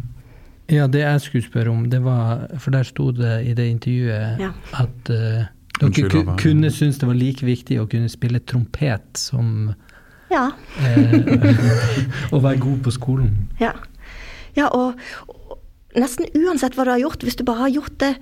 Ja, 0.71 0.85
det 0.87 1.01
jeg 1.03 1.21
skulle 1.21 1.43
spørre 1.43 1.71
om, 1.73 1.89
det 1.91 1.99
var 2.05 2.47
For 2.63 2.71
der 2.71 2.83
sto 2.87 3.09
det 3.11 3.31
i 3.49 3.53
det 3.57 3.65
intervjuet 3.69 4.39
Ja. 4.39 4.51
at 4.79 5.09
uh, 5.09 5.15
dere 5.15 5.87
Unnskyld, 5.87 6.11
ku, 6.11 6.35
kunne 6.37 6.69
synes 6.71 6.99
det 7.01 7.07
var 7.09 7.17
like 7.17 7.45
viktig 7.45 7.79
å 7.81 7.87
kunne 7.89 8.09
spille 8.09 8.39
trompet 8.39 9.17
som 9.17 9.73
Ja. 10.31 10.45
eh, 10.79 11.11
å 12.35 12.39
være 12.39 12.59
god 12.61 12.77
på 12.85 12.91
skolen. 12.95 13.33
Ja, 13.59 13.71
ja 14.55 14.67
og, 14.71 14.93
og 15.27 15.40
nesten 15.97 16.29
uansett 16.37 16.75
hva 16.77 16.85
du 16.87 16.93
har 16.93 17.03
gjort, 17.03 17.23
hvis 17.25 17.39
du 17.39 17.45
bare 17.47 17.65
har 17.65 17.75
gjort 17.75 17.97
det 18.03 18.15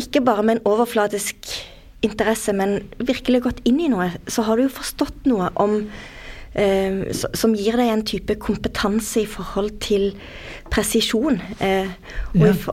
ikke 0.00 0.20
bare 0.24 0.44
med 0.44 0.58
en 0.58 0.68
overfladisk 0.68 1.48
interesse, 2.04 2.52
men 2.52 2.82
virkelig 3.00 3.42
gått 3.46 3.62
inn 3.68 3.80
i 3.80 3.88
noe, 3.92 4.10
så 4.28 4.44
har 4.46 4.58
du 4.58 4.66
jo 4.66 4.74
forstått 4.76 5.24
noe 5.28 5.48
om 5.56 5.78
eh, 6.52 7.02
som 7.12 7.56
gir 7.56 7.78
deg 7.80 7.92
en 7.92 8.04
type 8.06 8.36
kompetanse 8.42 9.22
i 9.24 9.28
forhold 9.30 9.78
til 9.84 10.10
presisjon. 10.72 11.40
Eh, 11.60 11.88
og, 12.34 12.44
Ja. 12.44 12.52
i 12.52 12.68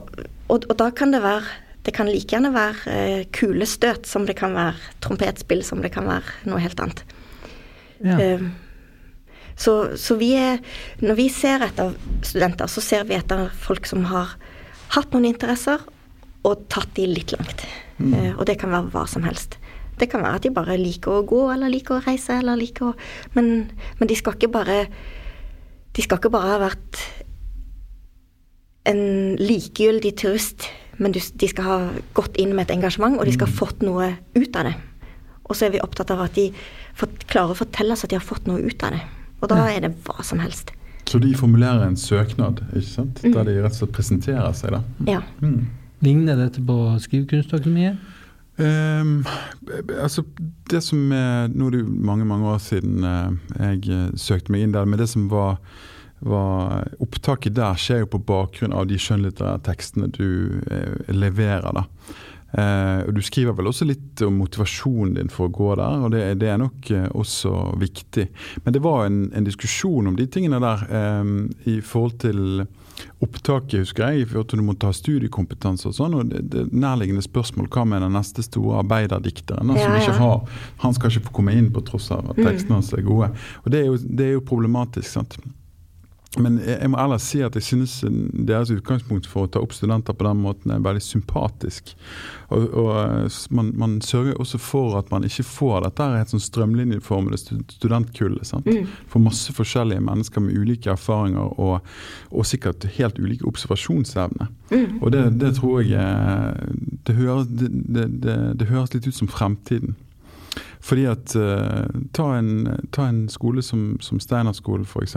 og, 0.52 0.66
og 0.68 0.76
da 0.76 0.90
kan 0.92 1.14
det 1.16 1.22
være 1.24 1.60
det 1.84 1.92
kan 1.92 2.08
like 2.08 2.32
gjerne 2.32 2.52
være 2.54 2.92
eh, 2.92 3.24
kulestøt 3.28 4.06
som 4.08 4.24
det 4.24 4.38
kan 4.38 4.54
være 4.56 4.76
trompetspill, 5.04 5.60
som 5.64 5.82
det 5.84 5.92
kan 5.92 6.06
være 6.08 6.48
noe 6.48 6.62
helt 6.64 6.80
annet. 6.80 7.02
Ja. 8.00 8.38
Så, 9.54 9.94
så 10.00 10.16
vi 10.18 10.32
er 10.34 10.58
Når 10.98 11.14
vi 11.18 11.28
ser 11.30 11.62
etter 11.62 11.94
studenter, 12.26 12.66
så 12.66 12.82
ser 12.82 13.04
vi 13.06 13.14
etter 13.14 13.48
folk 13.54 13.86
som 13.86 14.06
har 14.10 14.34
hatt 14.94 15.14
noen 15.14 15.28
interesser 15.30 15.82
og 16.44 16.66
tatt 16.68 16.90
de 16.96 17.06
litt 17.08 17.32
langt. 17.32 17.64
Mm. 17.98 18.12
Uh, 18.12 18.32
og 18.34 18.44
det 18.48 18.58
kan 18.60 18.72
være 18.74 18.90
hva 18.92 19.06
som 19.08 19.24
helst. 19.24 19.56
Det 19.98 20.10
kan 20.10 20.24
være 20.24 20.40
at 20.40 20.44
de 20.46 20.52
bare 20.54 20.76
liker 20.78 21.20
å 21.20 21.26
gå, 21.26 21.40
eller 21.54 21.72
liker 21.72 21.98
å 21.98 22.04
reise, 22.04 22.40
eller 22.40 22.58
liker 22.58 22.90
å 22.90 22.94
Men, 23.36 23.70
men 24.00 24.10
de 24.10 24.16
skal 24.18 24.34
ikke 24.34 24.50
bare 24.56 24.86
De 25.94 26.02
skal 26.02 26.18
ikke 26.18 26.32
bare 26.34 26.56
ha 26.56 26.62
vært 26.66 27.02
en 28.84 29.36
likegyldig 29.40 30.10
turist, 30.20 30.66
men 31.00 31.14
du, 31.14 31.20
de 31.20 31.48
skal 31.48 31.64
ha 31.64 31.76
gått 32.12 32.36
inn 32.36 32.50
med 32.52 32.66
et 32.66 32.74
engasjement, 32.74 33.16
og 33.16 33.24
de 33.24 33.32
skal 33.32 33.48
ha 33.48 33.56
fått 33.56 33.80
noe 33.86 34.10
ut 34.34 34.58
av 34.60 34.68
det. 34.68 34.74
Og 35.48 35.56
så 35.56 35.66
er 35.66 35.72
vi 35.72 35.80
opptatt 35.80 36.12
av 36.12 36.20
at 36.26 36.36
de 36.36 36.50
fått, 36.98 37.24
klarer 37.30 37.54
å 37.54 37.58
fortelle 37.62 37.96
oss 37.96 38.04
at 38.04 38.12
de 38.12 38.18
har 38.18 38.26
fått 38.26 38.50
noe 38.50 38.60
ut 38.60 38.84
av 38.84 38.92
det. 38.92 39.00
Og 39.44 39.52
da 39.52 39.68
er 39.68 39.84
det 39.84 39.92
hva 40.06 40.24
som 40.24 40.40
helst. 40.42 40.72
Så 41.04 41.20
de 41.20 41.34
formulerer 41.36 41.84
en 41.84 41.98
søknad, 42.00 42.62
ikke 42.72 42.88
sant? 42.88 43.20
Mm. 43.22 43.32
der 43.36 43.48
de 43.48 43.56
rett 43.60 43.76
og 43.76 43.80
slett 43.82 43.96
presenterer 43.96 44.52
seg. 44.56 44.72
da. 44.72 44.82
Ja. 45.18 45.20
Mm. 45.44 45.66
Ligner 46.04 46.38
dette 46.40 46.62
på 46.64 46.78
Skrivekunstakademiet? 47.04 48.00
Um, 48.56 49.24
altså, 50.00 50.22
det 50.70 50.78
som 50.86 51.10
er, 51.12 51.48
Nå 51.50 51.66
er 51.66 51.72
det 51.74 51.80
jo 51.80 51.88
mange 52.06 52.24
mange 52.24 52.46
år 52.46 52.60
siden 52.62 53.02
eh, 53.02 53.32
jeg 53.58 53.88
eh, 53.90 54.12
søkte 54.14 54.54
meg 54.54 54.62
inn 54.62 54.74
der, 54.76 54.86
men 54.86 55.00
det 55.00 55.08
som 55.10 55.24
var, 55.26 55.56
var 56.22 56.86
Opptaket 57.02 57.56
der 57.56 57.74
skjer 57.74 58.04
jo 58.04 58.12
på 58.12 58.20
bakgrunn 58.22 58.76
av 58.76 58.86
de 58.86 59.00
skjønnlitterære 59.00 59.64
tekstene 59.66 60.06
du 60.14 60.62
eh, 60.70 61.10
leverer. 61.10 61.66
da. 61.74 61.82
Eh, 62.54 63.00
og 63.08 63.14
Du 63.16 63.20
skriver 63.26 63.52
vel 63.58 63.66
også 63.66 63.86
litt 63.88 64.22
om 64.22 64.36
motivasjonen 64.38 65.16
din 65.18 65.28
for 65.32 65.48
å 65.48 65.52
gå 65.54 65.72
der, 65.80 66.04
og 66.06 66.12
det, 66.14 66.20
er- 66.22 66.38
det 66.38 66.48
er 66.52 66.58
nok 66.62 66.90
eh, 66.94 67.08
også 67.10 67.54
viktig. 67.80 68.28
Men 68.64 68.72
det 68.76 68.82
var 68.84 69.06
en, 69.08 69.24
en 69.34 69.44
diskusjon 69.48 70.06
om 70.12 70.16
de 70.16 70.26
tingene 70.30 70.60
der 70.62 70.84
eh, 70.86 71.34
i 71.74 71.80
forhold 71.82 72.18
til 72.22 72.66
opptaket, 73.24 73.80
husker 73.82 74.06
jeg, 74.12 74.20
i 74.22 74.26
forhold 74.30 74.46
til 74.52 74.60
du 74.60 74.64
må 74.68 74.76
ta 74.78 74.92
studiekompetanse 74.94 75.88
og 75.90 75.96
sånn. 75.96 76.14
og 76.14 76.28
det, 76.30 76.44
det 76.52 76.62
nærliggende 76.70 77.24
spørsmål 77.26 77.66
hva 77.74 77.82
med 77.90 78.04
den 78.06 78.14
neste 78.14 78.44
store 78.46 78.84
arbeiderdikteren 78.84 79.66
som 79.74 79.80
Ja, 79.80 79.88
ja. 79.96 79.98
ikke 80.04 80.14
har 80.20 80.62
Han 80.84 80.94
skal 80.94 81.10
ikke 81.10 81.26
få 81.26 81.34
komme 81.40 81.56
inn 81.58 81.72
på 81.74 81.82
tross 81.88 82.10
av 82.14 82.30
at 82.30 82.38
tekstene 82.38 82.78
hans 82.78 82.92
er 82.94 83.02
gode. 83.02 83.32
Og 83.64 83.70
det 83.74 83.80
er 83.82 83.90
jo, 83.90 83.98
det 83.98 84.28
er 84.28 84.32
jo 84.36 84.44
problematisk, 84.46 85.10
sant. 85.10 85.34
Men 86.40 86.58
jeg, 86.62 86.88
må 86.90 86.98
ellers 86.98 87.26
si 87.30 87.40
at 87.44 87.54
jeg 87.58 87.66
synes 87.66 87.92
deres 88.04 88.72
utgangspunkt 88.74 89.28
for 89.30 89.46
å 89.46 89.50
ta 89.50 89.60
opp 89.62 89.74
studenter 89.76 90.16
på 90.16 90.26
den 90.26 90.40
måten 90.42 90.72
er 90.74 90.82
veldig 90.82 91.02
sympatisk. 91.04 91.92
Og, 92.54 92.64
og 92.74 92.90
eh, 92.98 93.38
man, 93.54 93.70
man 93.78 93.96
sørger 94.04 94.40
også 94.42 94.60
for 94.62 94.98
at 94.98 95.10
man 95.14 95.26
ikke 95.26 95.46
får 95.46 95.86
dette 95.86 96.08
helt 96.14 96.34
sånn 96.34 96.44
strømlinjeformede 96.44 97.60
studentkullet. 97.76 98.46
sant? 98.48 98.66
Mm. 98.66 98.90
For 99.10 99.22
masse 99.22 99.54
forskjellige 99.54 100.02
mennesker 100.04 100.44
med 100.44 100.58
ulike 100.58 100.92
erfaringer 100.94 101.54
og, 101.60 101.94
og 102.30 102.48
sikkert 102.48 102.88
helt 102.98 103.20
ulike 103.20 103.46
observasjonsevne. 103.50 104.50
Mm. 104.72 104.98
Og 105.00 105.12
det, 105.14 105.26
det 105.42 105.54
tror 105.60 105.84
jeg 105.84 106.00
eh, 106.00 106.74
det 107.04 107.14
det, 107.14 108.08
det, 108.24 108.38
det 108.58 108.70
høres 108.70 108.94
litt 108.94 109.06
ut 109.06 109.16
som 109.16 109.30
fremtiden. 109.30 109.94
Fordi 110.84 111.06
at 111.08 111.32
uh, 111.38 111.86
ta, 112.12 112.28
en, 112.36 112.68
ta 112.92 113.08
en 113.08 113.24
skole 113.32 113.62
som, 113.64 113.94
som 114.04 114.20
Steinerskolen 114.20 114.84
f.eks., 114.84 115.16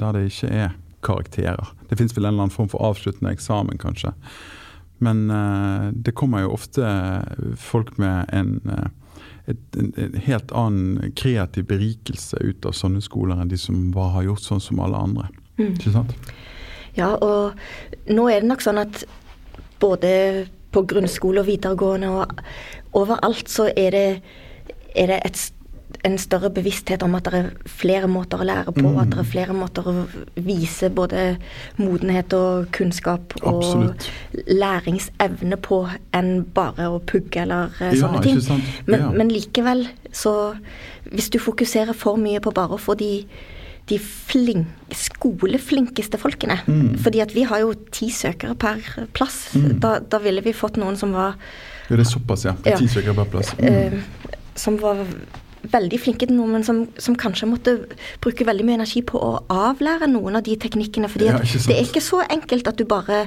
der 0.00 0.16
det 0.16 0.26
ikke 0.28 0.50
er 0.52 0.74
karakterer. 1.02 1.72
Det 1.88 1.96
fins 1.96 2.12
vel 2.16 2.26
en 2.26 2.34
eller 2.34 2.44
annen 2.44 2.54
form 2.54 2.68
for 2.68 2.84
avsluttende 2.84 3.32
eksamen, 3.32 3.80
kanskje. 3.80 4.12
Men 5.00 5.30
uh, 5.32 5.88
det 5.92 6.12
kommer 6.20 6.44
jo 6.44 6.52
ofte 6.52 6.84
folk 7.56 7.94
med 8.02 8.28
en, 8.36 8.58
uh, 8.68 9.22
et, 9.48 9.62
en, 9.80 9.88
en, 9.96 10.20
helt 10.26 10.52
annen 10.52 11.14
kreativ 11.16 11.70
berikelse 11.72 12.36
ut 12.44 12.68
av 12.68 12.76
sånne 12.76 13.00
skoler 13.04 13.40
enn 13.40 13.48
de 13.48 13.56
som 13.60 13.88
bare 13.96 14.18
har 14.18 14.28
gjort 14.28 14.44
sånn 14.50 14.60
som 14.60 14.84
alle 14.84 15.00
andre. 15.00 15.30
Mm. 15.56 15.72
Ikke 15.78 15.94
sant? 15.96 16.12
Ja, 16.98 17.14
og 17.16 17.56
nå 18.10 18.28
er 18.28 18.42
det 18.42 18.50
nok 18.50 18.64
sånn 18.64 18.82
at 18.82 19.04
både 19.80 20.12
på 20.74 20.84
grunnskole 20.92 21.40
og 21.40 21.48
videregående 21.48 22.12
og 22.12 22.44
overalt 23.00 23.48
så 23.50 23.70
er 23.72 23.96
det, 23.96 24.06
er 24.94 25.10
det 25.12 25.22
et 25.24 25.42
en 26.04 26.16
større 26.18 26.50
bevissthet 26.54 27.02
om 27.04 27.14
at 27.18 27.28
det 27.28 27.38
er 27.40 27.48
flere 27.68 28.08
måter 28.10 28.40
å 28.40 28.46
lære 28.46 28.72
på, 28.72 28.84
mm. 28.86 28.98
at 29.02 29.12
det 29.12 29.20
er 29.20 29.28
flere 29.28 29.56
måter 29.56 29.88
å 29.90 29.94
vise 30.40 30.88
både 30.94 31.24
modenhet 31.80 32.32
og 32.36 32.70
kunnskap 32.76 33.34
Absolutt. 33.40 34.08
og 34.32 34.54
læringsevne 34.62 35.60
på 35.60 35.82
enn 36.16 36.32
bare 36.56 36.88
å 36.94 37.00
pugge 37.04 37.44
eller 37.44 37.76
ja, 37.82 37.92
sånne 38.00 38.22
ting. 38.24 38.40
Men, 38.86 39.06
ja. 39.06 39.12
men, 39.16 39.32
likevel, 39.34 39.88
så 40.12 40.54
Hvis 41.10 41.30
du 41.30 41.38
fokuserer 41.38 41.94
for 41.96 42.18
mye 42.20 42.40
på 42.42 42.52
bare 42.54 42.76
å 42.76 42.78
få 42.78 42.94
de, 42.98 43.24
de 43.90 43.98
flink, 43.98 44.68
skoleflinkeste 44.94 46.18
folkene 46.20 46.60
mm. 46.66 46.98
fordi 47.02 47.22
at 47.24 47.34
vi 47.34 47.44
har 47.48 47.62
jo 47.64 47.74
ti 47.90 48.10
søkere 48.14 48.54
per 48.54 48.82
plass. 49.16 49.50
Mm. 49.54 49.80
Da, 49.82 49.98
da, 50.00 50.20
ville 50.22 50.44
vi 50.44 50.54
fått 50.54 50.78
noen 50.80 50.98
som 51.00 51.14
var 51.16 51.36
Ja, 51.88 51.96
det 51.96 52.04
er 52.04 52.12
såpass, 52.12 52.46
ja. 52.46 52.54
Ti 52.62 52.86
søkere 52.88 53.16
per 53.18 53.32
plass. 53.32 53.54
Mm. 53.58 54.38
Som 54.58 54.78
var 54.82 55.04
veldig 55.70 55.98
flinke 56.00 56.28
til 56.28 56.38
noe, 56.38 56.48
men 56.48 56.64
som, 56.64 56.84
som, 57.00 57.16
kanskje 57.18 57.48
måtte 57.50 57.74
bruke 58.24 58.46
veldig 58.48 58.64
mye 58.66 58.78
energi 58.80 59.02
på 59.06 59.20
å 59.20 59.32
avlære 59.52 60.08
noen 60.08 60.38
av 60.38 60.46
de 60.46 60.56
teknikkene. 60.60 61.10
fordi 61.12 61.28
ja, 61.28 61.40
det 61.40 61.76
er 61.76 61.84
ikke 61.84 62.04
så 62.04 62.22
enkelt 62.24 62.70
at 62.70 62.80
du 62.80 62.86
bare 62.88 63.26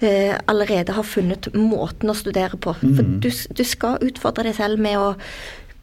eh, 0.00 0.34
allerede 0.48 0.96
har 0.96 1.06
funnet 1.06 1.50
måten 1.54 2.10
å 2.10 2.16
studere 2.16 2.56
på. 2.56 2.74
Mm. 2.80 2.94
For 2.96 3.14
du, 3.26 3.30
du, 3.60 3.64
skal 3.68 4.00
utfordre 4.04 4.48
deg 4.48 4.56
selv 4.56 4.80
med 4.80 4.96
å 5.00 5.12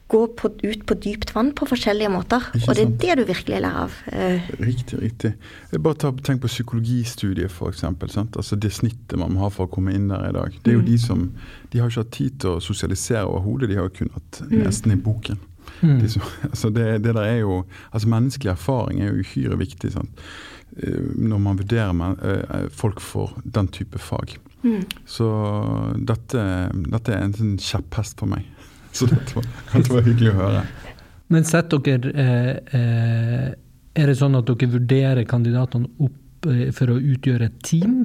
gå 0.07 0.27
på, 0.37 0.51
ut 0.63 0.85
på 0.85 0.97
dypt 1.01 1.31
vann 1.35 1.49
på 1.57 1.65
forskjellige 1.65 2.11
måter. 2.13 2.43
og 2.67 2.75
det 2.77 2.83
er 2.83 2.93
det 3.01 3.15
du 3.17 3.23
virkelig 3.31 3.61
lærer 3.63 3.79
av. 3.85 3.95
Eh. 4.13 4.51
Riktig, 4.61 4.99
riktig. 5.01 5.31
Bare 5.79 5.97
ta, 6.01 6.11
tenk 6.25 6.43
på 6.43 6.51
psykologistudiet, 6.51 7.49
f.eks. 7.49 7.83
Altså 7.87 8.59
det 8.61 8.73
snittet 8.75 9.17
man 9.19 9.33
må 9.33 9.45
ha 9.45 9.49
for 9.53 9.65
å 9.65 9.71
komme 9.71 9.95
inn 9.97 10.07
der 10.11 10.29
i 10.29 10.35
dag. 10.35 10.59
Det 10.61 10.73
er 10.73 10.77
jo 10.77 10.85
mm. 10.85 10.89
de 10.91 11.01
som 11.01 11.27
De 11.71 11.81
har 11.81 11.89
ikke 11.89 12.05
hatt 12.05 12.15
tid 12.15 12.39
til 12.39 12.55
å 12.55 12.63
sosialisere 12.63 13.25
overhodet, 13.25 13.71
de 13.73 13.81
har 13.81 13.91
kun 13.93 14.13
hatt 14.13 14.41
mm. 14.45 14.57
nesten 14.61 14.93
i 14.93 15.01
boken. 15.01 15.41
Mm. 15.81 15.97
De 16.03 16.09
som, 16.13 16.27
altså 16.51 16.69
det, 16.69 16.89
det, 17.03 17.15
der 17.17 17.25
er 17.25 17.39
jo 17.41 17.63
altså 17.89 18.11
Menneskelig 18.13 18.53
erfaring 18.53 19.01
er 19.01 19.09
jo 19.09 19.25
uhyre 19.25 19.57
viktig 19.59 19.95
sant? 19.97 20.25
Eh, 20.77 21.01
når 21.15 21.41
man 21.41 21.57
vurderer 21.57 21.93
man, 21.97 22.19
eh, 22.21 22.69
folk 22.69 23.01
for 23.01 23.33
den 23.43 23.67
type 23.73 23.99
fag. 23.99 24.37
Mm. 24.65 24.83
Så 25.05 25.27
dette, 25.97 26.41
dette, 26.73 27.13
er 27.13 27.21
en 27.23 27.35
sånn 27.37 27.57
kjepphest 27.61 28.19
for 28.19 28.29
meg. 28.31 28.47
Så 28.95 29.07
dette 29.11 29.35
var, 29.35 29.47
dette 29.73 29.91
var 29.91 30.05
hyggelig 30.05 30.31
å 30.31 30.39
høre. 30.39 30.65
Men 31.33 31.47
setter 31.47 31.81
dere 31.83 32.11
eh, 32.21 32.51
eh, 32.77 33.47
Er 33.97 34.11
det 34.11 34.17
sånn 34.19 34.37
at 34.37 34.47
dere 34.47 34.71
vurderer 34.75 35.27
kandidatene 35.27 35.89
opp 36.05 36.47
eh, 36.51 36.69
for 36.75 36.93
å 36.93 36.99
utgjøre 36.99 37.49
et 37.49 37.57
team? 37.65 38.03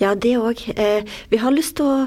Ja, 0.00 0.14
det 0.16 0.36
òg. 0.40 0.62
Eh, 0.80 1.04
vi 1.30 1.40
har 1.42 1.52
lyst 1.52 1.76
til 1.78 1.90
å 1.90 2.06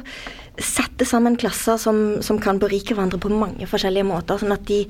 sette 0.58 1.06
sammen 1.06 1.38
klasser 1.38 1.78
som, 1.82 2.22
som, 2.26 2.40
kan 2.42 2.60
berike 2.62 2.96
hverandre 2.96 3.22
på 3.22 3.32
mange 3.34 3.68
forskjellige 3.70 4.06
måter. 4.10 4.42
sånn 4.42 4.54
at 4.54 4.66
de 4.70 4.84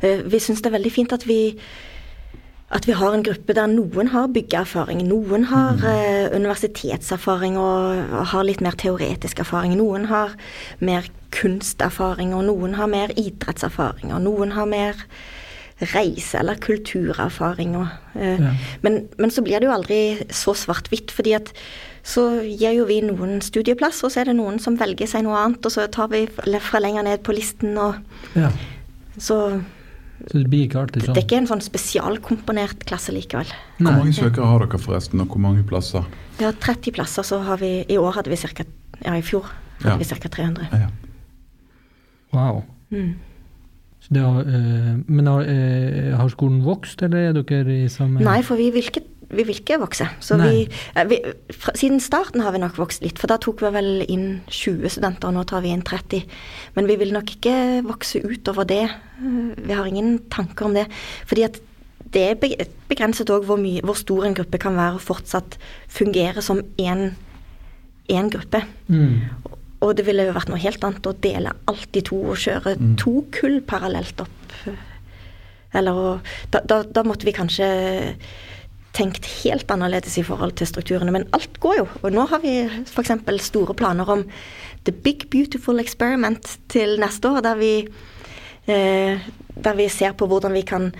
Vi 0.00 0.40
syns 0.40 0.60
det 0.60 0.68
er 0.70 0.76
veldig 0.76 0.92
fint 0.92 1.12
at 1.16 1.24
vi 1.28 1.54
at 2.74 2.86
vi 2.88 2.96
har 2.98 3.14
en 3.14 3.22
gruppe 3.22 3.54
der 3.54 3.68
noen 3.70 4.10
har 4.10 4.26
byggeerfaring, 4.34 5.04
noen 5.06 5.46
har 5.52 5.78
uh, 5.84 6.34
universitetserfaring 6.34 7.54
og, 7.62 8.02
og, 8.10 8.24
har 8.32 8.46
litt 8.48 8.62
mer 8.64 8.74
teoretisk 8.74 9.44
erfaring. 9.44 9.76
Noen 9.78 10.08
har 10.10 10.34
mer 10.82 11.06
kunsterfaring, 11.36 12.34
og 12.34 12.48
noen 12.48 12.74
har 12.74 12.90
mer 12.90 13.14
idrettserfaring, 13.14 14.10
og 14.10 14.24
noen 14.24 14.56
har 14.56 14.66
mer 14.66 15.04
reise- 15.92 16.40
eller 16.40 16.58
kulturerfaring. 16.58 17.76
Og, 17.78 17.92
uh, 18.18 18.34
ja. 18.34 18.54
men, 18.82 19.04
men, 19.14 19.30
så 19.30 19.46
blir 19.46 19.62
det 19.62 19.70
jo 19.70 19.76
aldri 19.76 20.00
så 20.34 20.56
svart-hvitt, 20.58 21.14
fordi 21.14 21.36
at 21.38 21.54
så 22.06 22.28
gir 22.42 22.74
jo 22.80 22.90
vi 22.90 22.98
noen 23.02 23.38
studieplass, 23.42 24.02
og 24.06 24.10
så 24.14 24.22
er 24.24 24.30
det 24.30 24.38
noen 24.38 24.58
som 24.62 24.78
velger 24.78 25.10
seg 25.10 25.22
noe 25.26 25.38
annet, 25.38 25.62
og 25.66 25.74
så 25.74 25.86
tar 25.90 26.10
vi 26.10 26.26
fra 26.30 26.82
lenger 26.82 27.06
ned 27.06 27.22
på 27.26 27.34
listen 27.34 27.78
og 27.82 27.98
ja. 28.38 28.50
Så, 29.16 29.36
så 30.24 30.40
det 30.40 30.48
blir 30.50 30.64
ikke 30.64 30.80
alltid 30.80 31.04
sånn? 31.04 31.14
Det 31.14 31.20
er 31.20 31.26
ikke 31.26 31.38
en 31.42 31.48
sånn 31.50 31.62
spesialkomponert 31.64 32.86
klasse 32.88 33.12
likevel. 33.14 33.50
Hvor 33.78 33.98
mange 34.00 34.14
søkere 34.16 34.48
har 34.48 34.64
dere 34.64 34.80
forresten, 34.80 35.22
og 35.22 35.34
hvor 35.34 35.42
mange 35.44 35.64
plasser? 35.68 36.06
Vi 36.38 36.46
har 36.48 36.56
30 36.64 36.96
plasser, 36.96 37.26
så 37.26 37.42
har 37.44 37.60
vi 37.60 37.72
I 37.84 37.98
år 38.00 38.16
hadde 38.16 38.32
vi 38.32 38.40
ca. 38.40 38.66
Ja, 39.04 39.14
i 39.14 39.24
fjor 39.24 39.50
hadde 39.84 39.94
ja. 39.94 40.00
vi 40.00 40.08
ca. 40.08 40.32
300. 40.38 40.68
Ja. 40.72 40.88
Wow. 42.34 42.64
Mm. 42.90 43.14
Har, 44.14 44.40
øh, 44.46 45.10
men 45.10 45.26
har, 45.26 45.40
øh, 45.50 46.12
har, 46.14 46.28
skolen 46.28 46.60
vokst, 46.64 47.02
eller 47.02 47.18
er 47.18 47.32
dere 47.42 47.84
i 47.84 47.88
samme 47.90 48.22
Nei, 48.22 48.38
for 48.46 48.56
vi 48.56 48.70
vil 48.70 48.86
ikke 48.86 49.02
vi 49.28 49.42
vil 49.42 49.58
ikke 49.58 49.80
vokse. 49.82 50.06
Så 50.22 50.38
vi, 50.38 50.66
eh, 50.94 51.06
vi, 51.10 51.18
fra, 51.50 51.74
siden 51.74 52.00
starten 52.00 52.44
har 52.44 52.54
vi 52.54 52.62
nok 52.62 52.78
vokst 52.78 53.02
litt, 53.02 53.18
for 53.18 53.30
da 53.30 53.38
tok 53.42 53.64
vi 53.64 53.72
vel 53.74 53.90
inn 54.06 54.42
20 54.46 54.92
studenter, 54.96 55.28
og 55.28 55.36
nå 55.36 55.44
tar 55.50 55.64
vi 55.64 55.72
inn 55.74 55.84
30. 55.86 56.26
Men 56.76 56.90
vi 56.90 56.98
vil 57.00 57.14
nok 57.16 57.32
ikke 57.36 57.56
vokse 57.86 58.22
utover 58.22 58.68
det. 58.68 58.84
Vi 59.18 59.72
har 59.72 59.86
ingen 59.86 60.20
tanker 60.30 60.68
om 60.68 60.76
det. 60.76 60.86
Fordi 61.26 61.46
at 61.48 61.60
det 62.14 62.22
er 62.22 62.38
begrenset 62.88 63.30
òg 63.34 63.44
hvor, 63.48 63.58
hvor, 63.58 63.98
stor 63.98 64.24
en 64.24 64.36
gruppe 64.36 64.60
kan 64.62 64.76
være 64.78 65.00
og 65.00 65.04
fortsatt 65.04 65.58
fungere 65.90 66.42
som 66.44 66.62
én 66.78 67.10
gruppe. 68.30 68.62
Mm. 68.86 69.20
Og 69.84 69.96
det 69.98 70.06
ville 70.06 70.24
jo 70.28 70.34
vært 70.36 70.50
noe 70.52 70.62
helt 70.62 70.84
annet 70.86 71.06
å 71.06 71.16
dele 71.20 71.52
alt 71.68 71.98
i 71.98 72.04
to 72.06 72.18
og 72.32 72.40
kjøre 72.40 72.76
mm. 72.78 72.92
to 73.02 73.18
kull 73.34 73.58
parallelt 73.66 74.22
opp. 74.24 74.54
Eller 75.76 76.22
da, 76.54 76.62
da, 76.62 76.80
da 76.86 77.04
måtte 77.04 77.26
vi 77.28 77.34
kanskje 77.36 77.66
tenkt 78.96 79.26
helt 79.42 79.70
annerledes 79.70 80.16
i 80.18 80.24
forhold 80.24 80.56
til 80.58 80.68
strukturene. 80.70 81.12
Men 81.14 81.26
alt 81.36 81.60
går 81.62 81.80
jo. 81.80 81.86
Og 82.02 82.14
nå 82.14 82.26
har 82.30 82.42
vi 82.44 82.58
f.eks. 82.86 83.12
store 83.44 83.76
planer 83.76 84.08
om 84.08 84.24
The 84.86 84.94
Big 84.94 85.26
Beautiful 85.30 85.82
Experiment 85.82 86.56
til 86.72 86.96
neste 87.02 87.30
år, 87.30 87.42
der 87.44 87.60
vi, 87.60 87.72
eh, 88.66 89.28
der 89.54 89.78
vi 89.78 89.88
ser 89.92 90.16
på 90.16 90.28
hvordan 90.30 90.56
vi 90.56 90.64
kan 90.66 90.92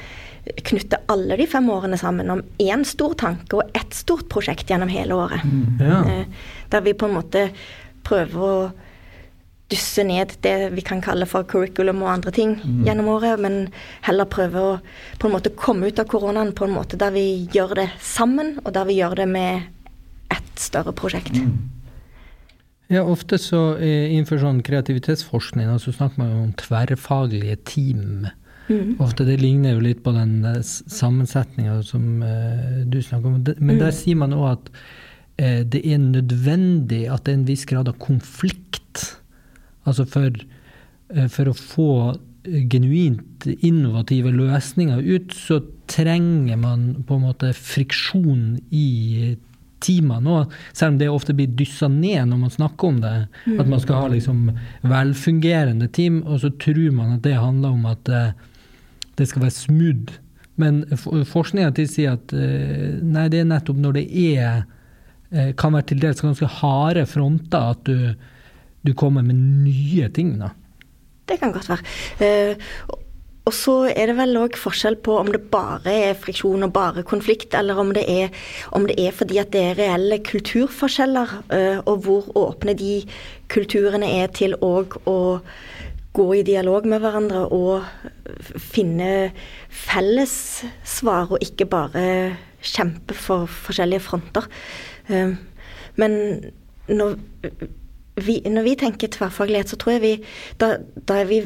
knytte 0.67 1.01
alle 1.11 1.37
de 1.41 1.47
fem 1.51 1.67
årene 1.71 1.99
sammen 1.99 2.31
om 2.31 2.43
én 2.63 2.85
stor 2.87 3.17
tanke 3.19 3.59
og 3.59 3.71
ett 3.75 3.95
stort 3.95 4.29
prosjekt 4.31 4.71
gjennom 4.71 4.91
hele 4.93 5.17
året. 5.17 5.43
Mm, 5.43 5.81
ja. 5.81 6.03
eh, 6.07 6.51
der 6.71 6.85
vi 6.87 6.95
på 6.95 7.09
en 7.09 7.17
måte 7.17 7.49
prøver 8.07 8.45
å 8.47 8.59
dysse 9.73 10.05
ned 10.07 10.37
det 10.47 10.71
vi 10.77 10.83
kan 10.87 11.01
kalle 11.03 11.27
for 11.27 11.47
curriculum 11.49 12.05
og 12.05 12.13
andre 12.13 12.33
ting 12.35 12.55
mm. 12.61 12.83
gjennom 12.87 13.09
året, 13.17 13.41
men 13.43 13.67
heller 14.07 14.29
prøve 14.31 14.63
å 14.63 14.75
på 15.19 15.29
en 15.29 15.35
måte 15.35 15.55
komme 15.59 15.91
ut 15.91 16.03
av 16.03 16.07
koronaen 16.11 16.55
på 16.55 16.69
en 16.69 16.77
måte 16.77 16.99
der 17.01 17.15
vi 17.15 17.49
gjør 17.55 17.75
det 17.81 17.89
sammen, 18.03 18.57
og 18.65 18.73
der 18.77 18.87
vi 18.87 19.01
gjør 19.01 19.19
det 19.23 19.29
med 19.31 19.67
et 20.35 20.63
større 20.63 20.95
prosjekt. 20.97 21.35
Mm. 21.35 21.73
Ja, 22.95 23.03
ofte 23.03 23.39
så 23.43 23.73
innenfor 23.83 24.39
sånn 24.39 24.63
kreativitetsforskning 24.67 25.73
så 25.83 25.95
snakker 25.95 26.23
man 26.23 26.37
om 26.45 26.53
tverrfaglige 26.61 27.59
team. 27.67 28.29
Mm. 28.71 28.95
Ofte 29.03 29.27
det 29.27 29.41
ligner 29.41 29.75
jo 29.75 29.83
litt 29.83 30.05
på 30.07 30.15
den 30.15 30.39
eh, 30.47 30.63
sammensetninga 30.63 31.81
som 31.87 32.23
uh, 32.23 32.85
du 32.87 33.01
snakker 33.03 33.33
om. 33.33 33.43
Men 33.43 33.83
der 33.83 33.91
mm. 33.91 33.99
sier 33.99 34.23
man 34.23 34.37
òg 34.37 34.53
at 34.53 34.73
det 35.37 35.83
er 35.85 35.99
nødvendig 36.01 37.03
at 37.13 37.27
det 37.27 37.35
er 37.35 37.37
en 37.37 37.43
viss 37.45 37.67
grad 37.69 37.91
av 37.91 37.99
konflikt 38.01 39.03
Altså 39.87 40.07
for, 40.11 40.37
eh, 41.15 41.29
for 41.33 41.51
å 41.51 41.57
få 41.57 41.91
genuint 42.47 43.47
innovative 43.47 44.31
løsninger 44.35 45.03
ut, 45.03 45.35
så 45.35 45.61
trenger 45.91 46.59
man 46.61 46.89
på 47.07 47.17
en 47.17 47.27
måte 47.27 47.53
friksjon 47.55 48.57
i 48.75 49.37
teamene 49.83 50.33
òg. 50.41 50.53
Selv 50.73 50.95
om 50.95 51.01
det 51.01 51.09
ofte 51.13 51.35
blir 51.37 51.53
dyssa 51.59 51.89
ned 51.93 52.31
når 52.31 52.43
man 52.45 52.55
snakker 52.55 52.93
om 52.93 53.01
det. 53.03 53.15
Mm. 53.47 53.57
At 53.61 53.73
man 53.73 53.83
skal 53.83 54.03
ha 54.03 54.13
liksom 54.13 54.45
velfungerende 54.87 55.91
team, 55.93 56.23
og 56.25 56.41
så 56.45 56.53
tror 56.63 56.95
man 56.97 57.19
at 57.19 57.27
det 57.27 57.37
handler 57.39 57.75
om 57.75 57.91
at 57.91 58.09
eh, 58.09 58.31
det 59.19 59.29
skal 59.31 59.47
være 59.47 59.59
smooth. 59.59 60.17
Men 60.57 60.85
forskninga 60.89 61.75
tilsier 61.77 62.17
at 62.17 62.33
eh, 62.33 62.97
nei, 63.03 63.29
det 63.33 63.43
er 63.43 63.53
nettopp 63.53 63.83
når 63.83 64.01
det 64.01 64.09
er 64.31 64.65
kan 65.59 65.75
være 65.75 65.89
til 65.91 65.99
dels 66.01 66.21
ganske 66.23 66.47
harde 66.61 67.03
fronter 67.11 67.73
at 67.75 67.81
du 67.85 68.13
du 68.87 68.95
kommer 68.99 69.27
med 69.27 69.39
nye 69.67 70.09
ting, 70.15 70.37
da. 70.41 70.53
Det 71.27 71.41
kan 71.41 71.53
godt 71.55 71.69
være. 71.73 71.83
Uh, 72.23 73.03
og 73.47 73.55
så 73.55 73.75
er 73.93 74.11
det 74.11 74.17
vel 74.19 74.39
òg 74.41 74.57
forskjell 74.59 74.97
på 75.07 75.15
om 75.21 75.29
det 75.31 75.45
bare 75.53 75.93
er 76.09 76.19
friksjon 76.19 76.67
og 76.67 76.73
bare 76.75 77.05
konflikt, 77.07 77.55
eller 77.55 77.79
om 77.79 77.93
det 77.95 78.03
er, 78.11 78.35
om 78.75 78.89
det 78.89 78.97
er 78.99 79.15
fordi 79.15 79.39
at 79.43 79.53
det 79.55 79.63
er 79.63 79.79
reelle 79.79 80.19
kulturforskjeller, 80.27 81.37
uh, 81.53 81.79
og 81.87 82.07
hvor 82.07 82.31
åpne 82.47 82.75
de 82.79 83.01
kulturene 83.53 84.11
er 84.23 84.33
til 84.35 84.59
òg 84.63 84.99
å 85.07 85.19
gå 86.17 86.27
i 86.39 86.45
dialog 86.47 86.87
med 86.89 87.03
hverandre 87.05 87.43
og 87.53 87.85
finne 88.57 89.31
felles 89.69 90.65
svar, 90.87 91.29
og 91.29 91.43
ikke 91.45 91.69
bare 91.69 92.05
kjempe 92.67 93.17
for 93.17 93.47
forskjellige 93.51 94.05
fronter. 94.07 94.47
Eh, 95.09 95.35
men 96.01 96.17
når 96.89 97.17
vi, 98.17 98.41
når 98.49 98.63
vi 98.63 98.75
tenker 98.81 99.13
tverrfaglighet, 99.13 99.69
så 99.69 99.77
tror 99.77 99.97
jeg 99.97 100.03
vi 100.03 100.13
da, 100.61 100.77
da 101.09 101.21
er 101.21 101.31
vi 101.31 101.41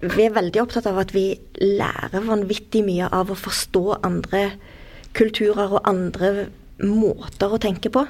vi 0.00 0.24
er 0.24 0.32
veldig 0.32 0.62
opptatt 0.62 0.86
av 0.88 0.96
at 1.02 1.10
vi 1.12 1.34
lærer 1.60 2.24
vanvittig 2.24 2.80
mye 2.86 3.10
av 3.12 3.28
å 3.28 3.36
forstå 3.36 3.98
andre 4.06 4.46
kulturer 5.16 5.74
og 5.76 5.84
andre 5.88 6.46
måter 6.80 7.52
å 7.52 7.60
tenke 7.60 7.92
på. 7.92 8.06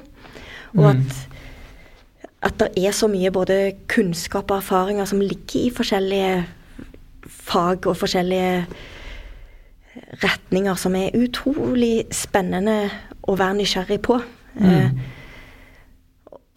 Og 0.79 0.85
Mm. 0.85 0.87
at, 0.87 1.17
at 2.43 2.59
det 2.59 2.87
er 2.87 2.93
så 2.95 3.09
mye 3.11 3.31
både 3.31 3.73
kunnskap 3.89 4.51
og 4.51 4.57
erfaringer 4.57 5.05
som 5.05 5.21
ligger 5.21 5.67
i 5.67 5.71
forskjellige 5.71 6.47
fag 7.27 7.87
og 7.87 7.97
forskjellige 7.97 8.67
retninger 10.23 10.75
som 10.75 10.95
er 10.95 11.17
utrolig 11.19 12.07
spennende 12.15 12.91
å 13.23 13.35
være 13.35 13.55
nysgjerrig 13.55 14.01
på. 14.03 14.21
Eh, 14.61 14.91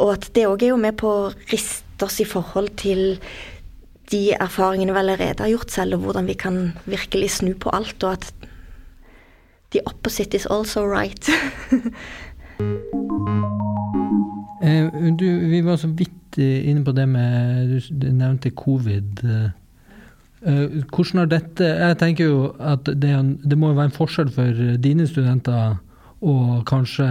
og 0.01 0.13
at 0.15 0.29
det 0.35 0.47
òg 0.49 0.63
er 0.63 0.73
jo 0.73 0.79
med 0.81 0.97
på 0.99 1.09
å 1.09 1.33
riste 1.51 2.05
oss 2.07 2.19
i 2.23 2.27
forhold 2.27 2.73
til 2.81 3.19
de 4.11 4.23
erfaringene 4.35 4.93
vi 4.93 5.01
allerede 5.03 5.45
har 5.45 5.51
gjort 5.53 5.71
selv, 5.71 5.97
og 5.97 6.07
hvordan 6.07 6.27
vi 6.27 6.35
kan 6.37 6.57
virkelig 6.85 7.29
snu 7.37 7.53
på 7.53 7.71
alt, 7.73 8.03
og 8.03 8.17
at 8.17 8.33
the 9.71 9.81
opposite 9.89 10.35
is 10.37 10.45
also 10.49 10.85
right. 10.85 11.29
Eh, 14.63 14.85
du, 15.19 15.25
vi 15.51 15.59
var 15.65 15.75
så 15.75 15.89
vidt 15.91 16.37
inne 16.39 16.85
på 16.85 16.93
det 16.95 17.03
med 17.09 17.81
Du 17.91 18.05
nevnte 18.15 18.49
covid. 18.55 19.19
eh. 19.23 19.49
Eh, 20.47 20.83
Hvordan 20.87 21.19
har 21.19 21.25
dette 21.25 21.63
Jeg 21.63 21.97
tenker 21.97 22.25
jo 22.29 22.55
at 22.59 22.85
det, 22.85 23.11
det 23.43 23.57
må 23.57 23.73
jo 23.73 23.77
være 23.79 23.91
en 23.91 23.97
forskjell 23.97 24.31
for 24.31 24.77
dine 24.83 25.07
studenter 25.07 25.75
og 26.23 26.63
kanskje 26.69 27.05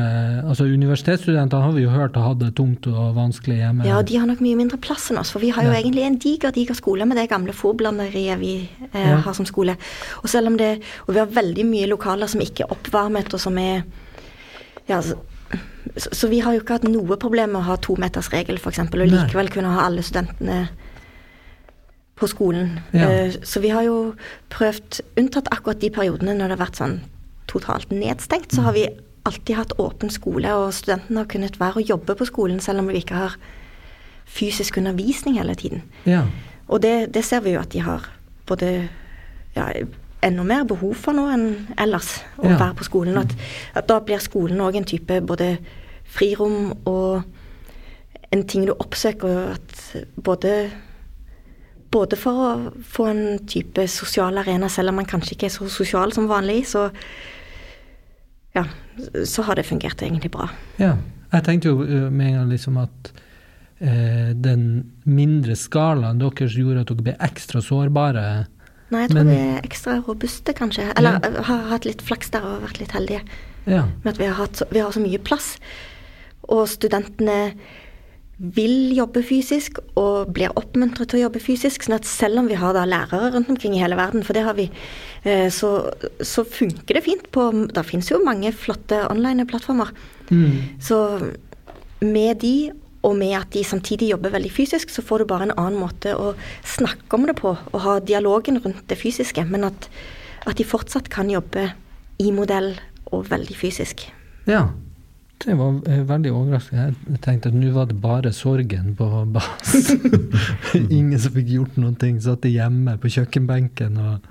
Altså 0.48 0.64
universitetsstudenter 0.64 1.60
har 1.60 1.72
vi 1.76 1.82
jo 1.84 1.90
hørt 1.92 2.14
har 2.16 2.30
hatt 2.30 2.38
det 2.40 2.54
tungt 2.56 2.86
og 2.88 3.14
vanskelig 3.16 3.58
hjemme. 3.60 3.84
Ja, 3.86 4.00
de 4.02 4.16
har 4.16 4.26
nok 4.30 4.40
mye 4.40 4.56
mindre 4.56 4.78
plass 4.80 5.10
enn 5.12 5.18
oss, 5.20 5.30
for 5.34 5.40
vi 5.44 5.50
har 5.52 5.62
jo 5.66 5.70
Ja. 5.72 5.80
egentlig 5.80 6.04
en 6.06 6.16
diger, 6.18 6.50
diger 6.50 6.74
skole 6.74 7.04
med 7.06 7.16
det 7.20 7.28
gamle 7.30 7.52
fòrblanderiet 7.52 8.38
vi 8.40 8.68
eh, 8.94 9.10
Ja. 9.10 9.16
har 9.20 9.32
som 9.34 9.44
skole. 9.46 9.76
Og 10.22 10.28
selv 10.28 10.46
om 10.48 10.56
det 10.56 10.82
Og 11.06 11.14
vi 11.14 11.18
har 11.18 11.26
veldig 11.26 11.66
mye 11.66 11.86
lokaler 11.88 12.26
som 12.26 12.40
ikke 12.40 12.64
er 12.64 12.72
oppvarmet, 12.72 13.34
og 13.34 13.40
som 13.40 13.58
er 13.58 13.82
Ja, 14.88 15.00
så, 15.00 15.14
så, 15.96 16.08
så 16.12 16.28
vi 16.28 16.40
har 16.40 16.52
jo 16.54 16.60
ikke 16.60 16.78
hatt 16.80 16.88
noe 16.88 17.16
problem 17.16 17.52
med 17.52 17.60
å 17.62 17.64
ha 17.64 17.76
tometersregel, 17.76 18.56
f.eks., 18.58 18.78
og 18.78 18.94
likevel 19.06 19.48
kunne 19.50 19.68
ha 19.68 19.86
alle 19.86 20.02
studentene 20.02 20.68
på 22.16 22.26
skolen. 22.28 22.78
Ja. 22.92 23.08
Eh, 23.10 23.32
så 23.42 23.60
vi 23.60 23.68
har 23.68 23.82
jo 23.82 24.14
prøvd, 24.50 25.00
unntatt 25.18 25.48
akkurat 25.50 25.80
de 25.80 25.90
periodene 25.90 26.34
når 26.38 26.48
det 26.48 26.58
har 26.58 26.66
vært 26.66 26.76
sånn 26.80 27.00
totalt 27.52 27.90
nedstengt, 27.92 28.52
så 28.54 28.64
har 28.66 28.72
vi 28.76 28.86
alltid 29.28 29.54
hatt 29.56 29.72
åpen 29.78 30.10
skole, 30.10 30.50
og 30.58 30.72
studentene 30.74 31.22
har 31.22 31.28
kunnet 31.30 31.60
være 31.60 31.78
og 31.82 31.88
jobbe 31.92 32.16
på 32.18 32.26
skolen 32.26 32.60
selv 32.60 32.82
om 32.82 32.88
vi 32.90 32.98
ikke 33.02 33.14
har 33.20 33.36
fysisk 34.32 34.78
undervisning 34.80 35.36
hele 35.38 35.54
tiden. 35.54 35.82
Ja. 36.08 36.24
Og 36.68 36.82
det, 36.82 37.12
det 37.14 37.24
ser 37.24 37.40
vi 37.44 37.52
jo 37.54 37.60
at 37.60 37.72
de 37.74 37.82
har 37.84 38.06
både 38.48 38.88
ja, 39.56 39.66
enda 40.24 40.42
mer 40.46 40.64
behov 40.64 40.94
for 40.98 41.12
nå 41.16 41.26
enn 41.34 41.46
ellers, 41.78 42.20
å 42.38 42.48
Ja. 42.48 42.56
være 42.58 42.74
på 42.80 42.84
skolen. 42.88 43.18
At, 43.20 43.34
at 43.74 43.88
da 43.90 43.98
blir 44.00 44.22
skolen 44.22 44.60
òg 44.64 44.76
en 44.80 44.88
type 44.88 45.20
både 45.26 45.56
frirom 46.08 46.72
og 46.88 47.22
en 48.32 48.46
ting 48.48 48.64
du 48.66 48.72
oppsøker. 48.72 49.52
At 49.58 49.96
både, 50.24 50.70
både 51.92 52.16
for 52.16 52.32
å 52.46 52.72
få 52.88 53.06
en 53.10 53.24
type 53.46 53.84
sosial 53.88 54.38
arena, 54.40 54.68
selv 54.72 54.88
om 54.94 55.00
man 55.02 55.06
kanskje 55.10 55.36
ikke 55.36 55.50
er 55.50 55.56
så 55.58 55.68
sosial 55.68 56.14
som 56.16 56.30
vanlig, 56.30 56.64
så 56.70 56.88
ja, 58.54 58.64
så 59.24 59.42
har 59.46 59.56
det 59.56 59.66
fungert 59.66 60.02
egentlig 60.02 60.30
bra. 60.34 60.48
ja. 60.78 60.96
Jeg 61.32 61.44
tenkte 61.46 61.70
jo 61.70 61.82
eh, 61.86 62.10
med 62.12 62.26
en 62.26 62.34
gang 62.34 62.48
liksom 62.50 62.74
at 62.76 63.08
eh, 63.80 64.34
den 64.36 64.64
mindre 65.08 65.54
skalaen 65.56 66.18
deres 66.20 66.52
gjorde 66.58 66.82
at 66.82 66.90
dere 66.90 67.06
ble 67.06 67.14
ekstra 67.24 67.62
sårbare. 67.64 68.24
Nei, 68.92 69.00
jeg 69.06 69.10
tror 69.14 69.24
Men- 69.24 69.30
vi 69.32 69.38
er 69.54 69.62
ekstra 69.64 69.94
robuste, 70.04 70.52
kanskje. 70.52 70.90
Eller 70.94 71.16
ja. 71.24 71.42
har 71.48 71.62
hatt 71.70 71.86
litt 71.88 72.02
flaks 72.04 72.28
der 72.34 72.44
og 72.44 72.60
vært 72.66 72.80
litt 72.82 72.92
heldige 72.92 73.22
Ja. 73.64 73.86
med 74.04 74.12
at 74.12 74.18
vi 74.18 74.26
har, 74.28 74.34
hatt, 74.34 74.60
vi 74.70 74.78
har 74.84 74.92
så 74.92 75.00
mye 75.00 75.18
plass. 75.24 75.56
Og 76.50 76.68
studentene 76.68 77.54
vil 78.38 78.92
jobbe 78.96 79.22
fysisk 79.22 79.78
og 79.98 80.32
blir 80.34 80.52
oppmuntret 80.58 81.10
til 81.10 81.20
å 81.20 81.24
jobbe 81.26 81.42
fysisk. 81.42 81.84
sånn 81.84 81.98
at 81.98 82.08
selv 82.08 82.40
om 82.40 82.48
vi 82.48 82.58
har 82.58 82.74
da 82.74 82.84
lærere 82.84 83.32
rundt 83.34 83.50
omkring 83.50 83.74
i 83.76 83.82
hele 83.82 83.96
verden, 83.96 84.24
for 84.24 84.32
det 84.32 84.42
har 84.42 84.54
vi, 84.54 84.70
eh, 85.24 85.48
så, 85.48 85.92
så 86.20 86.44
funker 86.44 86.94
det 86.94 87.04
fint 87.04 87.30
på 87.30 87.68
Det 87.72 87.84
finnes 87.86 88.10
jo 88.10 88.24
mange 88.24 88.52
flotte 88.52 89.06
online-plattformer. 89.10 89.92
Mm. 90.30 90.80
Så 90.80 91.30
med 92.00 92.40
de, 92.40 92.72
og 93.02 93.16
med 93.16 93.36
at 93.36 93.50
de 93.52 93.62
samtidig 93.64 94.10
jobber 94.10 94.30
veldig 94.30 94.50
fysisk, 94.50 94.90
så 94.90 95.02
får 95.02 95.18
du 95.18 95.24
bare 95.24 95.42
en 95.42 95.58
annen 95.58 95.78
måte 95.78 96.16
å 96.16 96.34
snakke 96.64 97.14
om 97.14 97.26
det 97.26 97.36
på, 97.38 97.56
og 97.72 97.80
ha 97.80 98.00
dialogen 98.00 98.58
rundt 98.58 98.88
det 98.88 98.98
fysiske. 98.98 99.44
Men 99.44 99.64
at, 99.70 99.88
at 100.46 100.56
de 100.58 100.64
fortsatt 100.64 101.10
kan 101.10 101.30
jobbe 101.30 101.72
i 102.18 102.32
modell 102.32 102.74
og 103.12 103.30
veldig 103.30 103.56
fysisk. 103.56 104.08
ja. 104.46 104.70
Det 105.42 105.54
var 105.58 105.80
eh, 105.90 106.02
veldig 106.06 106.30
overraskende. 106.32 106.92
Jeg 107.10 107.20
tenkte 107.24 107.50
at 107.50 107.56
nå 107.58 107.72
var 107.74 107.88
det 107.90 107.98
bare 108.02 108.30
sorgen 108.34 108.94
på 108.98 109.08
bass. 109.34 109.90
Ingen 110.74 111.18
som 111.18 111.34
fikk 111.34 111.50
gjort 111.56 111.80
noen 111.82 111.96
ting. 111.98 112.20
Satt 112.22 112.46
hjemme 112.46 112.94
på 113.02 113.10
kjøkkenbenken 113.16 113.98
og 114.02 114.30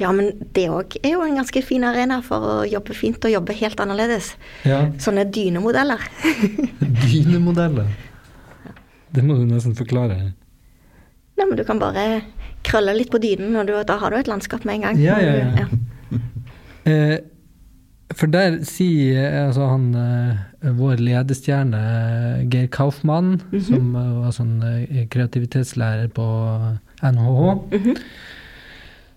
Ja, 0.00 0.10
men 0.12 0.32
det 0.56 0.66
òg 0.68 0.98
er 1.00 1.14
jo 1.14 1.22
en 1.24 1.38
ganske 1.40 1.62
fin 1.64 1.84
arena 1.88 2.18
for 2.24 2.44
å 2.44 2.56
jobbe 2.68 2.96
fint 2.96 3.22
og 3.24 3.32
jobbe 3.32 3.56
helt 3.56 3.80
annerledes. 3.80 4.34
Ja. 4.68 4.82
Sånne 5.00 5.24
dynemodeller. 5.32 6.02
Dynemodeller. 7.06 7.88
Det 9.16 9.24
må 9.24 9.38
du 9.38 9.46
nesten 9.48 9.76
forklare. 9.76 10.18
Nei, 11.36 11.46
men 11.46 11.56
du 11.56 11.64
kan 11.68 11.80
bare 11.80 12.22
krølle 12.66 12.92
litt 12.96 13.12
på 13.12 13.20
dynen, 13.22 13.56
og 13.56 13.68
du, 13.68 13.72
da 13.88 13.96
har 14.00 14.12
du 14.12 14.18
et 14.18 14.28
landskap 14.28 14.64
med 14.68 14.78
en 14.78 14.86
gang. 14.88 15.00
Ja, 15.00 15.16
ja, 15.20 15.64
ja. 15.64 16.20
Eh, 16.86 17.16
for 18.14 18.30
der 18.30 18.60
sier 18.66 19.32
altså 19.48 19.66
han 19.72 19.86
eh, 19.98 20.70
vår 20.78 21.02
ledestjerne 21.02 21.80
eh, 21.80 22.44
Geir 22.52 22.68
Kaufmann, 22.70 23.40
som 23.66 23.96
eh, 23.98 24.12
var 24.22 24.34
sånn 24.36 24.54
kreativitetslærer 25.10 26.12
på 26.14 26.26
NHH, 27.02 27.40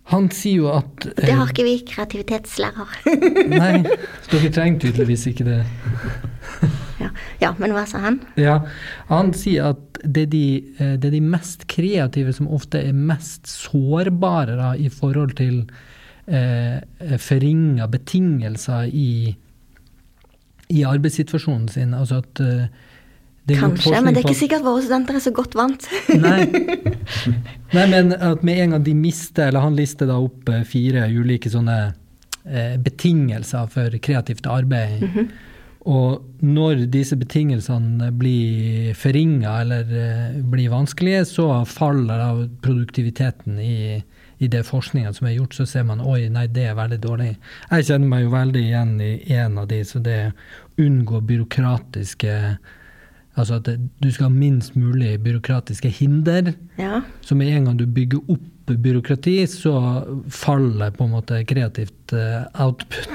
han 0.10 0.26
sier 0.34 0.64
jo 0.64 0.72
at 0.74 1.06
Det 1.20 1.36
har 1.38 1.52
ikke 1.52 1.68
vi 1.68 1.76
kreativitetslærer. 1.86 2.96
Nei, 3.54 3.84
så 4.26 4.32
dere 4.32 4.50
trenger 4.56 4.88
tydeligvis 4.88 5.28
ikke 5.30 5.46
det. 5.46 5.60
ja. 7.04 7.12
ja, 7.44 7.52
men 7.62 7.76
hva 7.78 7.84
sa 7.86 8.02
han? 8.08 8.18
Ja, 8.42 8.64
Han 9.12 9.36
sier 9.38 9.76
at 9.76 10.02
det 10.02 10.24
er, 10.26 10.32
de, 10.34 10.44
det 10.98 11.12
er 11.12 11.14
de 11.14 11.22
mest 11.22 11.68
kreative 11.70 12.34
som 12.34 12.50
ofte 12.50 12.82
er 12.82 12.98
mest 12.98 13.46
sårbare 13.52 14.58
da, 14.58 14.74
i 14.74 14.90
forhold 14.90 15.38
til 15.38 15.68
eh, 16.30 17.18
forringa 17.22 17.88
betingelser 17.92 18.90
i, 18.94 19.36
i 20.70 20.86
arbeidssituasjonen 20.88 21.68
sin. 21.74 21.96
Altså 21.98 22.22
at 22.24 22.44
eh, 22.46 22.70
det 23.50 23.58
Kanskje, 23.58 24.02
men 24.04 24.14
det 24.14 24.22
er 24.22 24.30
ikke 24.30 24.44
sikkert 24.44 24.66
våre 24.66 24.84
studenter 24.84 25.18
er 25.18 25.24
så 25.24 25.34
godt 25.34 25.56
vant. 25.58 25.88
Nei. 26.26 26.44
Nei, 27.76 27.86
men 27.90 28.14
at 28.14 28.44
med 28.46 28.62
en 28.62 28.76
gang 28.76 28.84
de 28.86 28.94
mister 28.98 29.50
Eller 29.50 29.64
han 29.64 29.78
lister 29.78 30.10
da 30.10 30.20
opp 30.22 30.50
eh, 30.52 30.66
fire 30.68 31.08
ulike 31.10 31.50
sånne 31.50 31.78
eh, 32.46 32.76
betingelser 32.82 33.70
for 33.74 33.96
kreativt 34.06 34.50
arbeid. 34.50 35.32
Og 35.90 36.44
når 36.44 36.86
disse 36.92 37.16
betingelsene 37.18 38.12
blir 38.20 38.94
forringa 39.00 39.56
eller 39.64 39.94
eh, 40.04 40.40
blir 40.44 40.74
vanskelige, 40.74 41.24
så 41.32 41.64
faller 41.70 42.44
produktiviteten 42.62 43.62
i, 43.64 44.02
i 44.40 44.48
det 44.48 44.64
forskninga 44.68 45.14
som 45.14 45.28
er 45.28 45.38
gjort. 45.38 45.56
Så 45.56 45.68
ser 45.70 45.86
man 45.88 46.02
oi, 46.02 46.30
nei, 46.32 46.48
det 46.48 46.70
er 46.70 46.78
veldig 46.80 47.00
dårlig. 47.04 47.30
Jeg 47.70 47.88
kjenner 47.92 48.12
meg 48.12 48.26
jo 48.26 48.34
veldig 48.34 48.66
igjen 48.66 48.94
i 49.04 49.14
en 49.38 49.58
av 49.62 49.70
de, 49.72 49.84
så 49.86 50.02
det 50.04 50.20
unngå 50.80 51.24
byråkratiske 51.28 52.36
Altså 53.40 53.56
at 53.56 53.68
du 54.04 54.10
skal 54.12 54.26
ha 54.26 54.34
minst 54.34 54.74
mulig 54.76 55.14
byråkratiske 55.24 55.88
hinder. 55.96 56.50
Ja. 56.76 56.98
Så 57.24 57.38
med 57.40 57.48
en 57.54 57.70
gang 57.70 57.78
du 57.80 57.86
bygger 57.88 58.20
opp 58.28 58.59
byråkrati, 58.78 59.48
så 59.48 59.74
faller 60.30 60.92
på 60.92 61.08
en 61.08 61.14
måte 61.16 61.42
kreativt 61.50 62.14
eh, 62.14 62.46
output. 62.62 63.10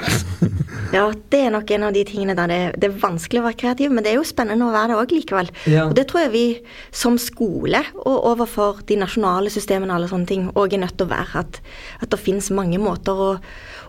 ja, 0.96 1.05
det 1.30 1.40
er 1.40 1.55
nok 1.55 1.70
en 1.76 1.86
av 1.88 1.94
de 1.94 2.05
tingene 2.09 2.36
der 2.38 2.50
det, 2.50 2.61
det 2.82 2.90
er 2.90 2.98
vanskelig 3.05 3.42
å 3.42 3.46
være 3.46 3.61
kreativ, 3.62 3.94
men 3.94 4.05
det 4.05 4.12
er 4.12 4.18
jo 4.18 4.26
spennende 4.26 4.66
å 4.66 4.74
være 4.74 4.92
det 4.92 5.00
òg 5.02 5.16
likevel. 5.16 5.52
Ja. 5.70 5.86
Og 5.88 5.96
det 5.98 6.09
tror 6.11 6.26
jeg 6.26 6.34
vi 6.34 6.44
som 6.90 7.18
skole, 7.20 7.84
og 8.02 8.28
overfor 8.34 8.84
de 8.88 8.98
nasjonale 9.00 9.52
systemene 9.52 9.92
og 9.92 10.00
alle 10.00 10.12
sånne 10.12 10.30
ting, 10.30 10.50
òg 10.55 10.74
er 10.74 10.84
nødt 10.86 10.98
til 10.98 11.09
å 11.09 11.14
være 11.14 11.44
at, 11.44 11.62
at 12.00 12.11
det 12.11 12.22
finnes 12.22 12.52
mange 12.55 12.82
måter 12.82 13.26
å 13.30 13.32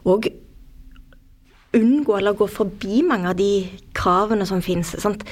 og 0.05 0.27
unngå 1.75 2.17
eller 2.17 2.37
gå 2.37 2.47
forbi 2.47 3.01
mange 3.03 3.31
av 3.31 3.37
de 3.39 3.65
kravene 3.97 4.45
som 4.47 4.63
finnes. 4.63 4.93
Sant? 5.01 5.25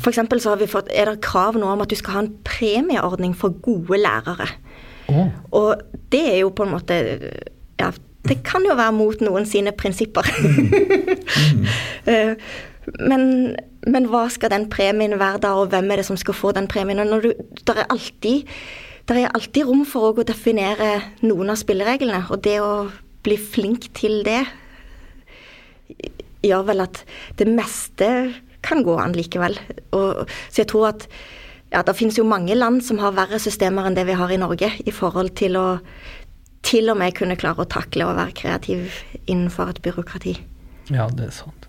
For 0.00 0.14
så 0.14 0.52
har 0.52 0.60
vi 0.60 0.70
fått, 0.70 0.88
er 0.88 1.10
det 1.10 1.22
krav 1.26 1.58
nå 1.60 1.68
om 1.68 1.84
at 1.84 1.92
du 1.92 1.98
skal 1.98 2.16
ha 2.16 2.24
en 2.24 2.34
premieordning 2.46 3.34
for 3.36 3.56
gode 3.64 4.00
lærere. 4.00 4.48
Å. 5.10 5.26
Og 5.58 5.82
det 6.12 6.22
er 6.34 6.38
jo 6.42 6.54
på 6.54 6.66
en 6.66 6.74
måte 6.74 7.00
Ja, 7.80 7.90
det 8.28 8.40
kan 8.44 8.64
jo 8.66 8.76
være 8.76 8.92
mot 8.92 9.22
noen 9.24 9.46
sine 9.48 9.72
prinsipper. 9.72 10.26
Mm. 12.06 12.36
men, 13.10 13.24
men 13.88 14.08
hva 14.12 14.26
skal 14.32 14.52
den 14.52 14.68
premien 14.72 15.16
være 15.20 15.40
da, 15.46 15.54
og 15.56 15.72
hvem 15.72 15.88
er 15.90 16.02
det 16.02 16.08
som 16.10 16.18
skal 16.20 16.36
få 16.36 16.52
den 16.56 16.68
premien? 16.68 17.00
Og 17.00 17.24
du, 17.24 17.32
der 17.64 17.84
er 17.84 17.92
alltid 17.92 18.50
der 19.08 19.24
er 19.24 19.32
alltid 19.34 19.66
rom 19.66 19.82
for 19.88 20.12
å 20.12 20.22
definere 20.26 21.00
noen 21.24 21.50
av 21.50 21.58
spillereglene, 21.58 22.20
og 22.30 22.44
det 22.44 22.60
å 22.62 22.90
bli 23.26 23.34
flink 23.40 23.88
til 23.96 24.20
det 24.22 24.44
gjør 26.46 26.68
vel 26.68 26.84
at 26.84 27.02
det 27.40 27.48
meste 27.50 28.06
kan 28.64 28.84
gå 28.86 28.94
an 29.00 29.16
likevel. 29.16 29.56
Og, 29.96 30.30
så 30.52 30.62
jeg 30.62 30.70
tror 30.70 30.92
at 30.92 31.08
ja, 31.70 31.82
det 31.86 31.94
finnes 31.98 32.18
jo 32.18 32.26
mange 32.26 32.54
land 32.54 32.82
som 32.84 32.98
har 33.02 33.14
verre 33.16 33.38
systemer 33.42 33.86
enn 33.86 33.96
det 33.98 34.06
vi 34.08 34.16
har 34.18 34.32
i 34.32 34.38
Norge, 34.40 34.72
i 34.82 34.94
forhold 34.94 35.34
til 35.38 35.58
å 35.60 35.66
til 36.66 36.90
og 36.92 36.98
med 37.00 37.14
kunne 37.16 37.38
klare 37.40 37.64
å 37.64 37.70
takle 37.70 38.04
å 38.04 38.14
være 38.16 38.34
kreativ 38.36 38.98
innenfor 39.24 39.70
et 39.72 39.80
byråkrati. 39.82 40.34
Ja, 40.92 41.06
det 41.08 41.30
er 41.30 41.32
sant. 41.34 41.68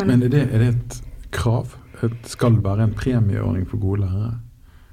Men 0.00 0.22
er 0.24 0.32
det, 0.32 0.46
er 0.48 0.62
det 0.62 0.68
et 0.70 1.00
krav? 1.36 1.74
Det 2.00 2.30
skal 2.32 2.56
være 2.64 2.86
en 2.86 2.94
premieordning 2.96 3.66
for 3.68 3.82
gode 3.82 4.06
lærere? 4.06 4.30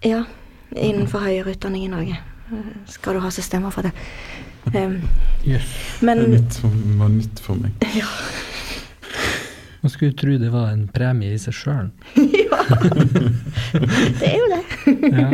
Ja, 0.03 0.25
innenfor 0.75 1.23
høyere 1.23 1.53
utdanning 1.55 1.85
i 1.87 1.91
Norge 1.93 2.17
eh, 2.17 2.73
skal 2.91 3.15
du 3.15 3.23
ha 3.23 3.31
systemer 3.31 3.73
for 3.73 3.87
det. 3.87 3.95
Um, 4.67 4.97
Yes. 5.47 5.63
Det 6.01 6.05
men 6.05 6.19
er 6.19 6.27
nytt 6.27 6.57
for, 6.59 6.73
var 6.99 7.07
nytt 7.07 7.39
for 7.39 7.55
meg. 7.55 7.71
ja, 8.01 8.07
Man 9.83 9.91
skulle 9.93 10.15
tro 10.17 10.37
det 10.41 10.49
var 10.53 10.71
en 10.73 10.87
premie 10.93 11.35
i 11.35 11.41
seg 11.41 11.53
sjøl. 11.53 11.89
ja. 12.17 12.61
Det 14.19 14.29
er 14.31 14.37
jo 14.39 14.47
det. 14.53 14.63
Ja. 15.11 15.27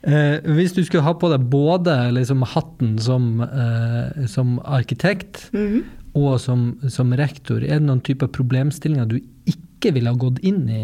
Eh, 0.00 0.36
hvis 0.56 0.72
du 0.72 0.80
skulle 0.86 1.04
ha 1.04 1.12
på 1.20 1.28
deg 1.28 1.42
både 1.52 1.92
liksom, 2.16 2.40
hatten 2.54 2.94
som, 3.04 3.26
eh, 3.44 4.24
som 4.32 4.54
arkitekt 4.64 5.50
Mhm. 5.52 5.82
og 6.16 6.38
som, 6.40 6.78
som 6.88 7.12
rektor, 7.12 7.60
er 7.62 7.78
det 7.78 7.86
noen 7.86 8.00
type 8.02 8.26
problemstillinger 8.32 9.06
du 9.12 9.18
ikke 9.46 9.92
ville 9.94 10.10
ha 10.10 10.16
gått 10.18 10.40
inn 10.42 10.64
i? 10.72 10.82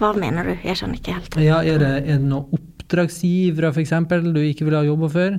Hva 0.00 0.14
mener 0.16 0.48
du? 0.48 0.54
Jeg 0.64 0.80
skjønner 0.80 0.96
ikke 0.98 1.14
helt. 1.18 1.36
Ja, 1.44 1.60
er 1.60 1.78
det, 1.78 1.90
er 2.08 2.16
det 2.16 2.24
noen 2.24 2.48
oppdragsgivere 2.56 3.70
f.eks. 3.76 3.92
du 4.32 4.40
ikke 4.40 4.64
ville 4.66 4.80
ha 4.80 4.88
jobba 4.88 5.10
for? 5.12 5.36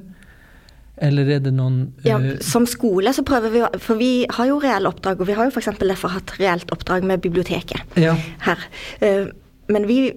Eller 1.01 1.29
er 1.37 1.39
det 1.43 1.53
noen 1.57 1.79
Ja, 2.05 2.19
eh, 2.19 2.37
som 2.45 2.67
skole 2.69 3.13
så 3.15 3.25
prøver 3.27 3.53
vi 3.53 3.63
å 3.65 3.69
For 3.81 3.99
vi 3.99 4.11
har 4.29 4.51
jo 4.51 4.59
reelle 4.61 4.91
oppdrag, 4.91 5.21
og 5.21 5.29
vi 5.29 5.37
har 5.37 5.49
jo 5.49 5.55
f.eks. 5.55 5.71
derfor 5.81 6.13
hatt 6.13 6.35
reelt 6.39 6.73
oppdrag 6.73 7.07
med 7.07 7.23
biblioteket 7.23 7.97
ja. 7.99 8.15
her. 8.45 8.67
Eh, 9.01 9.31
Men 9.71 9.87
vi, 9.87 10.11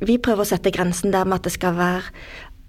vi 0.00 0.16
prøver 0.22 0.44
å 0.44 0.52
sette 0.52 0.72
grensen 0.74 1.12
der 1.12 1.26
med 1.26 1.40
at 1.40 1.48
det 1.48 1.56
skal 1.56 1.76
være 1.76 2.10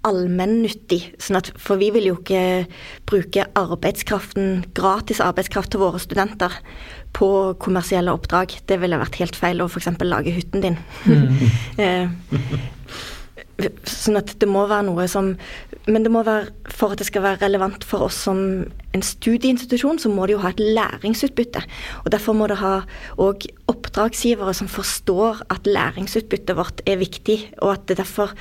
allmennyttig. 0.04 1.14
Sånn 1.22 1.38
at, 1.38 1.50
for 1.60 1.80
vi 1.80 1.88
vil 1.94 2.10
jo 2.10 2.18
ikke 2.18 2.66
bruke 3.08 3.46
arbeidskraften, 3.56 4.64
gratis 4.76 5.22
arbeidskraft 5.24 5.72
til 5.72 5.80
våre 5.84 6.00
studenter 6.02 6.52
på 7.16 7.28
kommersielle 7.62 8.12
oppdrag. 8.12 8.52
Det 8.68 8.80
ville 8.82 9.00
vært 9.00 9.20
helt 9.22 9.38
feil 9.38 9.62
å 9.64 9.70
f.eks. 9.70 9.92
lage 10.04 10.34
hytten 10.34 10.64
din. 10.68 10.80
Eh, 11.84 12.10
Sånn 13.86 14.18
at 14.18 14.32
det 14.40 14.48
må 14.50 14.64
være 14.66 14.88
noe 14.88 15.04
som 15.10 15.34
Men 15.86 16.02
det 16.02 16.10
må 16.10 16.24
være 16.26 16.48
for 16.74 16.94
at 16.94 16.98
det 16.98 17.06
skal 17.06 17.22
være 17.22 17.42
relevant 17.44 17.84
for 17.86 18.06
oss 18.06 18.16
som 18.26 18.38
en 18.96 19.04
studieinstitusjon, 19.04 19.98
så 20.00 20.08
må 20.08 20.24
det 20.24 20.32
jo 20.32 20.40
ha 20.40 20.52
et 20.54 20.62
læringsutbytte. 20.62 21.60
Og 22.04 22.12
derfor 22.14 22.32
må 22.32 22.48
det 22.48 22.56
ha 22.62 22.78
òg 23.20 23.44
oppdragsgivere 23.68 24.54
som 24.56 24.70
forstår 24.70 25.42
at 25.52 25.68
læringsutbyttet 25.68 26.56
vårt 26.56 26.80
er 26.88 27.02
viktig, 27.02 27.36
og 27.60 27.74
at 27.74 27.84
det 27.88 27.98
derfor 28.00 28.32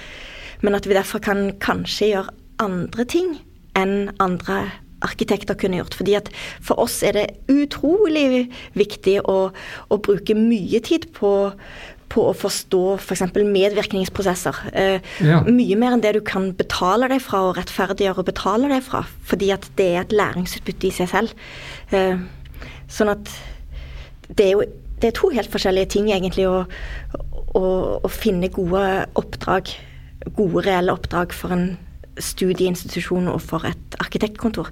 Men 0.64 0.76
at 0.76 0.88
vi 0.88 0.96
derfor 0.96 1.20
kan 1.20 1.52
kanskje 1.60 2.08
gjøre 2.08 2.32
andre 2.64 3.04
ting 3.04 3.34
enn 3.76 4.14
andre 4.24 4.70
arkitekter 5.04 5.58
kunne 5.60 5.82
gjort. 5.82 5.98
Fordi 6.00 6.16
at 6.16 6.30
for 6.64 6.80
oss 6.80 7.02
er 7.04 7.18
det 7.18 7.26
utrolig 7.52 8.48
viktig 8.78 9.20
å, 9.28 9.38
å 9.90 10.00
bruke 10.04 10.38
mye 10.38 10.80
tid 10.86 11.10
på 11.18 11.34
på 12.14 12.28
å 12.30 12.36
forstå 12.38 12.82
f.eks. 13.00 13.24
For 13.34 13.50
medvirkningsprosesser. 13.58 14.62
Eh, 14.74 15.14
Ja. 15.24 15.42
Mye 15.48 15.78
mer 15.80 15.96
enn 15.96 16.04
det 16.04 16.14
du 16.18 16.22
kan 16.26 16.52
betale 16.58 17.10
deg 17.12 17.22
fra 17.24 17.42
og 17.50 17.58
rettferdiggjøre 17.58 18.22
å 18.22 18.28
betale 18.28 18.70
deg 18.72 18.86
fra. 18.86 19.04
Fordi 19.26 19.52
at 19.56 19.68
det 19.80 19.90
er 19.94 20.02
et 20.04 20.16
læringsutbytte 20.16 20.90
i 20.90 20.96
seg 21.02 21.10
selv. 21.10 21.34
Eh, 21.92 22.22
sånn 22.88 23.14
at 23.14 23.34
det 24.30 24.46
er 24.48 24.56
jo 24.58 24.66
det 25.04 25.10
er 25.10 25.18
to 25.18 25.28
helt 25.36 25.52
forskjellige 25.52 25.90
ting, 25.98 26.06
egentlig, 26.16 26.46
å, 26.48 26.64
å, 27.60 27.64
å 28.00 28.12
finne 28.12 28.48
gode 28.54 28.84
oppdrag, 29.20 29.74
gode 30.38 30.64
reelle 30.64 30.94
oppdrag 30.96 31.36
for 31.36 31.52
en 31.52 31.74
studieinstitusjon 32.22 33.28
og 33.28 33.42
for 33.44 33.66
et 33.68 33.98
arkitektkontor. 34.00 34.70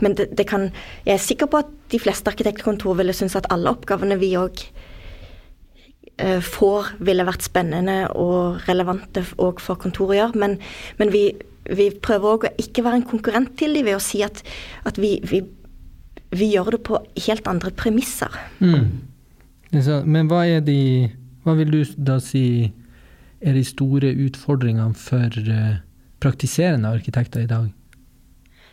Men 0.00 0.16
det, 0.16 0.30
det 0.38 0.46
kan, 0.48 0.70
jeg 1.04 1.18
er 1.18 1.22
sikker 1.22 1.50
på 1.50 1.60
at 1.64 1.72
de 1.92 2.00
fleste 2.00 2.32
arkitektkontor 2.32 2.96
ville 3.00 3.12
synes 3.12 3.36
at 3.36 3.50
alle 3.52 3.74
oppgavene 3.74 4.16
vi 4.22 4.32
òg 4.40 4.64
får, 6.16 6.92
ville 7.02 7.26
vært 7.26 7.42
spennende 7.42 8.04
og 8.14 8.62
relevante 8.68 9.24
òg 9.42 9.58
for 9.62 9.80
kontoret 9.82 10.14
å 10.14 10.18
gjøre. 10.20 10.40
Men, 10.40 10.56
men 11.00 11.10
vi, 11.10 11.24
vi 11.66 11.88
prøver 11.90 12.36
òg 12.36 12.46
å 12.48 12.52
ikke 12.60 12.84
være 12.86 13.00
en 13.00 13.08
konkurrent 13.08 13.54
til 13.58 13.74
dem 13.74 13.88
ved 13.88 13.98
å 13.98 14.02
si 14.02 14.22
at, 14.26 14.42
at 14.86 15.00
vi, 15.00 15.16
vi, 15.26 15.42
vi 16.34 16.50
gjør 16.52 16.76
det 16.76 16.82
på 16.86 17.00
helt 17.26 17.50
andre 17.50 17.72
premisser. 17.74 18.38
Mm. 18.60 19.02
Men 20.06 20.30
hva 20.30 20.44
er 20.46 20.60
de 20.62 21.10
Hva 21.44 21.56
vil 21.58 21.72
du 21.72 21.80
da 22.00 22.20
si 22.22 22.70
er 23.44 23.56
de 23.56 23.64
store 23.66 24.14
utfordringene 24.24 24.96
for 24.96 25.34
eh, 25.36 25.80
praktiserende 26.24 26.88
arkitekter 26.94 27.42
i 27.44 27.50
dag? 27.50 27.66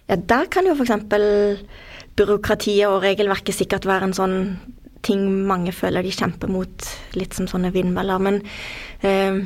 Ja, 0.08 0.16
der 0.16 0.48
kan 0.52 0.70
jo 0.70 0.76
f.eks. 0.78 1.66
byråkratiet 2.16 2.88
og 2.88 3.02
regelverket 3.04 3.58
sikkert 3.58 3.90
være 3.90 4.08
en 4.08 4.16
sånn 4.16 4.38
ting 5.06 5.26
mange 5.48 5.74
føler 5.76 6.06
de 6.06 6.14
kjemper 6.14 6.52
mot, 6.52 6.88
litt 7.18 7.36
som 7.38 7.50
sånne 7.50 7.74
vindmøller. 7.74 8.22
Men, 8.22 8.40
eh, 9.02 9.42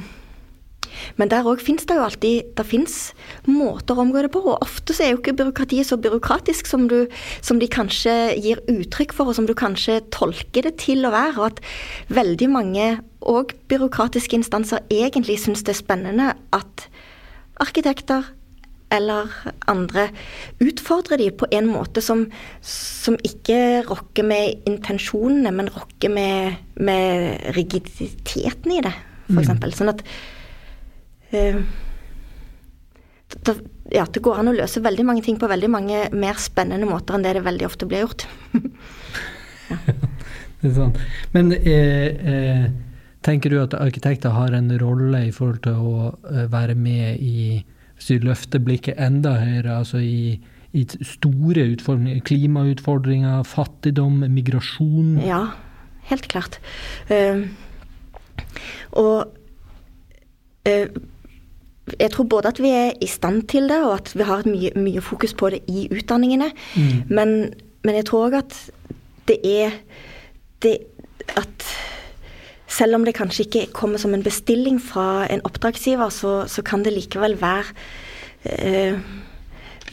men 1.19 1.31
der 1.31 1.47
òg 1.47 1.59
fins 1.59 1.85
det 1.85 1.97
jo 1.97 2.05
alltid 2.05 2.55
Det 2.55 2.65
fins 2.65 3.13
måter 3.47 3.95
å 3.95 4.05
omgå 4.05 4.21
det 4.21 4.31
på. 4.31 4.39
Og 4.45 4.61
ofte 4.61 4.93
så 4.93 5.03
er 5.03 5.11
jo 5.11 5.19
ikke 5.19 5.35
byråkratiet 5.41 5.87
så 5.87 5.97
byråkratisk 5.97 6.67
som, 6.67 6.87
du, 6.87 7.07
som 7.41 7.59
de 7.59 7.67
kanskje 7.67 8.37
gir 8.39 8.61
uttrykk 8.71 9.13
for, 9.13 9.27
og 9.27 9.35
som 9.35 9.45
du 9.45 9.53
kanskje 9.53 10.01
tolker 10.11 10.69
det 10.69 10.77
til 10.85 11.05
å 11.05 11.11
være. 11.11 11.35
Og 11.39 11.45
at 11.51 11.61
veldig 12.09 12.49
mange, 12.49 12.87
og 13.21 13.55
byråkratiske 13.67 14.37
instanser, 14.37 14.85
egentlig 14.89 15.39
syns 15.41 15.65
det 15.65 15.75
er 15.75 15.83
spennende 15.83 16.33
at 16.53 16.87
arkitekter 17.59 18.31
eller 18.97 19.31
andre 19.71 20.07
utfordrer 20.63 21.21
de 21.21 21.29
på 21.37 21.49
en 21.55 21.69
måte 21.69 22.03
som, 22.03 22.25
som 22.61 23.17
ikke 23.27 23.83
rokker 23.87 24.27
med 24.27 24.67
intensjonene, 24.69 25.53
men 25.55 25.71
rokker 25.73 26.13
med, 26.13 26.61
med 26.79 27.51
rigiditeten 27.57 28.77
i 28.77 28.81
det, 28.85 28.93
f.eks. 29.29 29.53
Mm. 29.55 29.71
Sånn 29.75 29.93
at 29.93 30.05
uh, 31.35 31.61
da, 33.45 33.55
ja, 33.91 34.05
det 34.07 34.21
går 34.23 34.39
an 34.39 34.51
å 34.51 34.55
løse 34.55 34.83
veldig 34.83 35.05
mange 35.07 35.25
ting 35.25 35.37
på 35.41 35.49
veldig 35.49 35.69
mange 35.71 36.03
mer 36.15 36.37
spennende 36.41 36.87
måter 36.89 37.17
enn 37.17 37.25
det 37.25 37.35
det 37.37 37.45
veldig 37.45 37.67
ofte 37.67 37.89
blir 37.89 38.05
gjort. 38.05 38.27
Det 40.61 40.71
er 40.71 40.75
sant. 40.77 40.99
Men 41.35 41.51
eh, 41.53 42.07
eh, 42.33 42.65
tenker 43.25 43.53
du 43.53 43.59
at 43.61 43.75
arkitekter 43.77 44.33
har 44.35 44.55
en 44.55 44.71
rolle 44.81 45.27
i 45.27 45.33
forhold 45.35 45.61
til 45.65 45.77
å 45.77 45.95
eh, 46.31 46.45
være 46.51 46.77
med 46.79 47.21
i 47.21 47.61
Hvis 47.95 48.11
vi 48.11 48.19
løfter 48.25 48.61
blikket 48.63 48.99
enda 49.01 49.37
høyere, 49.39 49.79
altså 49.79 50.01
i, 50.03 50.35
i 50.75 50.83
store 51.01 51.69
utfordringer, 51.71 52.21
klimautfordringer, 52.27 53.43
fattigdom, 53.47 54.25
migrasjon? 54.35 55.17
Ja, 55.23 55.45
helt 56.11 56.27
klart. 56.31 56.59
Uh, 57.09 57.47
og 58.91 59.31
uh, 60.67 60.87
jeg 61.99 62.11
tror 62.11 62.23
både 62.23 62.49
at 62.49 62.59
vi 62.61 62.71
er 62.73 62.91
i 63.01 63.07
stand 63.07 63.43
til 63.51 63.69
det, 63.69 63.79
og 63.85 63.93
at 63.99 64.11
vi 64.15 64.25
har 64.25 64.47
mye, 64.49 64.71
mye 64.75 65.01
fokus 65.01 65.33
på 65.37 65.49
det 65.53 65.61
i 65.69 65.87
utdanningene. 65.93 66.51
Mm. 66.75 67.03
Men, 67.09 67.35
men 67.85 67.95
jeg 67.95 68.07
tror 68.09 68.29
òg 68.29 68.39
at 68.41 68.57
det 69.29 69.39
er 69.45 69.79
det 70.65 70.77
at 71.37 71.74
selv 72.67 72.97
om 72.97 73.05
det 73.05 73.15
kanskje 73.17 73.45
ikke 73.45 73.67
kommer 73.75 74.01
som 74.01 74.13
en 74.15 74.25
bestilling 74.25 74.79
fra 74.81 75.25
en 75.29 75.43
oppdragsgiver, 75.45 76.09
så, 76.13 76.33
så 76.49 76.63
kan 76.65 76.83
det 76.85 76.95
likevel 76.95 77.37
være 77.41 77.75
eh, 78.45 78.97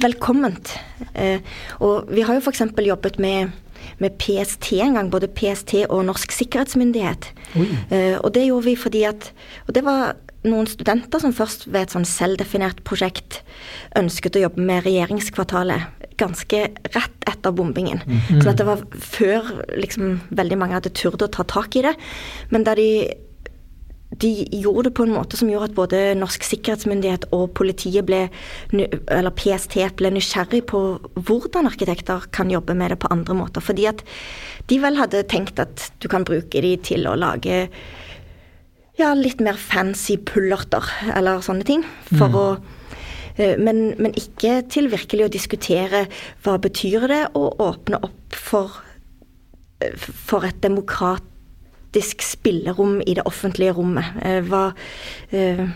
velkomment. 0.03 0.75
Eh, 1.15 1.41
og 1.85 2.09
vi 2.13 2.25
har 2.25 2.39
jo 2.39 2.45
f.eks. 2.45 2.65
jobbet 2.87 3.19
med, 3.23 3.53
med 4.01 4.19
PST 4.23 4.73
en 4.81 4.99
gang, 4.99 5.11
både 5.13 5.31
PST 5.31 5.85
og 5.89 6.05
Norsk 6.09 6.33
sikkerhetsmyndighet. 6.35 7.33
Eh, 7.93 8.17
og 8.19 8.33
det 8.35 8.47
gjorde 8.47 8.71
vi 8.71 8.77
fordi 8.81 9.03
at 9.05 9.33
Og 9.69 9.75
det 9.75 9.85
var 9.85 10.17
noen 10.45 10.67
studenter 10.67 11.21
som 11.23 11.35
først 11.35 11.69
ved 11.71 11.85
et 11.85 11.95
sånn 11.95 12.07
selvdefinert 12.09 12.83
prosjekt 12.85 13.43
ønsket 13.99 14.37
å 14.37 14.47
jobbe 14.47 14.65
med 14.65 14.83
regjeringskvartalet 14.87 16.03
ganske 16.19 16.63
rett 16.95 17.29
etter 17.31 17.55
bombingen. 17.55 18.03
Sånn 18.29 18.51
at 18.53 18.61
det 18.61 18.67
var 18.69 18.83
før 18.93 19.53
liksom 19.79 20.21
veldig 20.35 20.59
mange 20.59 20.79
hadde 20.79 20.95
turt 20.99 21.23
å 21.23 21.31
ta 21.31 21.47
tak 21.49 21.79
i 21.79 21.85
det. 21.87 21.95
Men 22.51 22.67
da 22.67 22.75
de 22.79 22.89
de 24.21 24.31
gjorde 24.53 24.89
det 24.89 24.95
på 24.97 25.07
en 25.07 25.15
måte 25.15 25.39
som 25.41 25.49
gjorde 25.49 25.71
at 25.71 25.77
både 25.77 26.01
Norsk 26.21 26.45
sikkerhetsmyndighet 26.45 27.29
og 27.33 27.55
politiet 27.57 28.05
ble, 28.09 28.27
eller 28.73 29.33
PST 29.39 29.79
ble 29.97 30.13
nysgjerrig 30.13 30.63
på 30.69 30.83
hvordan 31.17 31.71
arkitekter 31.71 32.29
kan 32.35 32.53
jobbe 32.53 32.77
med 32.77 32.93
det 32.93 33.01
på 33.03 33.11
andre 33.15 33.37
måter. 33.39 33.65
Fordi 33.65 33.89
at 33.89 34.05
de 34.69 34.79
vel 34.83 35.01
hadde 35.01 35.25
tenkt 35.33 35.63
at 35.63 35.89
du 36.03 36.11
kan 36.13 36.27
bruke 36.29 36.61
de 36.65 36.77
til 36.85 37.09
å 37.09 37.17
lage 37.19 37.65
ja, 39.01 39.15
litt 39.17 39.41
mer 39.41 39.57
fancy 39.57 40.19
pullerter 40.21 40.85
eller 41.17 41.43
sånne 41.45 41.67
ting. 41.69 41.85
For 42.13 42.29
mm. 42.29 42.39
å 42.39 42.47
eh, 43.41 43.57
men, 43.57 43.85
men, 43.97 44.13
ikke 44.19 44.61
til 44.73 44.91
virkelig 44.93 45.29
å 45.29 45.33
diskutere 45.33 46.07
hva 46.45 46.59
betyr 46.61 47.09
det, 47.09 47.23
å 47.39 47.49
åpne 47.65 48.03
opp 48.05 48.37
for, 48.37 48.83
eh, 49.81 49.97
for 49.97 50.45
et 50.49 50.61
demokrat 50.65 51.32
faktisk 51.93 52.23
spillerom 52.23 53.03
i 53.07 53.15
det 53.15 53.23
offentlige 53.27 53.73
rommet. 53.73 54.05
Eh, 54.25 54.41
hva, 54.41 54.73
eh, 55.31 55.69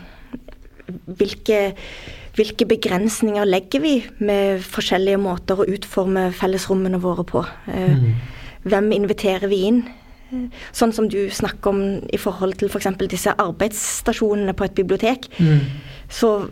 hvilke, 1.07 1.75
hvilke 2.35 2.65
begrensninger 2.65 3.45
legger 3.45 3.81
vi 3.81 4.05
med 4.19 4.63
forskjellige 4.63 5.19
måter 5.19 5.57
å 5.57 5.69
utforme 5.69 6.33
fellesrommene 6.33 7.01
våre 7.01 7.25
på? 7.25 7.45
Eh, 7.69 7.99
mm. 7.99 8.15
Hvem 8.65 8.93
inviterer 8.93 9.49
vi 9.49 9.63
inn? 9.67 9.89
Sånn 10.73 10.93
som 10.93 11.09
du 11.09 11.29
snakker 11.31 11.71
om 11.71 12.01
i 12.13 12.17
forhold 12.19 12.57
til 12.59 12.69
f.eks. 12.69 12.89
For 12.97 13.07
disse 13.07 13.31
arbeidsstasjonene 13.39 14.55
på 14.55 14.65
et 14.65 14.75
bibliotek. 14.75 15.29
Mm. 15.39 15.61
Så 16.09 16.49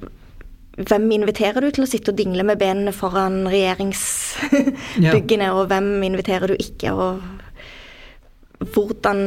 hvem 0.76 1.10
inviterer 1.10 1.60
du 1.60 1.70
til 1.70 1.82
å 1.84 1.86
sitte 1.88 2.12
og 2.12 2.18
dingle 2.18 2.44
med 2.44 2.58
benene 2.58 2.92
foran 2.92 3.48
regjeringsbyggene, 3.50 5.48
ja. 5.48 5.54
og 5.54 5.66
hvem 5.72 6.02
inviterer 6.06 6.46
du 6.46 6.54
ikke? 6.54 6.92
og 6.92 7.20
hvordan, 8.61 9.20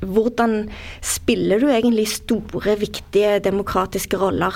hvordan 0.00 0.68
spiller 1.04 1.60
du 1.60 1.68
egentlig 1.70 2.08
store, 2.08 2.76
viktige 2.80 3.38
demokratiske 3.44 4.18
roller 4.20 4.54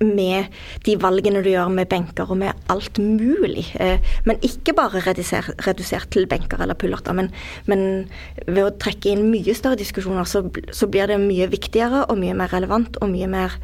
med 0.00 0.48
de 0.86 0.94
valgene 0.96 1.42
du 1.44 1.50
gjør 1.50 1.68
med 1.72 1.88
benker 1.90 2.30
og 2.32 2.38
med 2.40 2.56
alt 2.72 2.98
mulig. 2.98 3.66
Eh, 3.80 4.00
men 4.24 4.40
ikke 4.44 4.72
bare 4.76 5.02
redusert, 5.04 5.52
redusert 5.66 6.08
til 6.10 6.26
benker 6.26 6.60
eller 6.62 6.74
pullerter, 6.74 7.12
men, 7.16 7.28
men, 7.68 8.08
ved 8.46 8.62
å 8.64 8.74
trekke 8.80 9.12
inn 9.12 9.28
mye 9.28 9.54
større 9.56 9.76
diskusjoner, 9.80 10.24
så, 10.24 10.46
så, 10.72 10.88
blir 10.88 11.10
det 11.10 11.20
mye 11.20 11.50
viktigere 11.52 12.06
og 12.08 12.20
mye 12.20 12.36
mer 12.36 12.52
relevant 12.54 12.96
og 13.02 13.12
mye 13.12 13.28
mer, 13.28 13.58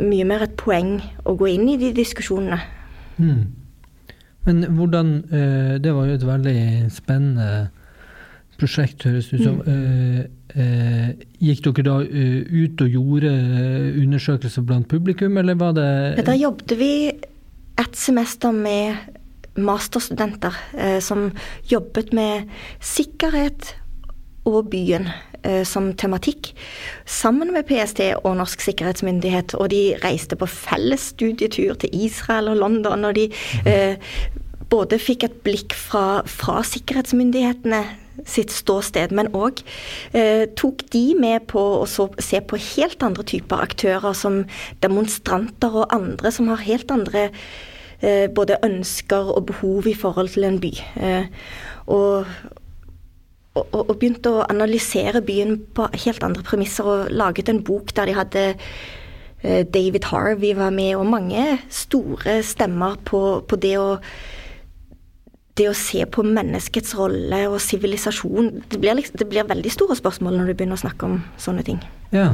mye 0.00 0.28
mer 0.28 0.46
et 0.48 0.56
poeng 0.56 0.96
å 1.28 1.36
gå 1.36 1.52
inn 1.52 1.68
i 1.74 1.80
de 1.80 1.92
diskusjonene. 1.96 2.62
Mm. 3.20 3.61
Men 4.44 4.64
hvordan 4.74 5.14
eh, 5.30 5.78
Det 5.82 5.94
var 5.94 6.06
jo 6.06 6.14
et 6.18 6.26
veldig 6.26 6.60
spennende 6.90 7.68
prosjekt, 8.58 9.04
høres 9.08 9.28
det 9.30 9.40
ut 9.40 9.44
som. 9.44 9.60
Mm. 9.66 10.42
Eh, 10.52 11.08
gikk 11.40 11.64
dere 11.64 11.84
da 11.86 11.94
ut 12.04 12.82
og 12.84 12.96
gjorde 12.96 13.30
undersøkelser 14.02 14.66
blant 14.68 14.88
publikum, 14.90 15.38
eller 15.40 15.56
var 15.58 15.72
det 15.78 16.26
Da 16.26 16.36
jobbet 16.36 16.76
vi 16.78 16.92
et 17.08 17.96
semester 17.96 18.52
med 18.52 19.18
masterstudenter 19.56 20.56
eh, 20.78 21.00
som 21.00 21.30
jobbet 21.70 22.12
med 22.16 22.48
sikkerhet 22.80 23.74
og 24.48 24.70
byen 24.72 25.08
eh, 25.08 25.31
som 25.66 25.88
tematikk, 25.98 26.52
sammen 27.08 27.50
med 27.54 27.66
PST 27.66 28.00
og 28.22 28.36
Norsk 28.38 28.62
sikkerhetsmyndighet. 28.62 29.56
Og 29.58 29.72
de 29.72 29.96
reiste 30.04 30.38
på 30.38 30.46
felles 30.46 31.10
studietur 31.12 31.74
til 31.82 31.90
Israel 32.06 32.52
og 32.52 32.60
London, 32.62 33.04
og 33.08 33.16
de 33.18 33.28
mm. 33.28 33.66
eh, 33.66 33.96
både 34.72 35.00
fikk 35.02 35.26
et 35.26 35.42
blikk 35.44 35.74
fra, 35.76 36.22
fra 36.28 36.62
sikkerhetsmyndighetene 36.66 37.82
sitt 38.28 38.52
ståsted, 38.52 39.12
men 39.16 39.30
òg 39.36 39.62
eh, 40.16 40.44
tok 40.58 40.84
de 40.92 41.04
med 41.18 41.46
på 41.50 41.62
å 41.80 41.86
så, 41.88 42.08
se 42.22 42.40
på 42.44 42.60
helt 42.60 43.02
andre 43.04 43.24
typer 43.28 43.64
aktører, 43.64 44.12
som 44.16 44.42
demonstranter 44.84 45.82
og 45.82 45.94
andre 45.94 46.32
som 46.34 46.50
har 46.52 46.64
helt 46.66 46.92
andre 46.94 47.28
eh, 48.00 48.28
både 48.32 48.60
ønsker 48.66 49.32
og 49.32 49.46
behov 49.50 49.88
i 49.90 49.96
forhold 49.98 50.34
til 50.36 50.48
en 50.48 50.60
by. 50.62 50.72
Eh, 51.00 51.30
og, 51.92 52.28
og, 53.52 53.66
og, 53.76 53.94
begynte 54.00 54.32
å 54.32 54.44
analysere 54.48 55.20
byen 55.24 55.58
på 55.76 55.88
helt 56.06 56.24
andre 56.24 56.44
premisser, 56.46 56.88
og 56.88 57.10
laget 57.12 57.50
en 57.52 57.62
bok 57.64 57.92
der 57.96 58.08
de 58.08 58.16
hadde 58.16 58.44
eh, 58.54 59.64
David 59.68 60.08
Harvey 60.08 60.54
var 60.56 60.72
med, 60.72 60.94
og 60.96 61.10
mange 61.12 61.58
store 61.72 62.40
stemmer 62.46 62.96
på, 63.04 63.42
på 63.48 63.60
det 63.60 63.76
å 63.80 63.90
det 65.60 65.66
å 65.68 65.74
se 65.76 66.00
på 66.08 66.22
menneskets 66.24 66.94
rolle 66.96 67.42
og 67.50 67.58
sivilisasjon 67.60 68.46
det, 68.72 68.78
liksom, 68.80 69.18
det, 69.20 69.26
blir 69.28 69.44
veldig 69.44 69.72
store 69.74 69.96
spørsmål 69.98 70.38
når 70.38 70.48
du 70.48 70.54
begynner 70.56 70.78
å 70.78 70.80
snakke 70.80 71.08
om 71.10 71.18
sånne 71.36 71.64
ting. 71.66 71.82
Ja. 72.08 72.30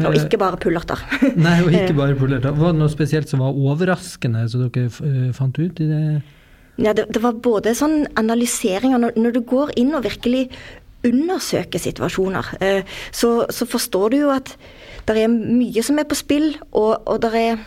Og 0.00 0.16
ikke 0.16 0.38
bare 0.40 0.58
pullerter. 0.58 0.98
Nei, 1.46 1.60
og 1.62 1.70
ikke 1.70 1.94
bare 2.02 2.18
pullerter. 2.18 2.54
Var 2.58 2.74
det 2.74 2.80
noe 2.82 2.90
spesielt 2.90 3.30
som 3.30 3.44
var 3.44 3.54
overraskende 3.54 4.42
som 4.50 4.66
dere 4.66 4.90
eh, 5.06 5.30
fant 5.36 5.62
ut 5.62 5.78
i 5.82 5.86
det? 5.86 6.02
Ja, 6.80 6.94
det, 6.96 7.08
det 7.12 7.22
var 7.22 7.40
både 7.44 7.74
sånn 7.76 8.04
analyseringer 8.18 9.00
når, 9.00 9.18
når, 9.20 9.34
du 9.36 9.42
går 9.46 9.74
inn 9.80 9.92
og 9.96 10.06
virkelig 10.06 10.46
undersøker 11.06 11.80
situasjoner, 11.80 12.54
eh, 12.60 12.88
så, 13.12 13.46
så 13.48 13.66
forstår 13.68 14.12
du 14.12 14.16
jo 14.22 14.32
at 14.34 14.52
det 15.08 15.16
er 15.16 15.32
mye 15.32 15.82
som 15.84 15.98
er 16.00 16.08
på 16.08 16.18
spill, 16.18 16.52
og, 16.70 17.06
og 17.08 17.22
det 17.24 17.30
er, 17.40 17.62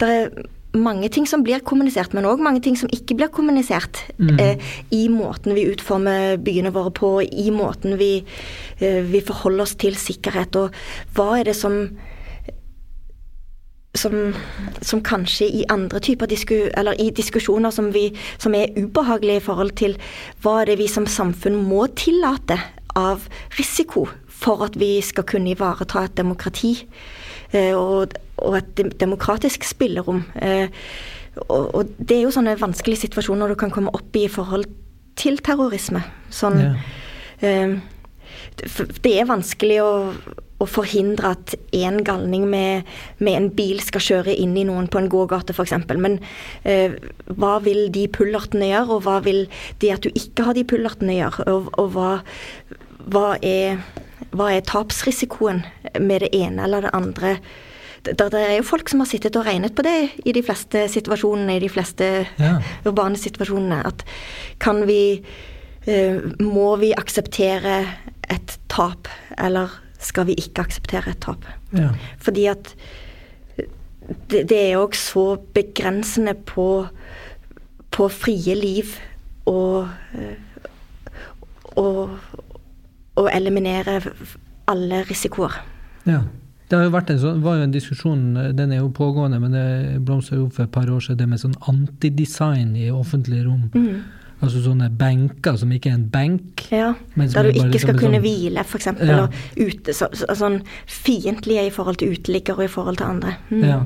er 0.00 0.30
mange 0.74 1.08
ting 1.12 1.26
som 1.28 1.44
blir 1.46 1.62
kommunisert, 1.66 2.14
men 2.16 2.26
òg 2.26 2.42
mange 2.42 2.62
ting 2.64 2.76
som 2.78 2.90
ikke 2.92 3.16
blir 3.18 3.30
kommunisert. 3.32 4.00
Mm. 4.18 4.40
Eh, 4.42 4.72
I 4.96 5.06
måten 5.12 5.54
vi 5.54 5.68
utformer 5.70 6.38
byene 6.42 6.72
våre 6.74 6.92
på, 6.94 7.12
i 7.22 7.50
måten 7.54 7.98
vi, 8.00 8.24
eh, 8.80 9.02
vi, 9.06 9.22
forholder 9.24 9.66
oss 9.66 9.76
til 9.78 9.96
sikkerhet. 9.98 10.56
Og 10.56 10.74
hva 11.14 11.38
er 11.38 11.50
det 11.50 11.56
som 11.58 11.86
som, 13.94 14.34
som 14.82 15.02
kanskje 15.06 15.48
i 15.60 15.64
andre 15.70 16.00
typer 16.02 16.30
disku, 16.30 16.54
eller 16.74 16.98
i 17.00 17.10
diskusjoner 17.14 17.70
som, 17.74 17.92
vi, 17.94 18.08
som 18.38 18.54
er 18.58 18.74
ubehagelige 18.76 19.42
i 19.42 19.44
forhold 19.44 19.74
til 19.78 19.96
hva 20.42 20.60
er 20.60 20.72
det 20.72 20.80
vi 20.82 20.90
som 20.90 21.06
samfunn 21.06 21.60
må 21.68 21.86
tillate 21.98 22.58
av 22.98 23.28
risiko 23.58 24.08
for 24.28 24.66
at 24.66 24.76
vi 24.78 24.98
skal 25.02 25.26
kunne 25.26 25.54
ivareta 25.54 26.04
et 26.04 26.16
demokrati. 26.18 26.76
Eh, 27.54 27.72
og 27.74 28.14
og 28.36 28.56
et 28.58 29.00
demokratisk 29.00 29.64
spillerom. 29.64 30.22
Eh, 30.42 30.68
og, 31.48 31.90
det 31.98 32.18
er 32.18 32.22
jo 32.26 32.34
sånne 32.34 32.56
vanskelige 32.60 33.06
situasjoner 33.06 33.50
du 33.50 33.58
kan 33.58 33.72
komme 33.74 33.92
opp 33.94 34.16
i 34.16 34.26
i 34.26 34.30
forhold 34.30 34.68
til 35.18 35.38
terrorisme. 35.42 36.02
Sånn. 36.34 36.60
Eh, 37.42 37.76
det 39.02 39.12
er 39.18 39.30
vanskelig 39.30 39.80
å, 39.82 39.92
å 40.62 40.66
forhindre 40.70 41.32
at 41.34 41.54
én 41.74 41.98
galning 42.06 42.46
med, 42.50 42.86
med, 43.18 43.34
en 43.34 43.50
bil 43.56 43.80
skal 43.82 44.04
kjøre 44.04 44.36
inn 44.38 44.54
i 44.56 44.64
noen 44.66 44.86
på 44.90 45.00
en 45.00 45.10
gågate, 45.10 45.54
f.eks. 45.54 45.74
Men 45.98 46.20
eh, 46.62 46.94
hva 47.26 47.56
vil 47.64 47.88
de 47.94 48.06
pullertene 48.12 48.70
gjøre, 48.70 48.96
og 48.98 49.04
hva 49.06 49.18
vil 49.24 49.44
det 49.82 49.92
at 49.96 50.06
du 50.06 50.10
ikke 50.14 50.48
har 50.48 50.58
de 50.58 50.66
pullertene 50.70 51.18
gjøre? 51.18 51.46
Og, 51.50 51.70
og 51.80 51.92
hva, 51.96 52.10
hva, 53.10 53.26
er, 53.42 53.82
hva, 54.30 54.52
er, 54.54 54.64
tapsrisikoen 54.68 55.64
med 55.98 56.26
det 56.26 56.32
ene 56.38 56.68
eller 56.68 56.86
det 56.86 56.94
andre 56.96 57.36
det, 58.04 58.18
det, 58.20 58.36
er 58.36 58.58
jo 58.58 58.66
folk 58.68 58.90
som 58.92 59.00
har 59.00 59.08
sittet 59.08 59.36
og 59.40 59.46
regnet 59.48 59.72
på 59.72 59.82
det 59.86 59.96
i 60.28 60.32
de 60.36 60.42
fleste 60.44 60.82
situasjonene, 60.92 61.56
i 61.56 61.62
de 61.62 61.70
fleste 61.72 62.08
ja. 62.36 62.58
urbane 62.84 63.16
situasjonene. 63.16 63.78
At 63.88 64.04
kan 64.60 64.82
vi 64.84 65.24
eh, 65.88 66.18
Må 66.44 66.74
vi 66.82 66.92
akseptere 66.92 67.78
et 68.28 68.58
tap, 68.68 69.08
eller 69.40 69.72
skal 70.04 70.28
vi 70.28 70.36
ikke 70.40 70.64
akseptere 70.68 71.14
et 71.14 71.22
tap? 71.24 71.46
Ja. 71.74 71.90
Fordi 72.22 72.46
at 72.52 72.74
det, 74.28 74.44
det 74.50 74.58
er 74.58 74.78
òg 74.82 74.96
så 74.98 75.34
begrensende 75.56 76.34
på, 76.36 76.68
på 77.94 78.08
frie 78.12 78.56
liv 78.58 78.96
og 79.50 79.88
å 81.74 83.26
eliminere 83.30 84.00
alle 84.70 85.04
risikoer. 85.08 85.60
Ja. 86.08 86.22
Det 86.64 86.78
har 86.78 86.86
jo 86.86 86.94
vært 86.94 87.10
en 87.12 87.18
sånn, 87.20 87.40
var 87.44 87.58
jo 87.58 87.64
en 87.66 87.74
diskusjon, 87.74 88.20
den 88.56 88.70
er 88.72 88.80
jo 88.80 88.88
pågående, 88.96 89.36
men 89.38 89.52
det 89.52 89.64
blomstra 90.06 90.38
opp 90.40 90.54
for 90.56 90.64
et 90.64 90.72
par 90.72 90.88
år 90.90 91.02
siden, 91.04 91.18
det 91.20 91.26
med 91.28 91.42
sånn 91.42 91.58
antidesign 91.70 92.72
i 92.80 92.88
offentlige 92.90 93.44
rom. 93.44 93.66
Mm. 93.74 93.98
Altså 94.42 94.60
sånne 94.64 94.90
benker 94.92 95.56
som 95.60 95.72
ikke 95.72 95.90
er 95.92 95.98
en 95.98 96.06
benk. 96.12 96.64
Ja, 96.74 96.92
Der 97.16 97.46
du 97.46 97.50
ikke 97.52 97.68
liksom 97.70 97.84
skal 97.86 97.98
kunne 98.00 98.18
sånn, 98.18 98.24
hvile, 98.26 98.64
f.eks. 98.64 98.88
Ja. 99.00 99.18
Og 99.24 99.36
ute, 99.56 99.94
så, 99.96 100.08
så, 100.12 100.28
sånn 100.36 100.58
fiendtlige 100.90 101.68
i 101.68 101.74
forhold 101.74 102.00
til 102.02 102.16
uteliggere 102.16 102.64
og 102.64 102.66
i 102.66 102.72
forhold 102.72 103.00
til 103.00 103.08
andre. 103.08 103.36
Mm. 103.50 103.62
Ja. 103.64 103.78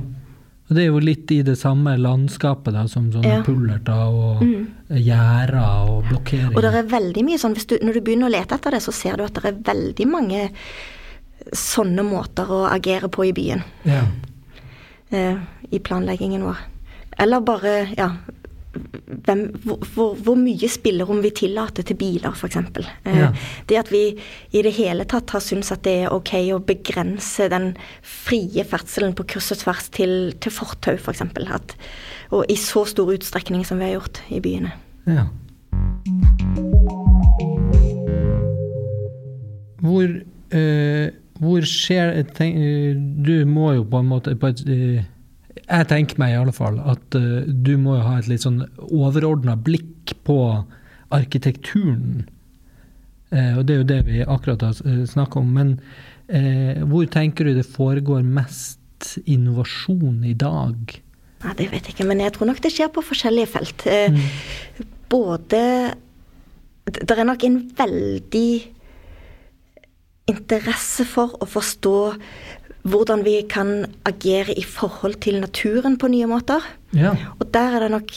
Og 0.69 0.77
det 0.77 0.83
er 0.83 0.89
jo 0.91 1.01
litt 1.01 1.31
i 1.33 1.39
det 1.47 1.55
samme 1.57 1.95
landskapet 1.97 2.75
da, 2.77 2.85
som 2.91 3.07
sånne 3.13 3.39
ja. 3.39 3.43
pullerter 3.45 4.13
og 4.13 4.43
mm. 4.45 4.65
gjerder 4.99 5.85
og 5.89 6.09
blokkeringer. 6.11 6.57
Og 6.57 6.65
det 6.65 6.73
er 6.83 6.91
veldig 6.91 7.25
mye 7.25 7.41
sånn, 7.41 7.57
du, 7.57 7.77
når 7.85 7.97
du 7.97 8.05
begynner 8.05 8.29
å 8.29 8.35
lete 8.35 8.59
etter 8.59 8.77
det, 8.77 8.83
så 8.85 8.93
ser 8.93 9.17
du 9.17 9.25
at 9.25 9.39
det 9.39 9.49
er 9.49 9.63
veldig 9.71 10.09
mange 10.11 10.49
sånne 11.57 12.05
måter 12.05 12.51
å 12.53 12.65
agere 12.69 13.09
på 13.13 13.31
i 13.31 13.33
byen. 13.37 13.63
Ja. 13.89 14.03
Eh, 15.15 15.39
I 15.73 15.81
planleggingen 15.81 16.45
vår. 16.45 16.61
Eller 17.19 17.41
bare, 17.47 17.79
ja 17.97 18.11
hvem, 19.27 19.45
hvor, 19.65 19.81
hvor, 19.95 20.19
hvor, 20.25 20.39
mye 20.39 20.69
spillerom 20.71 21.23
vi 21.25 21.33
tillater 21.43 21.87
til 21.87 21.99
biler, 22.01 22.35
f.eks. 22.35 22.59
Eh, 22.59 23.19
Ja. 23.19 23.33
Det 23.69 23.79
at 23.81 23.93
vi 23.93 24.03
i 24.53 24.63
det 24.63 24.75
hele 24.79 25.05
tatt 25.09 25.31
har 25.35 25.43
syntes 25.45 25.73
at 25.75 25.83
det 25.87 25.95
er 26.05 26.15
ok 26.15 26.35
å 26.55 26.61
begrense 26.65 27.49
den 27.51 27.73
frie 28.03 28.65
ferdselen 28.65 29.17
på 29.19 29.27
kryss 29.35 29.53
og 29.55 29.63
tvers 29.65 29.89
til, 29.95 30.15
til 30.41 30.55
fortau, 30.55 30.97
f.eks. 30.97 31.25
For 31.35 31.77
og 32.31 32.45
i 32.53 32.57
så 32.61 32.85
stor 32.89 33.13
utstrekning 33.15 33.65
som 33.67 33.81
vi 33.81 33.89
har 33.89 33.99
gjort 33.99 34.23
i 34.29 34.41
byene. 34.45 34.73
Ja. 35.09 35.29
Hvor, 39.79 40.09
øh, 40.53 41.09
hvor 41.39 41.61
skjer 41.65 42.23
tenk, 42.35 42.57
eh, 42.57 42.97
Du 43.27 43.47
må 43.47 43.73
jo 43.73 43.85
på 43.85 43.99
en 43.99 44.09
måte 44.09 44.35
på 44.37 44.47
et, 44.47 44.61
eh, 44.67 45.05
Jeg 45.69 45.89
tenker 45.91 46.21
meg 46.21 46.33
i 46.33 46.39
alle 46.41 46.55
fall 46.57 46.79
at 46.89 47.17
uh, 47.19 47.45
du 47.47 47.75
må 47.81 47.99
jo 47.99 48.07
ha 48.07 48.19
et 48.19 48.29
litt 48.31 48.45
sånn 48.47 48.63
overordna 48.89 49.57
blikk 49.61 50.15
på 50.25 50.39
arkitekturen. 51.15 52.29
Uh, 53.33 53.59
og 53.59 53.67
det 53.69 53.75
er 53.75 53.83
jo 53.83 53.89
det 53.91 53.99
vi 54.07 54.23
akkurat 54.25 54.65
har 54.65 54.79
uh, 54.87 55.03
snakka 55.09 55.43
om. 55.43 55.53
Men 55.57 55.75
uh, 56.33 56.81
hvor 56.89 57.09
tenker 57.13 57.49
du 57.49 57.59
det 57.59 57.69
foregår 57.69 58.25
mest 58.25 59.19
innovasjon 59.29 60.25
i 60.27 60.35
dag? 60.39 60.97
Nei, 61.45 61.55
det 61.61 61.69
vet 61.71 61.85
jeg 61.87 61.95
ikke, 61.95 62.09
men 62.09 62.25
jeg 62.25 62.35
tror 62.35 62.51
nok 62.51 62.65
det 62.65 62.73
skjer 62.75 62.89
på 62.91 63.05
forskjellige 63.05 63.53
felt. 63.53 63.85
Mm. 63.87 64.89
Både 65.13 65.61
Det 66.89 67.15
er 67.15 67.29
nok 67.29 67.45
en 67.45 67.61
veldig 67.79 68.51
interesse 70.29 71.07
for 71.09 71.37
å 71.41 71.49
forstå 71.49 71.95
hvordan 72.87 73.25
vi 73.27 73.41
kan 73.51 73.87
agere 74.07 74.55
i 74.59 74.65
forhold 74.65 75.19
til 75.25 75.41
naturen 75.43 75.99
på 75.99 76.11
nye 76.13 76.29
måter. 76.31 76.65
Ja. 76.97 77.15
Og 77.39 77.49
der 77.55 77.77
er 77.77 77.87
det 77.87 77.91
nok 77.95 78.13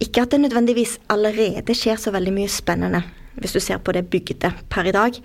ikke 0.00 0.22
at 0.22 0.32
det 0.32 0.40
nødvendigvis 0.40 0.98
allerede 1.10 1.74
skjer 1.74 1.98
så 1.98 2.12
veldig 2.14 2.32
mye 2.34 2.50
spennende, 2.50 3.02
hvis 3.38 3.54
du 3.56 3.60
ser 3.62 3.82
på 3.82 3.94
det 3.94 4.06
bygde 4.10 4.52
per 4.70 4.88
i 4.88 4.94
dag, 4.94 5.18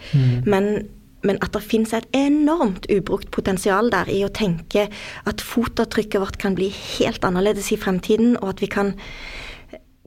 men, 0.45 0.87
men 1.23 1.39
at 1.41 1.53
det 1.53 1.63
finnes 1.65 1.93
et 1.93 2.09
enormt 2.17 2.87
ubrukt 2.93 3.29
potensial 3.31 3.91
der 3.93 4.09
i 4.09 4.23
å 4.25 4.33
tenke 4.33 4.87
at 5.29 5.45
fotavtrykket 5.45 6.21
vårt 6.21 6.39
kan 6.41 6.57
bli 6.57 6.71
helt 6.73 7.25
annerledes 7.25 7.71
i 7.73 7.79
fremtiden, 7.79 8.35
og 8.41 8.55
at 8.55 8.65
vi 8.65 8.71
kan, 8.73 8.93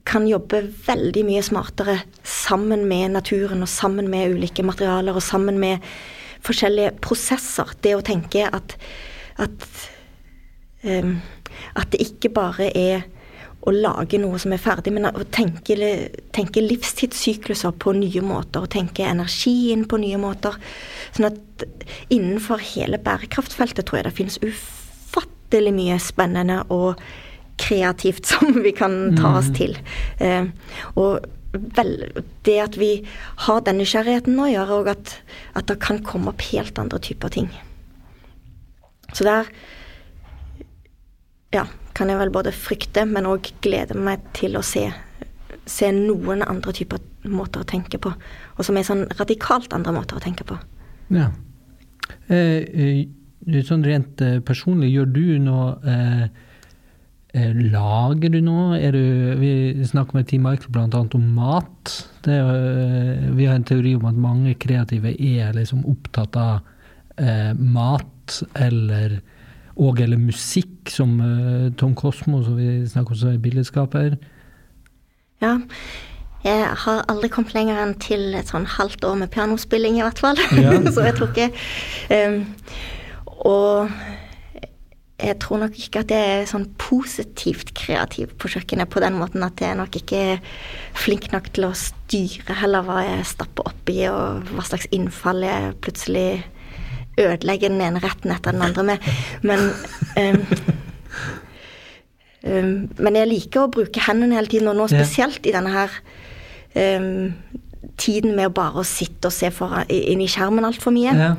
kan 0.07 0.27
jobbe 0.27 0.65
veldig 0.87 1.23
mye 1.27 1.47
smartere 1.47 2.01
sammen 2.27 2.85
med 2.91 3.15
naturen 3.15 3.63
og 3.63 3.71
sammen 3.71 4.11
med 4.11 4.35
ulike 4.35 4.67
materialer 4.67 5.15
og 5.15 5.23
sammen 5.23 5.59
med 5.63 5.83
forskjellige 6.45 6.95
prosesser. 7.03 7.73
Det 7.81 7.95
å 7.97 8.05
tenke 8.05 8.47
at, 8.47 8.77
at, 9.41 9.67
um, 10.83 11.17
at 11.75 11.93
det 11.93 12.03
ikke 12.09 12.33
bare 12.35 12.71
er 12.77 13.05
å 13.67 13.73
lage 13.73 14.19
noe 14.21 14.39
som 14.39 14.53
er 14.55 14.61
ferdig, 14.63 14.93
men 14.95 15.09
å 15.09 15.25
tenke, 15.33 15.75
tenke 16.35 16.63
livstidssykluser 16.63 17.75
på 17.81 17.93
nye 17.97 18.23
måter, 18.23 18.63
og 18.63 18.71
tenke 18.71 19.07
energien 19.07 19.83
på 19.89 19.99
nye 19.99 20.19
måter. 20.21 20.55
Sånn 21.15 21.29
at 21.31 21.65
innenfor 22.13 22.63
hele 22.63 22.99
bærekraftfeltet 23.03 23.87
tror 23.87 23.99
jeg 23.99 24.07
det 24.07 24.17
finnes 24.19 24.39
ufattelig 24.43 25.73
mye 25.75 25.97
spennende 26.03 26.61
og 26.73 27.01
kreativt 27.59 28.27
som 28.31 28.61
vi 28.63 28.71
kan 28.77 29.17
ta 29.17 29.37
oss 29.41 29.51
til. 29.57 29.75
Eh, 30.23 30.47
og 30.95 31.25
vel, 31.77 31.93
det 32.47 32.57
at 32.63 32.77
vi 32.79 32.91
har 33.47 33.63
den 33.65 33.81
nysgjerrigheten 33.81 34.37
nå, 34.37 34.49
gjør 34.53 34.75
òg 34.79 34.91
at, 34.93 35.15
at 35.57 35.67
det 35.71 35.79
kan 35.83 36.01
komme 36.05 36.33
opp 36.33 36.45
helt 36.51 36.79
andre 36.81 36.99
typer 37.03 37.33
ting. 37.33 37.49
Så 39.13 39.25
der 39.27 39.49
ja, 41.55 41.65
kan 41.95 42.11
jeg 42.11 42.19
vel 42.19 42.33
både 42.33 42.53
frykte, 42.55 43.05
men 43.07 43.29
òg 43.29 43.51
glede 43.63 43.97
meg 43.97 44.23
til 44.37 44.57
å 44.59 44.63
se, 44.65 44.87
se 45.65 45.91
noen 45.95 46.43
andre 46.45 46.75
typer 46.75 47.01
måter 47.27 47.63
å 47.63 47.67
tenke 47.67 47.99
på. 48.01 48.11
Og 48.57 48.65
som 48.67 48.77
er 48.77 48.87
sånn 48.87 49.05
radikalt 49.19 49.73
andre 49.75 49.95
måter 49.95 50.19
å 50.19 50.23
tenke 50.23 50.45
på. 50.47 50.57
Ja. 51.13 51.31
Eh, 52.27 52.63
eh, 52.67 53.63
sånn 53.67 53.85
rent 53.87 54.21
eh, 54.23 54.39
personlig, 54.43 54.91
gjør 54.93 55.09
du 55.15 55.25
noe 55.43 55.71
eh, 55.87 56.27
Lager 57.73 58.31
du 58.33 58.39
noe? 58.41 58.77
Er 58.79 58.95
du, 58.95 59.03
vi 59.41 59.51
snakker 59.85 60.17
med 60.17 60.27
Team 60.29 60.45
Michael 60.47 60.73
bl.a. 60.73 61.03
om 61.17 61.27
mat. 61.35 61.93
Det, 62.25 62.37
jo, 62.39 62.49
eh, 62.55 63.29
vi 63.37 63.47
har 63.47 63.57
en 63.59 63.67
teori 63.67 63.95
om 63.97 64.07
at 64.09 64.19
mange 64.19 64.55
kreative 64.59 65.13
er 65.13 65.53
liksom 65.57 65.85
opptatt 65.89 66.37
av 66.39 66.59
eh, 67.21 67.53
mat 67.57 68.41
eller 68.55 69.19
og 69.77 69.99
eller 70.01 70.17
musikk, 70.17 70.89
som 70.89 71.19
eh, 71.21 71.69
Tom 71.77 71.93
Cosmo, 71.95 72.41
som 72.43 72.57
vi 72.57 72.81
snakker 72.89 73.13
om 73.13 73.19
som 73.19 73.33
er 73.35 73.41
billedskaper. 73.43 74.17
Ja. 75.43 75.57
Jeg 76.45 76.67
har 76.83 77.03
aldri 77.11 77.29
kommet 77.33 77.53
lenger 77.53 77.79
enn 77.81 77.95
til 78.01 78.31
et 78.37 78.49
sånn 78.49 78.67
halvt 78.77 79.05
år 79.05 79.17
med 79.21 79.31
pianospilling, 79.33 79.97
i 79.99 80.05
hvert 80.05 80.21
fall. 80.21 80.39
Ja. 80.57 80.73
Så 80.93 81.05
jeg 81.05 81.17
tror 81.17 81.33
ikke 81.33 81.49
um, 82.13 82.45
Og 83.47 83.89
jeg 85.17 85.39
tror 85.41 85.57
nok 85.63 85.77
ikke 85.81 86.03
at 86.03 86.11
jeg 86.13 86.33
er 86.33 86.43
sånn 86.49 86.67
positivt 86.77 87.71
kreativ 87.77 88.35
på 88.37 88.51
kjøkkenet 88.53 88.89
på 88.93 89.01
den 89.01 89.15
måten 89.17 89.45
at 89.45 89.57
jeg 89.63 89.77
nok 89.79 89.95
ikke 89.97 90.19
er 90.35 90.43
flink 90.97 91.31
nok 91.33 91.49
til 91.55 91.65
å 91.65 91.77
styre 91.77 92.57
heller 92.59 92.85
hva 92.85 92.99
jeg 93.01 93.25
stapper 93.25 93.71
oppi, 93.71 93.97
og 94.11 94.45
hva 94.51 94.65
slags 94.67 94.85
innfall 94.93 95.41
jeg 95.47 95.73
plutselig 95.81 96.27
ødelegger 97.17 97.73
den 97.73 97.81
ene 97.81 98.03
retten 98.03 98.35
etter 98.35 98.53
den 98.53 98.61
andre 98.67 98.85
med. 98.91 99.09
Men 99.41 99.71
um, 100.21 100.45
um, 102.45 102.71
Men 103.01 103.17
jeg 103.17 103.31
liker 103.31 103.65
å 103.65 103.73
bruke 103.73 104.05
hendene 104.05 104.37
hele 104.37 104.53
tiden, 104.53 104.69
og 104.69 104.77
nå 104.77 104.85
spesielt 104.93 105.49
i 105.49 105.55
denne 105.55 105.73
her 105.73 105.97
um, 106.77 107.33
tiden 107.97 108.37
med 108.37 108.51
å 108.51 108.53
bare 108.53 108.85
sitte 108.85 109.31
og 109.31 109.33
se 109.33 109.49
foran, 109.49 109.89
inn 109.89 110.21
i 110.21 110.29
skjermen 110.29 110.69
altfor 110.69 110.93
mye. 110.93 111.17
Ja. 111.17 111.33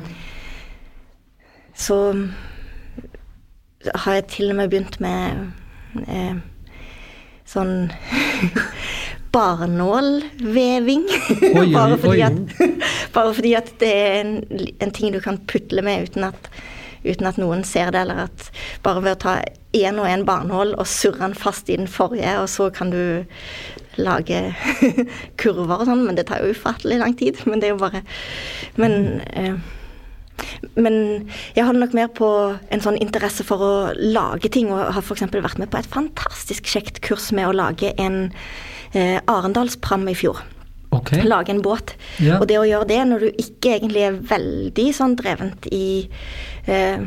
Så 1.79 1.95
har 3.87 4.19
jeg 4.19 4.27
til 4.33 4.51
og 4.51 4.59
med 4.59 4.71
begynt 4.71 4.99
med 5.03 6.03
eh, 6.07 6.39
sånn 7.47 7.89
barnålveving. 9.35 11.05
Bare, 11.73 11.99
fordi 12.01 12.25
at, 12.25 12.57
bare 13.15 13.33
fordi 13.37 13.53
at 13.57 13.71
det 13.81 13.93
er 13.93 14.19
en, 14.23 14.35
en 14.81 14.93
ting 14.95 15.13
du 15.13 15.21
kan 15.23 15.39
putle 15.49 15.83
med 15.85 16.09
uten 16.09 16.27
at, 16.31 16.49
uten 17.05 17.29
at 17.29 17.39
noen 17.41 17.63
ser 17.67 17.93
det, 17.95 18.03
eller 18.03 18.25
at 18.27 18.49
bare 18.85 19.05
ved 19.05 19.17
å 19.17 19.21
ta 19.23 19.35
én 19.77 20.01
og 20.01 20.09
én 20.09 20.25
barnål 20.27 20.73
og 20.75 20.89
surre 20.89 21.27
den 21.27 21.37
fast 21.37 21.69
i 21.69 21.77
den 21.77 21.89
forrige, 21.89 22.39
og 22.41 22.49
så 22.49 22.71
kan 22.73 22.91
du 22.93 23.01
lage 23.99 24.41
kurver 25.41 25.81
og 25.81 25.89
sånn, 25.89 26.05
men 26.07 26.17
det 26.17 26.27
tar 26.29 26.43
jo 26.43 26.53
ufattelig 26.55 26.99
lang 27.01 27.15
tid. 27.19 27.39
Men 27.49 27.61
det 27.61 27.69
er 27.69 27.75
jo 27.75 27.83
bare 27.83 28.03
Men 28.79 29.21
eh, 29.33 29.57
men 30.75 31.27
jeg 31.55 31.65
holder 31.65 31.83
nok 31.85 31.97
mer 31.97 32.11
på 32.15 32.29
en 32.71 32.83
sånn 32.83 32.99
interesse 33.01 33.45
for 33.47 33.63
å 33.65 33.73
lage 33.97 34.51
ting, 34.53 34.71
og 34.73 34.93
har 34.95 35.03
f.eks. 35.03 35.27
vært 35.33 35.61
med 35.61 35.71
på 35.71 35.81
et 35.81 35.91
fantastisk 35.91 36.69
kjekt 36.69 37.01
kurs 37.05 37.31
med 37.35 37.49
å 37.49 37.55
lage 37.55 37.93
en 37.97 38.29
eh, 38.93 39.19
Arendalspram 39.29 40.07
i 40.11 40.17
fjor. 40.17 40.41
Okay. 40.95 41.21
Lage 41.21 41.53
en 41.53 41.61
båt. 41.61 41.93
Ja. 42.17 42.39
Og 42.39 42.47
det 42.49 42.57
å 42.57 42.65
gjøre 42.65 42.89
det 42.89 42.99
når 43.05 43.25
du 43.25 43.43
ikke 43.43 43.75
egentlig 43.75 44.07
er 44.07 44.21
veldig 44.31 44.87
sånn 44.97 45.13
drevent 45.19 45.69
i 45.69 46.09
eh, 46.65 47.05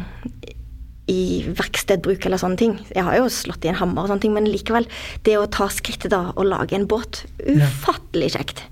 i 1.11 1.23
verkstedbruk 1.59 2.25
eller 2.27 2.41
sånne 2.41 2.61
ting. 2.61 2.77
Jeg 2.95 3.05
har 3.07 3.19
jo 3.19 3.31
slått 3.33 3.67
i 3.67 3.73
en 3.73 3.79
hammer 3.81 4.05
og 4.05 4.13
sånne 4.13 4.23
ting, 4.23 4.35
men 4.37 4.47
likevel, 4.49 4.87
det 5.27 5.35
å 5.39 5.49
ta 5.51 5.67
skrittet 5.73 6.13
da 6.15 6.29
og 6.37 6.47
lage 6.47 6.77
en 6.79 6.87
båt, 6.89 7.25
ufattelig 7.43 8.33
kjekt. 8.37 8.63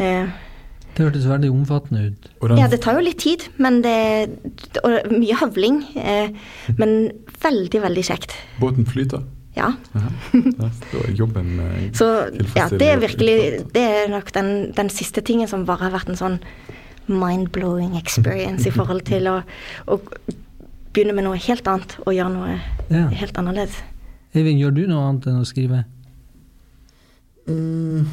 Eh, 0.00 0.30
Det 0.96 1.04
hørtes 1.06 1.26
veldig 1.30 1.50
omfattende 1.54 2.00
ut. 2.10 2.30
Hvordan? 2.40 2.58
ja, 2.58 2.66
det 2.72 2.80
tar 2.84 2.96
jo 2.98 3.04
litt 3.06 3.20
tid, 3.22 3.44
men 3.62 3.80
det 3.84 3.94
Og 4.84 5.12
mye 5.12 5.36
havling. 5.40 5.82
Eh, 5.96 6.32
men 6.76 6.96
veldig, 7.42 7.80
veldig 7.82 8.04
kjekt. 8.04 8.34
båten 8.60 8.86
flyter. 8.86 9.22
Ja. 9.56 9.72
Ja. 9.94 10.10
Da 10.58 10.68
er 11.00 11.14
jobben 11.18 11.56
eh, 11.60 11.88
Så 11.96 12.06
ja, 12.56 12.68
det 12.70 12.86
er 12.90 13.00
virkelig. 13.02 13.36
Det 13.74 13.82
er 13.82 14.10
nok 14.12 14.30
den, 14.34 14.72
den 14.76 14.90
siste 14.90 15.20
tingen 15.26 15.48
som 15.50 15.64
bare 15.66 15.88
har 15.88 15.94
vært 15.96 16.08
en 16.12 16.20
sånn 16.20 16.38
mind-blowing 17.10 17.96
experience 17.98 18.68
i 18.68 18.70
forhold 18.74 19.02
til 19.08 19.26
å, 19.26 19.40
å 19.90 19.96
begynne 20.94 21.14
med 21.16 21.26
noe 21.26 21.38
helt 21.42 21.66
annet 21.70 21.96
og 22.04 22.14
gjøre 22.14 22.34
noe 22.34 22.58
Ja. 22.90 23.08
helt 23.14 23.38
annerledes. 23.38 23.74
Eivind, 24.34 24.60
gjør 24.62 24.74
du 24.76 24.84
noe 24.86 25.08
annet 25.08 25.26
enn 25.26 25.40
å 25.42 25.46
skrive? 25.48 25.84
Mm. 27.50 28.06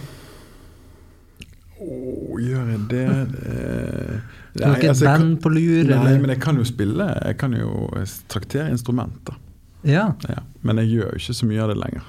Å, 1.78 2.40
gjør 2.42 2.70
jeg 2.74 2.84
det? 2.90 3.06
Eh, 3.52 4.14
Du 4.58 4.64
har 4.66 4.80
ikke 4.80 4.94
altså, 4.96 5.06
band 5.06 5.36
på 5.44 5.52
lur? 5.54 5.84
Nei, 5.86 5.98
eller? 5.98 6.22
men 6.24 6.34
jeg 6.34 6.42
kan 6.42 6.58
jo 6.58 6.66
spille. 6.66 7.06
Jeg 7.22 7.38
kan 7.38 7.54
jo 7.54 7.88
traktere 8.32 8.72
instrumenter. 8.74 9.38
Ja. 9.86 10.10
Ja. 10.28 10.42
Men 10.66 10.82
jeg 10.82 10.96
gjør 10.96 11.14
jo 11.14 11.22
ikke 11.22 11.38
så 11.38 11.50
mye 11.50 11.64
av 11.64 11.72
det 11.74 11.78
lenger. 11.80 12.08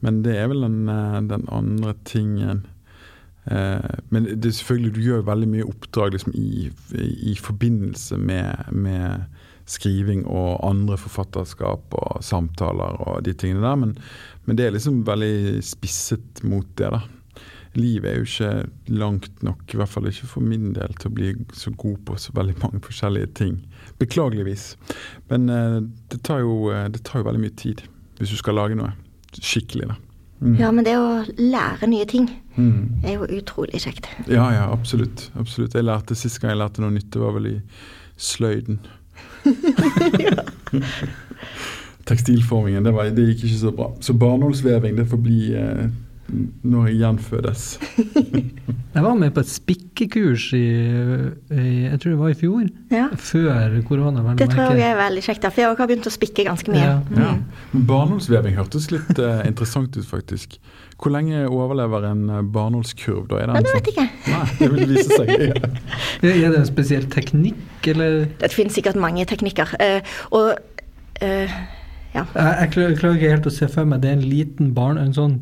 Men 0.00 0.22
det 0.24 0.34
er 0.40 0.48
vel 0.50 0.64
den, 0.64 0.80
eh, 0.88 1.20
den 1.28 1.44
andre 1.52 1.92
tingen 2.08 2.64
eh, 3.44 3.96
Men 4.08 4.24
det 4.32 4.48
er 4.48 4.56
selvfølgelig, 4.56 4.94
du 4.96 5.00
gjør 5.04 5.26
veldig 5.28 5.48
mye 5.52 5.68
oppdrag 5.68 6.16
liksom, 6.16 6.34
i, 6.34 6.70
i 7.30 7.36
forbindelse 7.36 8.16
med, 8.16 8.72
med 8.72 9.28
skriving 9.70 10.24
og 10.26 10.64
andre 10.66 10.96
forfatterskap 10.98 11.94
og 11.94 12.24
samtaler 12.24 12.96
og 13.06 13.22
de 13.28 13.36
tingene 13.38 13.62
der. 13.62 13.78
Men, 13.84 13.94
men 14.46 14.58
det 14.58 14.66
er 14.66 14.74
liksom 14.74 15.04
veldig 15.06 15.60
spisset 15.62 16.42
mot 16.42 16.66
det, 16.80 16.90
da. 16.96 17.04
Livet 17.78 18.10
er 18.10 18.16
jo 18.18 18.26
ikke 18.26 18.50
langt 18.98 19.42
nok, 19.46 19.60
i 19.70 19.76
hvert 19.78 19.88
fall 19.92 20.08
ikke 20.10 20.26
for 20.26 20.42
min 20.42 20.72
del, 20.74 20.90
til 20.98 21.10
å 21.10 21.14
bli 21.14 21.28
så 21.54 21.70
god 21.78 22.00
på 22.08 22.16
så 22.18 22.32
veldig 22.34 22.56
mange 22.62 22.80
forskjellige 22.82 23.28
ting. 23.38 23.60
Beklageligvis. 24.02 24.72
Men 25.30 25.48
eh, 25.54 25.78
det, 26.10 26.22
tar 26.26 26.40
jo, 26.42 26.70
eh, 26.74 26.88
det 26.90 27.04
tar 27.06 27.20
jo 27.22 27.28
veldig 27.30 27.42
mye 27.46 27.56
tid 27.56 27.84
hvis 28.18 28.30
du 28.34 28.36
skal 28.36 28.58
lage 28.58 28.74
noe 28.76 28.90
skikkelig. 29.38 29.86
da. 29.92 29.94
Mm. 30.40 30.56
Ja, 30.58 30.70
men 30.72 30.84
det 30.84 30.96
å 30.98 31.22
lære 31.38 31.86
nye 31.88 32.06
ting 32.10 32.30
Mm. 32.60 33.00
er 33.06 33.12
jo 33.14 33.26
utrolig 33.38 33.78
kjekt. 33.80 34.08
Ja, 34.28 34.50
ja, 34.52 34.64
absolutt. 34.74 35.30
absolutt. 35.38 35.72
Jeg 35.78 35.84
lærte 35.86 36.16
Sist 36.18 36.40
gang 36.42 36.50
jeg 36.50 36.58
lærte 36.58 36.82
noe 36.82 36.90
nytt, 36.92 37.06
det 37.14 37.20
var 37.22 37.32
vel 37.38 37.46
i 37.46 37.60
sløyden. 38.20 38.80
Tekstilformingen, 42.04 42.84
det, 42.84 42.92
var, 42.96 43.04
det 43.14 43.26
gikk 43.30 43.44
ikke 43.46 43.60
så 43.60 43.72
bra. 43.76 43.90
Så 44.02 44.12
barnålsveving, 44.18 44.96
det 44.98 45.06
får 45.10 45.20
bli 45.22 45.40
eh, 45.56 45.86
når 46.62 46.90
jeg 46.90 47.00
gjenfødes. 47.00 47.64
Jeg 48.90 49.04
var 49.04 49.14
med 49.14 49.30
på 49.30 49.42
et 49.44 49.46
spikkekurs 49.46 50.48
i, 50.58 50.64
i 51.54 51.64
Jeg 51.84 51.98
tror 52.02 52.10
det 52.10 52.18
var 52.18 52.32
i 52.32 52.34
fjor. 52.34 52.64
Ja. 52.90 53.04
Før 53.14 53.76
korona. 53.86 54.24
Det 54.34 54.48
tror 54.50 54.74
jeg 54.74 54.88
er 54.88 54.98
veldig 54.98 55.22
kjekt, 55.22 55.46
for 55.46 55.62
jeg 55.62 55.76
har 55.78 55.90
begynt 55.92 56.08
å 56.10 56.12
spikke 56.12 56.42
ganske 56.48 56.74
mye. 56.74 56.82
Ja. 56.82 56.96
Mm. 57.06 57.20
Ja. 57.22 57.84
Barnålsveving 57.86 58.58
hørtes 58.58 58.88
litt 58.90 59.12
uh, 59.22 59.44
interessant 59.46 59.94
ut, 59.94 60.06
faktisk. 60.08 60.58
Hvor 60.98 61.14
lenge 61.14 61.44
overlever 61.46 62.08
en 62.10 62.24
barnålskurv? 62.50 63.28
da? 63.30 63.38
Er 63.44 63.52
Men 63.52 63.62
den 63.62 63.68
det 63.70 63.76
vet 63.76 63.92
jeg 63.92 63.94
ikke. 63.94 64.34
Nei, 64.34 64.42
det 64.58 64.70
vil 64.74 64.94
vise 64.96 65.14
seg. 65.14 65.30
Ja, 66.26 66.34
Er 66.34 66.50
det 66.50 66.58
en 66.64 66.68
spesiell 66.68 67.06
teknikk, 67.14 67.86
eller? 67.94 68.24
Det 68.42 68.50
finnes 68.52 68.74
sikkert 68.74 68.98
mange 68.98 69.22
teknikker. 69.30 69.70
Uh, 69.78 70.18
og 70.34 70.50
uh, 71.22 71.54
ja. 72.10 72.26
Jeg, 72.34 72.52
jeg 72.58 72.74
klarer 72.74 72.88
jeg 72.90 72.98
klarer 72.98 73.22
ikke 73.22 73.32
helt 73.36 73.46
å 73.46 73.54
se 73.54 73.70
for 73.70 73.86
meg 73.86 74.02
det 74.02 74.10
er 74.10 74.18
en 74.18 74.26
liten 74.26 74.74
barn, 74.74 74.98
en 74.98 75.14
sånn 75.14 75.38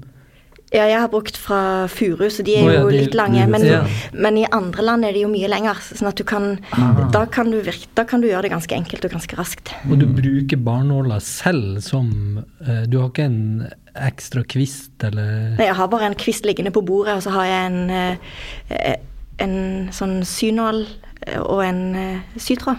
ja, 0.73 0.85
jeg 0.85 0.99
har 1.01 1.09
brukt 1.09 1.37
fra 1.41 1.87
furu, 1.89 2.27
så 2.31 2.43
de 2.45 2.55
er 2.59 2.65
oh, 2.67 2.73
ja, 2.73 2.81
jo 2.83 2.91
de- 2.91 2.99
litt 3.03 3.15
lange. 3.17 3.47
Men, 3.49 3.65
Ja. 3.65 3.83
men 4.13 4.37
i 4.37 4.45
andre 4.53 4.83
land 4.83 5.05
er 5.05 5.13
de 5.13 5.23
jo 5.23 5.29
mye 5.29 5.49
lenger, 5.49 5.75
sånn 5.81 6.09
at 6.09 6.17
du 6.17 6.25
kan 6.25 6.59
Ah. 6.73 7.09
da 7.11 7.25
kan 7.27 7.51
du, 7.51 7.61
virke, 7.63 7.87
da 7.95 8.05
kan 8.05 8.21
du 8.21 8.29
gjøre 8.29 8.43
det 8.43 8.51
ganske 8.53 8.75
enkelt 8.77 9.05
og 9.05 9.11
ganske 9.13 9.37
raskt. 9.37 9.73
Og 9.91 9.99
du 9.99 10.07
bruker 10.07 10.57
barnåla 10.61 11.21
selv 11.21 11.81
som 11.83 12.45
eh, 12.67 12.85
Du 12.87 12.99
har 13.01 13.09
ikke 13.09 13.25
en 13.25 13.69
ekstra 13.97 14.45
kvist, 14.45 14.93
eller 15.03 15.57
Nei, 15.57 15.65
Jeg 15.67 15.75
har 15.75 15.89
bare 15.89 16.05
en 16.07 16.15
kvist 16.15 16.45
liggende 16.45 16.71
på 16.71 16.85
bordet, 16.85 17.17
og 17.17 17.23
så 17.23 17.31
har 17.31 17.45
jeg 17.45 17.73
en, 17.73 17.91
eh, 17.91 18.97
en 19.41 19.89
sånn 19.91 20.21
synål 20.25 20.87
eh, 21.27 21.39
og 21.41 21.63
en 21.65 21.95
eh, 21.97 22.19
sytråd. 22.37 22.77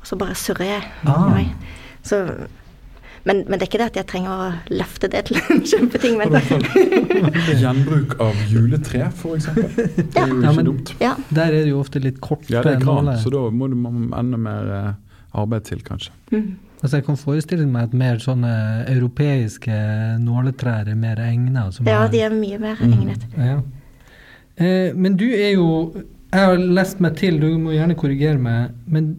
Og 0.00 0.06
så 0.06 0.16
bare 0.18 0.34
surrer 0.34 0.66
jeg. 0.66 0.82
Ah. 1.06 1.38
Så, 2.02 2.24
men, 3.26 3.42
men 3.48 3.58
det 3.58 3.66
er 3.66 3.70
ikke 3.70 3.78
det 3.82 3.86
at 3.90 3.96
jeg 4.00 4.06
trenger 4.06 4.30
å 4.30 4.76
løfte 4.78 5.08
det 5.12 5.24
til 5.28 5.36
en 5.50 5.62
kjempeting. 5.66 6.16
Men, 6.20 6.36
Gjenbruk 7.62 8.14
av 8.22 8.34
juletre, 8.50 9.08
f.eks. 9.12 9.48
Det 9.54 10.20
er 10.22 10.30
jo 10.30 10.40
Ja, 10.42 10.50
ikke 10.50 10.56
men- 10.60 10.68
dumt. 10.70 10.92
ja. 11.02 11.14
Der 11.34 11.46
er 11.52 11.64
det 11.64 11.68
jo 11.72 11.80
ofte 11.82 12.00
litt 12.02 12.20
korte 12.20 12.50
Ja, 12.54 12.62
det 12.62 12.76
er 12.76 12.84
gran, 12.84 13.10
så 13.18 13.30
da 13.34 13.42
må 13.50 13.68
du 13.72 13.76
enda 14.16 14.38
mer 14.38 14.70
eh, 14.78 14.92
arbeid 15.36 15.64
til, 15.68 15.82
kanskje. 15.86 16.12
Mm. 16.32 16.56
Altså 16.82 16.96
Jeg 16.98 17.04
kan 17.06 17.16
forestille 17.16 17.66
meg 17.66 17.82
at 17.88 17.94
mer 17.96 18.18
sånne 18.20 18.50
europeiske 18.92 19.76
nåletrær 20.20 20.88
er 20.92 20.94
mer 20.94 21.16
egna. 21.24 21.70
ja, 21.86 22.04
er- 22.04 22.10
de 22.12 22.20
er 22.20 22.30
mye 22.30 22.58
mer 22.60 22.76
Mm. 22.80 22.92
egnet. 22.92 23.24
Ja. 23.36 23.60
Eh, 24.58 24.92
men 24.94 25.16
du 25.16 25.24
er 25.28 25.52
jo 25.54 26.04
Jeg 26.32 26.44
har 26.44 26.56
lest 26.58 27.00
meg 27.00 27.16
til, 27.16 27.38
du 27.40 27.56
må 27.56 27.70
gjerne 27.72 27.94
korrigere 27.96 28.36
meg, 28.38 28.70
men 28.86 29.14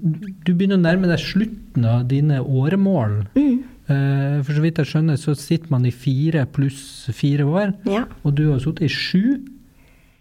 du 0.45 0.53
begynner 0.53 0.75
å 0.77 0.81
nærme 0.83 1.07
deg 1.07 1.17
slutten 1.19 1.85
av 1.85 2.07
dine 2.07 2.41
åremål. 2.43 3.27
Mm. 3.35 3.63
Eh, 3.89 4.41
for 4.43 4.51
så 4.57 4.61
vidt 4.61 4.77
jeg 4.81 4.85
skjønner, 4.89 5.15
så 5.19 5.35
sitter 5.39 5.69
man 5.71 5.85
i 5.87 5.91
fire 5.95 6.45
pluss 6.51 7.07
fire 7.15 7.45
år, 7.47 7.73
Ja. 7.87 8.03
og 8.25 8.35
du 8.35 8.51
har 8.51 8.59
sittet 8.59 8.81
i 8.83 8.87
sju. 8.91 9.37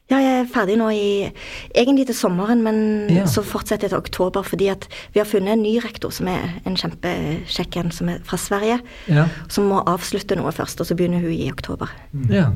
Ja, 0.09 0.19
jeg 0.23 0.45
er 0.45 0.47
ferdig 0.47 0.77
nå 0.79 0.87
i 0.95 1.33
Egentlig 1.75 2.07
til 2.07 2.15
sommeren, 2.15 2.63
men 2.63 3.09
Ja. 3.11 3.25
så 3.27 3.43
fortsetter 3.43 3.89
jeg 3.89 3.91
til 3.91 3.99
oktober 3.99 4.45
fordi 4.47 4.69
at 4.71 4.87
vi 5.13 5.19
har 5.19 5.27
funnet 5.27 5.53
en 5.57 5.63
ny 5.63 5.81
rektor 5.83 6.11
som 6.13 6.29
er 6.29 6.61
en 6.65 6.77
kjempekjekk 6.77 7.77
en, 7.77 7.91
som 7.91 8.09
er 8.09 8.19
fra 8.23 8.37
Sverige. 8.39 8.81
Ja. 9.09 9.27
Som 9.49 9.65
må 9.69 9.83
avslutte 9.85 10.37
noe 10.37 10.53
først, 10.53 10.81
og 10.81 10.87
så 10.87 10.95
begynner 10.95 11.21
hun 11.21 11.33
i 11.33 11.51
oktober. 11.51 11.91
ja. 12.31 12.53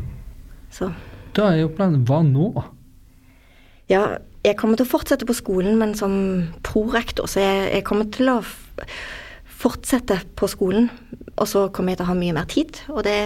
Så 0.70 0.92
Da 1.34 1.48
er 1.50 1.60
jo 1.62 1.68
planen 1.68 2.04
Hva 2.06 2.22
nå? 2.22 2.64
ja, 3.88 4.18
jeg 4.44 4.56
kommer 4.56 4.76
til 4.76 4.86
å 4.86 4.90
fortsette 4.98 5.26
på 5.26 5.34
skolen, 5.34 5.76
men 5.76 5.94
som 5.96 6.52
prorektor, 6.62 7.24
så 7.26 7.40
jeg, 7.40 7.72
jeg 7.74 7.84
kommer 7.84 8.04
til 8.12 8.26
å 8.28 8.44
fortsette 9.60 10.20
på 10.38 10.48
skolen. 10.50 10.90
Og 11.36 11.48
så 11.48 11.68
kommer 11.72 11.94
jeg 11.94 12.00
til 12.00 12.08
å 12.08 12.12
ha 12.12 12.18
mye 12.18 12.36
mer 12.36 12.48
tid, 12.50 12.82
og 12.92 13.04
det 13.06 13.20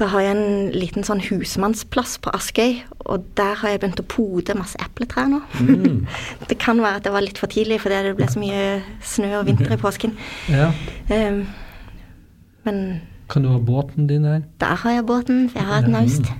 da 0.00 0.06
har 0.08 0.22
jeg 0.24 0.34
en 0.34 0.70
liten 0.72 1.04
sånn 1.04 1.20
husmannsplass 1.20 2.16
på 2.24 2.32
Askøy, 2.32 2.78
og 3.12 3.26
der 3.36 3.58
har 3.60 3.74
jeg 3.74 3.82
begynt 3.82 4.00
å 4.00 4.06
pode 4.08 4.56
masse 4.56 4.78
epletrær 4.80 5.28
nå. 5.28 5.42
Mm. 5.60 6.06
Det 6.50 6.56
kan 6.60 6.80
være 6.80 7.02
at 7.02 7.04
det 7.06 7.12
var 7.12 7.24
litt 7.24 7.40
for 7.40 7.52
tidlig 7.52 7.78
fordi 7.82 8.00
det 8.08 8.14
ble 8.16 8.28
så 8.32 8.40
mye 8.40 8.62
snø 9.04 9.34
og 9.42 9.50
vinter 9.50 9.76
i 9.76 9.80
påsken. 9.80 10.16
Ja. 10.52 10.70
Um, 11.12 11.44
men 12.64 12.80
Kan 13.30 13.44
du 13.44 13.50
ha 13.52 13.60
båten 13.60 14.08
din 14.08 14.24
der? 14.24 14.42
der 14.60 14.80
har 14.80 14.96
jeg 14.96 15.06
båten, 15.06 15.44
jeg 15.54 15.66
har 15.68 15.84
et 15.84 15.92
naust. 15.92 16.32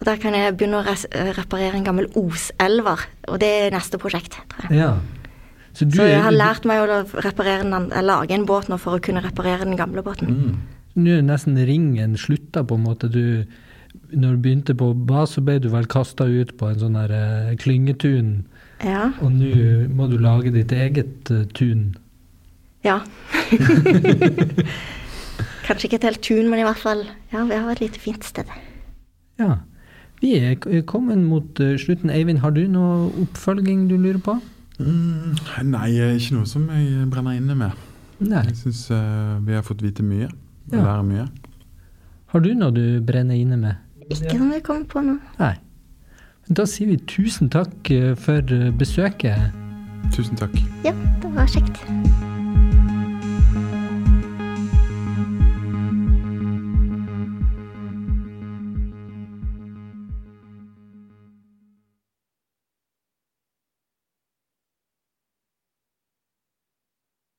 Og 0.00 0.06
der 0.08 0.18
kan 0.20 0.34
jeg 0.36 0.56
begynne 0.56 0.80
å 0.82 0.96
reparere 1.36 1.76
en 1.76 1.86
gammel 1.86 2.08
oselver, 2.16 3.04
og 3.26 3.40
det 3.40 3.52
er 3.66 3.74
neste 3.74 3.98
prosjekt, 3.98 4.38
tror 4.52 4.68
jeg. 4.68 4.80
Ja. 4.80 4.90
Så, 5.76 5.84
du, 5.84 5.98
Så 5.98 6.06
jeg 6.08 6.22
har 6.24 6.32
lært 6.32 6.64
meg 6.64 6.80
å 6.80 6.86
den, 6.88 7.90
lage 8.06 8.32
en 8.32 8.46
båt 8.48 8.70
nå 8.72 8.78
for 8.80 8.96
å 8.96 9.02
kunne 9.04 9.20
reparere 9.20 9.66
den 9.68 9.76
gamle 9.76 10.00
båten. 10.04 10.30
Mm. 10.32 10.54
Nå 10.96 11.16
er 11.18 11.24
nesten 11.26 11.58
ringen 11.68 12.14
slutta, 12.16 12.62
på 12.64 12.78
en 12.78 12.86
måte. 12.86 13.10
Du, 13.12 13.44
når 14.16 14.38
du 14.38 14.44
begynte 14.46 14.76
på 14.78 14.88
bas, 14.96 15.34
så 15.36 15.44
ble 15.44 15.58
du 15.60 15.68
vel 15.68 15.84
kasta 15.92 16.24
ut 16.24 16.54
på 16.56 16.70
en 16.70 16.80
sånn 16.80 16.96
her 16.96 17.12
eh, 17.12 17.52
klyngetun, 17.60 18.46
Ja. 18.84 19.10
og 19.24 19.32
nå 19.36 19.88
må 19.96 20.08
du 20.08 20.16
lage 20.20 20.50
ditt 20.52 20.72
eget 20.72 21.30
uh, 21.32 21.44
tun. 21.56 21.94
ja. 22.84 23.00
Kanskje 25.66 25.88
ikke 25.88 25.98
et 25.98 26.04
helt 26.06 26.22
tun, 26.22 26.48
men 26.48 26.60
i 26.60 26.66
hvert 26.66 26.78
fall 26.78 27.00
Ja, 27.32 27.42
vi 27.44 27.56
har 27.58 27.72
et 27.72 27.80
lite 27.82 27.98
fint 28.00 28.24
sted. 28.24 28.46
Ja. 29.40 29.56
Vi 30.22 30.36
er 30.38 30.54
kommet 30.88 31.18
mot 31.18 31.58
eh, 31.60 31.74
slutten. 31.76 32.08
Eivind, 32.14 32.38
har 32.40 32.54
du 32.54 32.62
noe 32.70 33.10
oppfølging 33.26 33.88
du 33.90 33.96
lurer 33.98 34.22
på? 34.22 34.38
Mm. 34.78 35.36
Nei, 35.70 35.90
ikke 36.16 36.36
noe 36.36 36.48
som 36.48 36.66
jeg 36.72 37.06
brenner 37.12 37.38
inne 37.38 37.56
med. 37.56 37.84
Nei. 38.20 38.42
Jeg 38.50 38.56
syns 38.64 38.86
vi 39.46 39.56
har 39.56 39.64
fått 39.64 39.84
vite 39.84 40.04
mye. 40.04 40.28
Ja. 40.72 40.82
lære 40.82 41.02
mye. 41.06 41.26
Har 42.32 42.40
du 42.42 42.54
noe 42.54 42.74
du 42.74 43.00
brenner 43.06 43.38
inne 43.38 43.56
med? 43.56 43.74
Ikke 44.10 44.38
noe 44.38 44.56
jeg 44.56 44.64
kommer 44.66 44.86
på 44.90 45.02
nå. 45.04 45.16
Nei. 45.38 45.54
Da 46.46 46.62
sier 46.66 46.86
vi 46.92 46.96
tusen 47.10 47.50
takk 47.50 47.90
eh, 47.90 48.14
for 48.14 48.54
eh, 48.54 48.70
besøket. 48.78 49.50
Tusen 50.14 50.38
takk. 50.38 50.54
Ja, 50.86 50.94
det 51.22 51.32
var 51.34 51.50
kjekt. 51.50 51.82